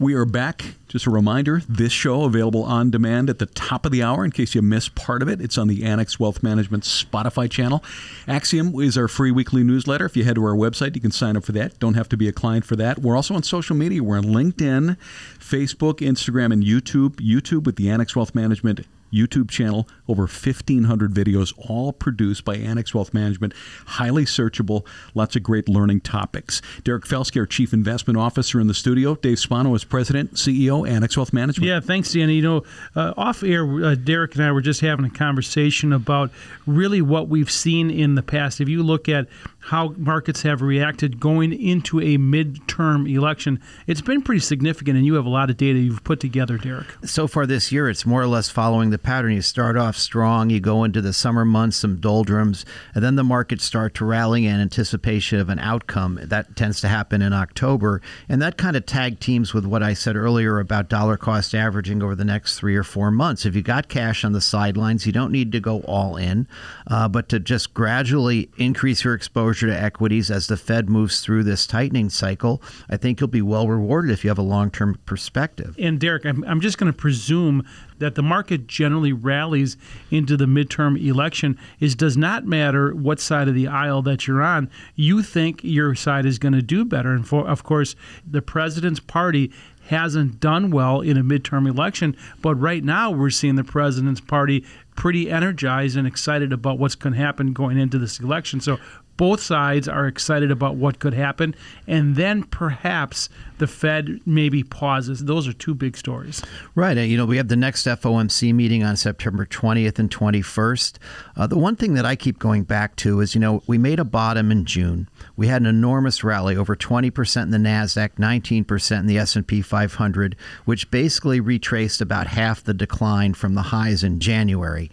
We 0.00 0.14
are 0.14 0.24
back. 0.24 0.74
Just 0.88 1.06
a 1.06 1.10
reminder 1.10 1.62
this 1.68 1.92
show 1.92 2.24
available 2.24 2.64
on 2.64 2.90
demand 2.90 3.30
at 3.30 3.38
the 3.38 3.46
top 3.46 3.86
of 3.86 3.92
the 3.92 4.02
hour 4.02 4.24
in 4.24 4.32
case 4.32 4.56
you 4.56 4.60
missed 4.60 4.96
part 4.96 5.22
of 5.22 5.28
it. 5.28 5.40
It's 5.40 5.56
on 5.56 5.68
the 5.68 5.84
Annex 5.84 6.18
Wealth 6.18 6.42
Management 6.42 6.82
Spotify 6.82 7.48
channel. 7.48 7.84
Axiom 8.26 8.74
is 8.80 8.98
our 8.98 9.06
free 9.06 9.30
weekly 9.30 9.62
newsletter. 9.62 10.06
If 10.06 10.16
you 10.16 10.24
head 10.24 10.34
to 10.34 10.44
our 10.44 10.56
website, 10.56 10.96
you 10.96 11.00
can 11.00 11.12
sign 11.12 11.36
up 11.36 11.44
for 11.44 11.52
that. 11.52 11.78
Don't 11.78 11.94
have 11.94 12.08
to 12.08 12.16
be 12.16 12.26
a 12.26 12.32
client 12.32 12.64
for 12.64 12.74
that. 12.74 12.98
We're 12.98 13.14
also 13.14 13.36
on 13.36 13.44
social 13.44 13.76
media. 13.76 14.02
We're 14.02 14.18
on 14.18 14.24
LinkedIn, 14.24 14.96
Facebook, 15.38 16.00
Instagram, 16.00 16.52
and 16.52 16.64
YouTube. 16.64 17.20
YouTube 17.20 17.66
with 17.66 17.76
the 17.76 17.88
Annex 17.88 18.16
Wealth 18.16 18.34
Management 18.34 18.80
YouTube 19.14 19.50
channel, 19.50 19.88
over 20.08 20.22
1,500 20.22 21.12
videos, 21.12 21.52
all 21.56 21.92
produced 21.92 22.44
by 22.44 22.56
Annex 22.56 22.94
Wealth 22.94 23.14
Management, 23.14 23.54
highly 23.86 24.24
searchable, 24.24 24.86
lots 25.14 25.36
of 25.36 25.42
great 25.42 25.68
learning 25.68 26.00
topics. 26.00 26.60
Derek 26.82 27.04
Felsky, 27.04 27.40
our 27.40 27.46
Chief 27.46 27.72
Investment 27.72 28.18
Officer 28.18 28.60
in 28.60 28.66
the 28.66 28.74
studio. 28.74 29.14
Dave 29.16 29.38
Spano 29.38 29.74
is 29.74 29.84
President, 29.84 30.34
CEO, 30.34 30.88
Annex 30.88 31.16
Wealth 31.16 31.32
Management. 31.32 31.68
Yeah, 31.68 31.80
thanks, 31.80 32.12
Danny. 32.12 32.34
You 32.34 32.42
know, 32.42 32.62
uh, 32.96 33.14
off 33.16 33.42
air, 33.42 33.64
uh, 33.84 33.94
Derek 33.94 34.34
and 34.34 34.44
I 34.44 34.52
were 34.52 34.60
just 34.60 34.80
having 34.80 35.04
a 35.04 35.10
conversation 35.10 35.92
about 35.92 36.30
really 36.66 37.00
what 37.00 37.28
we've 37.28 37.50
seen 37.50 37.90
in 37.90 38.14
the 38.14 38.22
past. 38.22 38.60
If 38.60 38.68
you 38.68 38.82
look 38.82 39.08
at 39.08 39.28
how 39.64 39.94
markets 39.96 40.42
have 40.42 40.60
reacted 40.60 41.18
going 41.18 41.50
into 41.50 41.98
a 41.98 42.18
midterm 42.18 43.10
election, 43.10 43.62
it's 43.86 44.02
been 44.02 44.20
pretty 44.20 44.40
significant, 44.40 44.98
and 44.98 45.06
you 45.06 45.14
have 45.14 45.24
a 45.24 45.30
lot 45.30 45.48
of 45.48 45.56
data 45.56 45.78
you've 45.78 46.04
put 46.04 46.20
together, 46.20 46.58
Derek. 46.58 46.86
So 47.04 47.26
far 47.26 47.46
this 47.46 47.72
year, 47.72 47.88
it's 47.88 48.04
more 48.04 48.20
or 48.20 48.26
less 48.26 48.50
following 48.50 48.90
the 48.90 48.98
pattern. 48.98 49.32
You 49.32 49.40
start 49.40 49.78
off 49.78 49.96
strong, 49.96 50.50
you 50.50 50.60
go 50.60 50.84
into 50.84 51.00
the 51.00 51.14
summer 51.14 51.46
months, 51.46 51.78
some 51.78 51.96
doldrums, 51.96 52.66
and 52.94 53.02
then 53.02 53.16
the 53.16 53.24
markets 53.24 53.64
start 53.64 53.94
to 53.94 54.04
rally 54.04 54.46
in 54.46 54.60
anticipation 54.60 55.40
of 55.40 55.48
an 55.48 55.58
outcome. 55.58 56.20
That 56.22 56.56
tends 56.56 56.82
to 56.82 56.88
happen 56.88 57.22
in 57.22 57.32
October, 57.32 58.02
and 58.28 58.42
that 58.42 58.58
kind 58.58 58.76
of 58.76 58.84
tag 58.84 59.18
teams 59.18 59.54
with 59.54 59.64
what 59.64 59.82
I 59.82 59.94
said 59.94 60.14
earlier 60.14 60.60
about 60.60 60.90
dollar 60.90 61.16
cost 61.16 61.54
averaging 61.54 62.02
over 62.02 62.14
the 62.14 62.24
next 62.24 62.58
three 62.58 62.76
or 62.76 62.84
four 62.84 63.10
months. 63.10 63.46
If 63.46 63.56
you 63.56 63.62
got 63.62 63.88
cash 63.88 64.26
on 64.26 64.32
the 64.32 64.42
sidelines, 64.42 65.06
you 65.06 65.12
don't 65.12 65.32
need 65.32 65.52
to 65.52 65.60
go 65.60 65.80
all 65.80 66.18
in, 66.18 66.46
uh, 66.86 67.08
but 67.08 67.30
to 67.30 67.40
just 67.40 67.72
gradually 67.72 68.50
increase 68.58 69.04
your 69.04 69.14
exposure 69.14 69.53
exposure 69.54 69.72
to 69.72 69.80
equities 69.80 70.32
as 70.32 70.48
the 70.48 70.56
Fed 70.56 70.90
moves 70.90 71.20
through 71.20 71.44
this 71.44 71.64
tightening 71.64 72.10
cycle, 72.10 72.60
I 72.90 72.96
think 72.96 73.20
you'll 73.20 73.28
be 73.28 73.40
well 73.40 73.68
rewarded 73.68 74.10
if 74.10 74.24
you 74.24 74.30
have 74.30 74.38
a 74.38 74.42
long 74.42 74.68
term 74.68 74.98
perspective. 75.06 75.76
And 75.78 76.00
Derek, 76.00 76.26
I'm, 76.26 76.42
I'm 76.44 76.60
just 76.60 76.76
going 76.76 76.92
to 76.92 76.96
presume 76.96 77.64
that 77.98 78.16
the 78.16 78.22
market 78.22 78.66
generally 78.66 79.12
rallies 79.12 79.76
into 80.10 80.36
the 80.36 80.46
midterm 80.46 81.00
election 81.00 81.56
is 81.78 81.94
does 81.94 82.16
not 82.16 82.44
matter 82.44 82.92
what 82.96 83.20
side 83.20 83.46
of 83.46 83.54
the 83.54 83.68
aisle 83.68 84.02
that 84.02 84.26
you're 84.26 84.42
on. 84.42 84.68
You 84.96 85.22
think 85.22 85.60
your 85.62 85.94
side 85.94 86.26
is 86.26 86.40
going 86.40 86.54
to 86.54 86.62
do 86.62 86.84
better, 86.84 87.12
and 87.12 87.26
for 87.26 87.46
of 87.46 87.62
course, 87.62 87.94
the 88.28 88.42
president's 88.42 88.98
party 88.98 89.52
hasn't 89.88 90.40
done 90.40 90.70
well 90.70 91.00
in 91.00 91.16
a 91.16 91.22
midterm 91.22 91.68
election. 91.68 92.16
But 92.40 92.54
right 92.56 92.82
now, 92.82 93.10
we're 93.10 93.30
seeing 93.30 93.56
the 93.56 93.64
president's 93.64 94.20
party 94.20 94.64
pretty 94.96 95.30
energized 95.30 95.96
and 95.96 96.06
excited 96.06 96.52
about 96.52 96.78
what's 96.78 96.94
going 96.94 97.12
to 97.12 97.18
happen 97.18 97.52
going 97.52 97.78
into 97.78 97.98
this 97.98 98.20
election. 98.20 98.60
So 98.60 98.78
both 99.16 99.40
sides 99.40 99.88
are 99.88 100.06
excited 100.06 100.50
about 100.50 100.76
what 100.76 100.98
could 100.98 101.14
happen, 101.14 101.54
and 101.86 102.16
then 102.16 102.42
perhaps 102.44 103.28
the 103.58 103.66
Fed 103.66 104.20
maybe 104.26 104.62
pauses. 104.62 105.24
Those 105.24 105.46
are 105.46 105.52
two 105.52 105.74
big 105.74 105.96
stories. 105.96 106.42
Right. 106.74 106.96
You 106.96 107.16
know, 107.16 107.24
we 107.24 107.36
have 107.36 107.48
the 107.48 107.56
next 107.56 107.86
FOMC 107.86 108.52
meeting 108.52 108.82
on 108.82 108.96
September 108.96 109.46
20th 109.46 109.98
and 109.98 110.10
21st. 110.10 110.98
Uh, 111.36 111.46
the 111.46 111.58
one 111.58 111.76
thing 111.76 111.94
that 111.94 112.04
I 112.04 112.16
keep 112.16 112.38
going 112.38 112.64
back 112.64 112.96
to 112.96 113.20
is, 113.20 113.34
you 113.34 113.40
know, 113.40 113.62
we 113.66 113.78
made 113.78 114.00
a 114.00 114.04
bottom 114.04 114.50
in 114.50 114.64
June. 114.64 115.08
We 115.36 115.46
had 115.46 115.62
an 115.62 115.68
enormous 115.68 116.24
rally, 116.24 116.56
over 116.56 116.74
20% 116.74 117.42
in 117.42 117.50
the 117.50 117.58
Nasdaq, 117.58 118.16
19% 118.16 118.98
in 118.98 119.06
the 119.06 119.18
S&P 119.18 119.62
500, 119.62 120.36
which 120.64 120.90
basically 120.90 121.40
retraced 121.40 122.00
about 122.00 122.26
half 122.26 122.62
the 122.62 122.74
decline 122.74 123.34
from 123.34 123.54
the 123.54 123.62
highs 123.62 124.02
in 124.02 124.18
January 124.18 124.90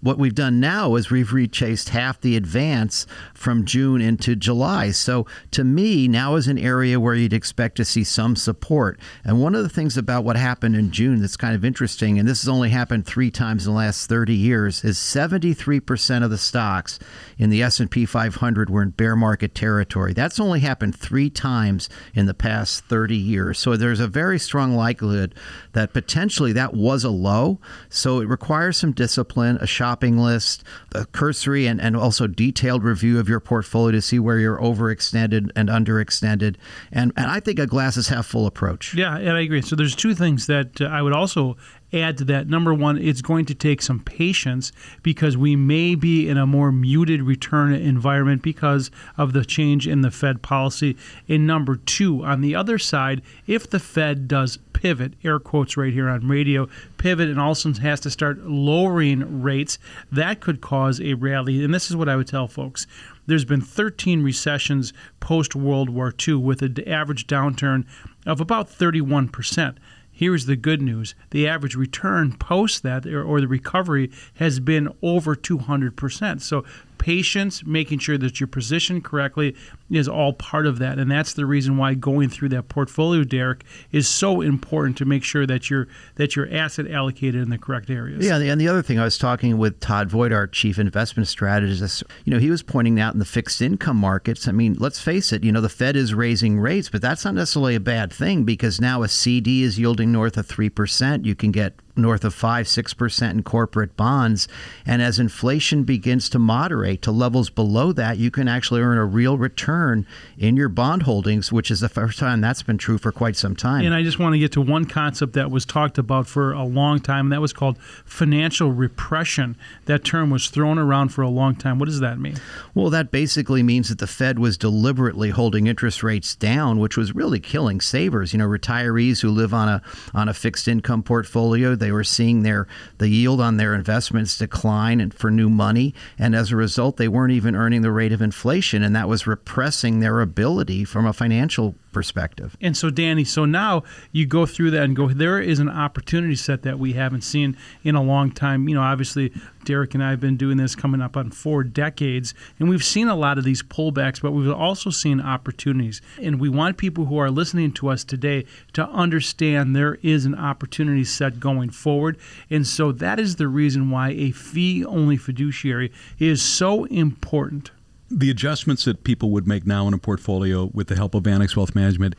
what 0.00 0.18
we've 0.18 0.34
done 0.34 0.60
now 0.60 0.96
is 0.96 1.10
we've 1.10 1.32
rechased 1.32 1.88
half 1.88 2.20
the 2.20 2.36
advance 2.36 3.06
from 3.32 3.64
June 3.64 4.02
into 4.02 4.36
July. 4.36 4.90
So 4.90 5.26
to 5.52 5.64
me, 5.64 6.08
now 6.08 6.34
is 6.34 6.46
an 6.46 6.58
area 6.58 7.00
where 7.00 7.14
you'd 7.14 7.32
expect 7.32 7.76
to 7.76 7.84
see 7.86 8.04
some 8.04 8.36
support. 8.36 9.00
And 9.24 9.40
one 9.40 9.54
of 9.54 9.62
the 9.62 9.68
things 9.70 9.96
about 9.96 10.24
what 10.24 10.36
happened 10.36 10.76
in 10.76 10.90
June 10.90 11.20
that's 11.20 11.38
kind 11.38 11.54
of 11.54 11.64
interesting, 11.64 12.18
and 12.18 12.28
this 12.28 12.42
has 12.42 12.48
only 12.48 12.68
happened 12.68 13.06
three 13.06 13.30
times 13.30 13.66
in 13.66 13.72
the 13.72 13.78
last 13.78 14.08
30 14.08 14.34
years, 14.34 14.84
is 14.84 14.98
73% 14.98 16.22
of 16.22 16.30
the 16.30 16.38
stocks 16.38 16.98
in 17.38 17.50
the 17.50 17.62
S&P 17.62 18.04
500 18.04 18.68
were 18.68 18.82
in 18.82 18.90
bear 18.90 19.16
market 19.16 19.54
territory. 19.54 20.12
That's 20.12 20.38
only 20.38 20.60
happened 20.60 20.94
three 20.96 21.30
times 21.30 21.88
in 22.14 22.26
the 22.26 22.34
past 22.34 22.84
30 22.84 23.16
years. 23.16 23.58
So 23.58 23.76
there's 23.76 24.00
a 24.00 24.08
very 24.08 24.38
strong 24.38 24.76
likelihood 24.76 25.34
that 25.72 25.92
potentially 25.94 26.52
that 26.52 26.74
was 26.74 27.04
a 27.04 27.10
low. 27.10 27.58
So 27.88 28.20
it 28.20 28.28
requires 28.28 28.76
some 28.76 28.92
discipline, 28.92 29.56
a 29.60 29.66
shopping 29.74 30.18
list, 30.18 30.64
a 30.94 31.04
cursory 31.06 31.66
and, 31.66 31.80
and 31.80 31.96
also 31.96 32.26
detailed 32.26 32.84
review 32.84 33.18
of 33.18 33.28
your 33.28 33.40
portfolio 33.40 33.92
to 33.92 34.00
see 34.00 34.18
where 34.18 34.38
you're 34.38 34.58
overextended 34.58 35.50
and 35.56 35.68
underextended. 35.68 36.56
And, 36.92 37.12
and 37.16 37.26
I 37.26 37.40
think 37.40 37.58
a 37.58 37.66
glasses 37.66 38.08
half 38.08 38.26
full 38.26 38.46
approach. 38.46 38.94
Yeah, 38.94 39.16
and 39.16 39.30
I 39.30 39.40
agree. 39.40 39.62
So 39.62 39.76
there's 39.76 39.96
two 39.96 40.14
things 40.14 40.46
that 40.46 40.80
uh, 40.80 40.84
I 40.84 41.02
would 41.02 41.12
also 41.12 41.56
add 42.00 42.18
to 42.18 42.24
that. 42.24 42.48
Number 42.48 42.74
one, 42.74 42.98
it's 42.98 43.22
going 43.22 43.44
to 43.46 43.54
take 43.54 43.82
some 43.82 44.00
patience 44.00 44.72
because 45.02 45.36
we 45.36 45.56
may 45.56 45.94
be 45.94 46.28
in 46.28 46.36
a 46.36 46.46
more 46.46 46.72
muted 46.72 47.22
return 47.22 47.72
environment 47.72 48.42
because 48.42 48.90
of 49.16 49.32
the 49.32 49.44
change 49.44 49.86
in 49.86 50.02
the 50.02 50.10
Fed 50.10 50.42
policy. 50.42 50.96
And 51.28 51.46
number 51.46 51.76
two, 51.76 52.24
on 52.24 52.40
the 52.40 52.54
other 52.54 52.78
side, 52.78 53.22
if 53.46 53.68
the 53.68 53.80
Fed 53.80 54.28
does 54.28 54.58
pivot, 54.72 55.14
air 55.24 55.38
quotes 55.38 55.76
right 55.76 55.92
here 55.92 56.08
on 56.08 56.28
radio, 56.28 56.68
pivot 56.98 57.30
and 57.30 57.40
also 57.40 57.72
has 57.72 58.00
to 58.00 58.10
start 58.10 58.40
lowering 58.40 59.42
rates, 59.42 59.78
that 60.12 60.40
could 60.40 60.60
cause 60.60 61.00
a 61.00 61.14
rally. 61.14 61.64
And 61.64 61.72
this 61.72 61.90
is 61.90 61.96
what 61.96 62.08
I 62.08 62.16
would 62.16 62.26
tell 62.26 62.48
folks. 62.48 62.86
There's 63.26 63.44
been 63.44 63.62
13 63.62 64.22
recessions 64.22 64.92
post 65.20 65.54
World 65.54 65.88
War 65.88 66.12
II 66.26 66.34
with 66.34 66.60
an 66.60 66.86
average 66.86 67.26
downturn 67.26 67.86
of 68.26 68.40
about 68.40 68.68
31%. 68.68 69.76
Here's 70.24 70.46
the 70.46 70.56
good 70.56 70.80
news 70.80 71.14
the 71.32 71.46
average 71.46 71.74
return 71.74 72.32
post 72.38 72.82
that 72.82 73.04
or, 73.04 73.22
or, 73.22 73.42
the 73.42 73.46
recovery 73.46 74.10
has 74.36 74.58
been 74.58 74.88
over 75.02 75.36
200%. 75.36 76.40
So 76.40 76.64
patience, 77.04 77.62
making 77.66 77.98
sure 77.98 78.16
that 78.16 78.40
you're 78.40 78.46
positioned 78.46 79.04
correctly 79.04 79.54
is 79.90 80.08
all 80.08 80.32
part 80.32 80.66
of 80.66 80.78
that. 80.78 80.98
And 80.98 81.10
that's 81.10 81.34
the 81.34 81.44
reason 81.44 81.76
why 81.76 81.92
going 81.92 82.30
through 82.30 82.48
that 82.48 82.70
portfolio, 82.70 83.24
Derek, 83.24 83.62
is 83.92 84.08
so 84.08 84.40
important 84.40 84.96
to 84.96 85.04
make 85.04 85.22
sure 85.22 85.46
that 85.46 85.68
you're 85.68 85.86
that 86.14 86.34
your 86.34 86.50
asset 86.50 86.90
allocated 86.90 87.42
in 87.42 87.50
the 87.50 87.58
correct 87.58 87.90
areas. 87.90 88.24
Yeah, 88.24 88.38
and 88.38 88.58
the 88.58 88.68
other 88.68 88.80
thing 88.80 88.98
I 88.98 89.04
was 89.04 89.18
talking 89.18 89.58
with 89.58 89.80
Todd 89.80 90.08
Voigt, 90.08 90.32
our 90.32 90.46
chief 90.46 90.78
investment 90.78 91.28
strategist, 91.28 92.02
you 92.24 92.32
know, 92.32 92.38
he 92.38 92.48
was 92.48 92.62
pointing 92.62 92.98
out 92.98 93.12
in 93.12 93.18
the 93.18 93.26
fixed 93.26 93.60
income 93.60 93.98
markets, 93.98 94.48
I 94.48 94.52
mean, 94.52 94.74
let's 94.78 94.98
face 94.98 95.30
it, 95.30 95.44
you 95.44 95.52
know, 95.52 95.60
the 95.60 95.68
Fed 95.68 95.96
is 95.96 96.14
raising 96.14 96.58
rates, 96.58 96.88
but 96.88 97.02
that's 97.02 97.26
not 97.26 97.34
necessarily 97.34 97.74
a 97.74 97.80
bad 97.80 98.14
thing 98.14 98.44
because 98.44 98.80
now 98.80 99.02
a 99.02 99.08
CD 99.08 99.62
is 99.62 99.78
yielding 99.78 100.10
north 100.10 100.38
of 100.38 100.48
3%. 100.48 101.26
You 101.26 101.34
can 101.34 101.52
get 101.52 101.74
north 101.96 102.24
of 102.24 102.34
5 102.34 102.66
6% 102.66 103.30
in 103.30 103.42
corporate 103.42 103.96
bonds. 103.96 104.48
And 104.86 105.02
as 105.02 105.18
inflation 105.18 105.84
begins 105.84 106.28
to 106.30 106.38
moderate 106.38 107.02
to 107.02 107.12
levels 107.12 107.50
below 107.50 107.92
that 107.92 108.18
you 108.18 108.30
can 108.30 108.48
actually 108.48 108.80
earn 108.80 108.98
a 108.98 109.04
real 109.04 109.38
return 109.38 110.06
in 110.38 110.56
your 110.56 110.68
bond 110.68 111.04
holdings 111.04 111.52
which 111.52 111.70
is 111.70 111.80
the 111.80 111.88
first 111.88 112.18
time 112.18 112.40
that's 112.40 112.62
been 112.62 112.78
true 112.78 112.98
for 112.98 113.12
quite 113.12 113.36
some 113.36 113.56
time. 113.56 113.84
And 113.84 113.94
i 113.94 114.02
just 114.02 114.18
want 114.18 114.34
to 114.34 114.38
get 114.38 114.52
to 114.52 114.60
one 114.60 114.84
concept 114.84 115.34
that 115.34 115.50
was 115.50 115.64
talked 115.64 115.98
about 115.98 116.26
for 116.26 116.52
a 116.52 116.64
long 116.64 117.00
time 117.00 117.26
and 117.26 117.32
that 117.32 117.40
was 117.40 117.52
called 117.52 117.78
financial 118.04 118.72
repression. 118.72 119.56
That 119.86 120.04
term 120.04 120.30
was 120.30 120.48
thrown 120.48 120.78
around 120.78 121.10
for 121.10 121.22
a 121.22 121.28
long 121.28 121.54
time. 121.54 121.78
What 121.78 121.86
does 121.86 122.00
that 122.00 122.18
mean? 122.18 122.36
Well 122.74 122.90
that 122.90 123.10
basically 123.10 123.62
means 123.62 123.88
that 123.88 123.98
the 123.98 124.06
fed 124.06 124.38
was 124.38 124.56
deliberately 124.56 125.30
holding 125.30 125.66
interest 125.66 126.02
rates 126.02 126.34
down 126.34 126.78
which 126.78 126.96
was 126.96 127.14
really 127.14 127.40
killing 127.40 127.80
savers 127.80 128.32
you 128.32 128.38
know 128.38 128.46
retirees 128.46 129.20
who 129.20 129.30
live 129.30 129.54
on 129.54 129.68
a 129.68 129.82
on 130.12 130.28
a 130.28 130.34
fixed 130.34 130.68
income 130.68 131.02
portfolio 131.02 131.74
they 131.84 131.92
were 131.92 132.02
seeing 132.02 132.42
their 132.42 132.66
the 132.96 133.08
yield 133.08 133.42
on 133.42 133.58
their 133.58 133.74
investments 133.74 134.38
decline 134.38 135.00
and 135.00 135.12
for 135.12 135.30
new 135.30 135.50
money, 135.50 135.94
and 136.18 136.34
as 136.34 136.50
a 136.50 136.56
result, 136.56 136.96
they 136.96 137.08
weren't 137.08 137.32
even 137.32 137.54
earning 137.54 137.82
the 137.82 137.92
rate 137.92 138.12
of 138.12 138.22
inflation, 138.22 138.82
and 138.82 138.96
that 138.96 139.08
was 139.08 139.26
repressing 139.26 140.00
their 140.00 140.22
ability 140.22 140.84
from 140.84 141.04
a 141.04 141.12
financial 141.12 141.74
perspective. 141.94 142.56
And 142.60 142.76
so, 142.76 142.90
Danny, 142.90 143.24
so 143.24 143.46
now 143.46 143.84
you 144.12 144.26
go 144.26 144.44
through 144.44 144.72
that 144.72 144.82
and 144.82 144.94
go, 144.94 145.08
there 145.08 145.40
is 145.40 145.60
an 145.60 145.70
opportunity 145.70 146.34
set 146.34 146.62
that 146.62 146.78
we 146.78 146.92
haven't 146.92 147.22
seen 147.22 147.56
in 147.82 147.94
a 147.94 148.02
long 148.02 148.30
time. 148.30 148.68
You 148.68 148.74
know, 148.74 148.82
obviously, 148.82 149.32
Derek 149.64 149.94
and 149.94 150.04
I 150.04 150.10
have 150.10 150.20
been 150.20 150.36
doing 150.36 150.58
this 150.58 150.74
coming 150.74 151.00
up 151.00 151.16
on 151.16 151.30
four 151.30 151.64
decades, 151.64 152.34
and 152.58 152.68
we've 152.68 152.84
seen 152.84 153.08
a 153.08 153.14
lot 153.14 153.38
of 153.38 153.44
these 153.44 153.62
pullbacks, 153.62 154.20
but 154.20 154.32
we've 154.32 154.50
also 154.50 154.90
seen 154.90 155.20
opportunities. 155.20 156.02
And 156.20 156.38
we 156.38 156.50
want 156.50 156.76
people 156.76 157.06
who 157.06 157.16
are 157.16 157.30
listening 157.30 157.72
to 157.74 157.88
us 157.88 158.04
today 158.04 158.44
to 158.74 158.86
understand 158.88 159.74
there 159.74 159.98
is 160.02 160.26
an 160.26 160.34
opportunity 160.34 161.04
set 161.04 161.40
going 161.40 161.70
forward. 161.70 162.18
And 162.50 162.66
so 162.66 162.92
that 162.92 163.18
is 163.18 163.36
the 163.36 163.48
reason 163.48 163.90
why 163.90 164.10
a 164.10 164.32
fee 164.32 164.84
only 164.84 165.16
fiduciary 165.16 165.92
is 166.18 166.42
so 166.42 166.84
important 166.86 167.70
the 168.10 168.30
adjustments 168.30 168.84
that 168.84 169.04
people 169.04 169.30
would 169.30 169.46
make 169.46 169.66
now 169.66 169.88
in 169.88 169.94
a 169.94 169.98
portfolio 169.98 170.70
with 170.72 170.88
the 170.88 170.96
help 170.96 171.14
of 171.14 171.26
Annex 171.26 171.56
Wealth 171.56 171.74
Management, 171.74 172.14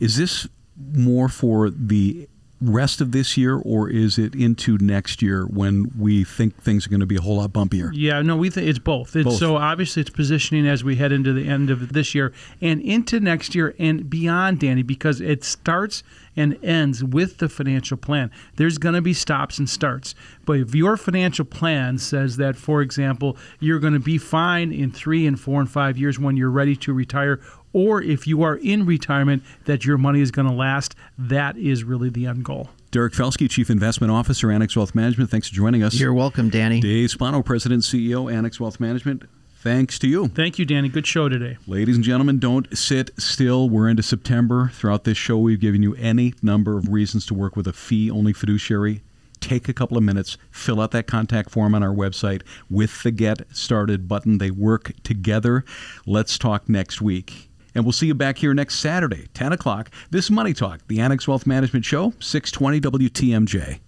is 0.00 0.16
this 0.16 0.46
more 0.94 1.28
for 1.28 1.70
the 1.70 2.28
rest 2.60 3.00
of 3.00 3.12
this 3.12 3.36
year, 3.36 3.56
or 3.56 3.88
is 3.88 4.18
it 4.18 4.34
into 4.34 4.78
next 4.78 5.22
year 5.22 5.44
when 5.46 5.92
we 5.96 6.24
think 6.24 6.60
things 6.60 6.86
are 6.86 6.90
going 6.90 7.00
to 7.00 7.06
be 7.06 7.16
a 7.16 7.20
whole 7.20 7.36
lot 7.36 7.52
bumpier? 7.52 7.90
Yeah, 7.92 8.20
no, 8.22 8.36
we 8.36 8.50
think 8.50 8.68
it's 8.68 8.78
both. 8.78 9.14
It's, 9.14 9.24
both. 9.24 9.38
So 9.38 9.56
obviously, 9.56 10.00
it's 10.00 10.10
positioning 10.10 10.66
as 10.66 10.82
we 10.82 10.96
head 10.96 11.12
into 11.12 11.32
the 11.32 11.48
end 11.48 11.70
of 11.70 11.92
this 11.92 12.14
year 12.14 12.32
and 12.60 12.80
into 12.80 13.20
next 13.20 13.54
year 13.54 13.74
and 13.78 14.08
beyond, 14.10 14.60
Danny, 14.60 14.82
because 14.82 15.20
it 15.20 15.44
starts 15.44 16.02
and 16.38 16.56
ends 16.64 17.02
with 17.02 17.38
the 17.38 17.48
financial 17.48 17.96
plan. 17.96 18.30
There's 18.56 18.78
going 18.78 18.94
to 18.94 19.02
be 19.02 19.12
stops 19.12 19.58
and 19.58 19.68
starts. 19.68 20.14
But 20.46 20.60
if 20.60 20.74
your 20.74 20.96
financial 20.96 21.44
plan 21.44 21.98
says 21.98 22.36
that, 22.36 22.56
for 22.56 22.80
example, 22.80 23.36
you're 23.58 23.80
going 23.80 23.92
to 23.92 23.98
be 23.98 24.18
fine 24.18 24.72
in 24.72 24.92
three 24.92 25.26
and 25.26 25.38
four 25.38 25.60
and 25.60 25.68
five 25.68 25.98
years 25.98 26.18
when 26.18 26.36
you're 26.36 26.50
ready 26.50 26.76
to 26.76 26.92
retire, 26.92 27.40
or 27.72 28.00
if 28.00 28.26
you 28.26 28.42
are 28.42 28.56
in 28.56 28.86
retirement, 28.86 29.42
that 29.64 29.84
your 29.84 29.98
money 29.98 30.20
is 30.20 30.30
going 30.30 30.46
to 30.46 30.54
last, 30.54 30.94
that 31.18 31.56
is 31.58 31.82
really 31.82 32.08
the 32.08 32.26
end 32.26 32.44
goal. 32.44 32.70
Derek 32.90 33.12
Felsky, 33.12 33.50
Chief 33.50 33.68
Investment 33.68 34.10
Officer, 34.12 34.50
Annex 34.50 34.74
Wealth 34.76 34.94
Management. 34.94 35.30
Thanks 35.30 35.48
for 35.48 35.54
joining 35.54 35.82
us. 35.82 35.98
You're 35.98 36.14
welcome, 36.14 36.48
Danny. 36.48 36.80
Dave 36.80 37.10
Spano, 37.10 37.42
President 37.42 37.82
CEO, 37.82 38.32
Annex 38.32 38.58
Wealth 38.58 38.80
Management. 38.80 39.24
Thanks 39.62 39.98
to 40.00 40.08
you. 40.08 40.28
Thank 40.28 40.58
you, 40.58 40.64
Danny. 40.64 40.88
Good 40.88 41.06
show 41.06 41.28
today. 41.28 41.58
Ladies 41.66 41.96
and 41.96 42.04
gentlemen, 42.04 42.38
don't 42.38 42.76
sit 42.76 43.10
still. 43.18 43.68
We're 43.68 43.88
into 43.88 44.02
September. 44.02 44.70
Throughout 44.74 45.04
this 45.04 45.18
show, 45.18 45.38
we've 45.38 45.60
given 45.60 45.82
you 45.82 45.94
any 45.96 46.34
number 46.42 46.76
of 46.76 46.88
reasons 46.88 47.26
to 47.26 47.34
work 47.34 47.56
with 47.56 47.66
a 47.66 47.72
fee 47.72 48.10
only 48.10 48.32
fiduciary. 48.32 49.02
Take 49.40 49.68
a 49.68 49.72
couple 49.72 49.96
of 49.96 50.02
minutes, 50.02 50.36
fill 50.50 50.80
out 50.80 50.90
that 50.92 51.06
contact 51.06 51.50
form 51.50 51.74
on 51.74 51.82
our 51.82 51.94
website 51.94 52.42
with 52.68 53.02
the 53.02 53.10
Get 53.10 53.42
Started 53.54 54.08
button. 54.08 54.38
They 54.38 54.50
work 54.50 54.92
together. 55.04 55.64
Let's 56.06 56.38
talk 56.38 56.68
next 56.68 57.00
week. 57.00 57.48
And 57.74 57.84
we'll 57.84 57.92
see 57.92 58.06
you 58.06 58.14
back 58.14 58.38
here 58.38 58.54
next 58.54 58.80
Saturday, 58.80 59.28
10 59.34 59.52
o'clock. 59.52 59.90
This 60.10 60.30
Money 60.30 60.52
Talk, 60.52 60.80
the 60.88 61.00
Annex 61.00 61.28
Wealth 61.28 61.46
Management 61.46 61.84
Show, 61.84 62.12
620 62.18 62.80
WTMJ. 62.80 63.78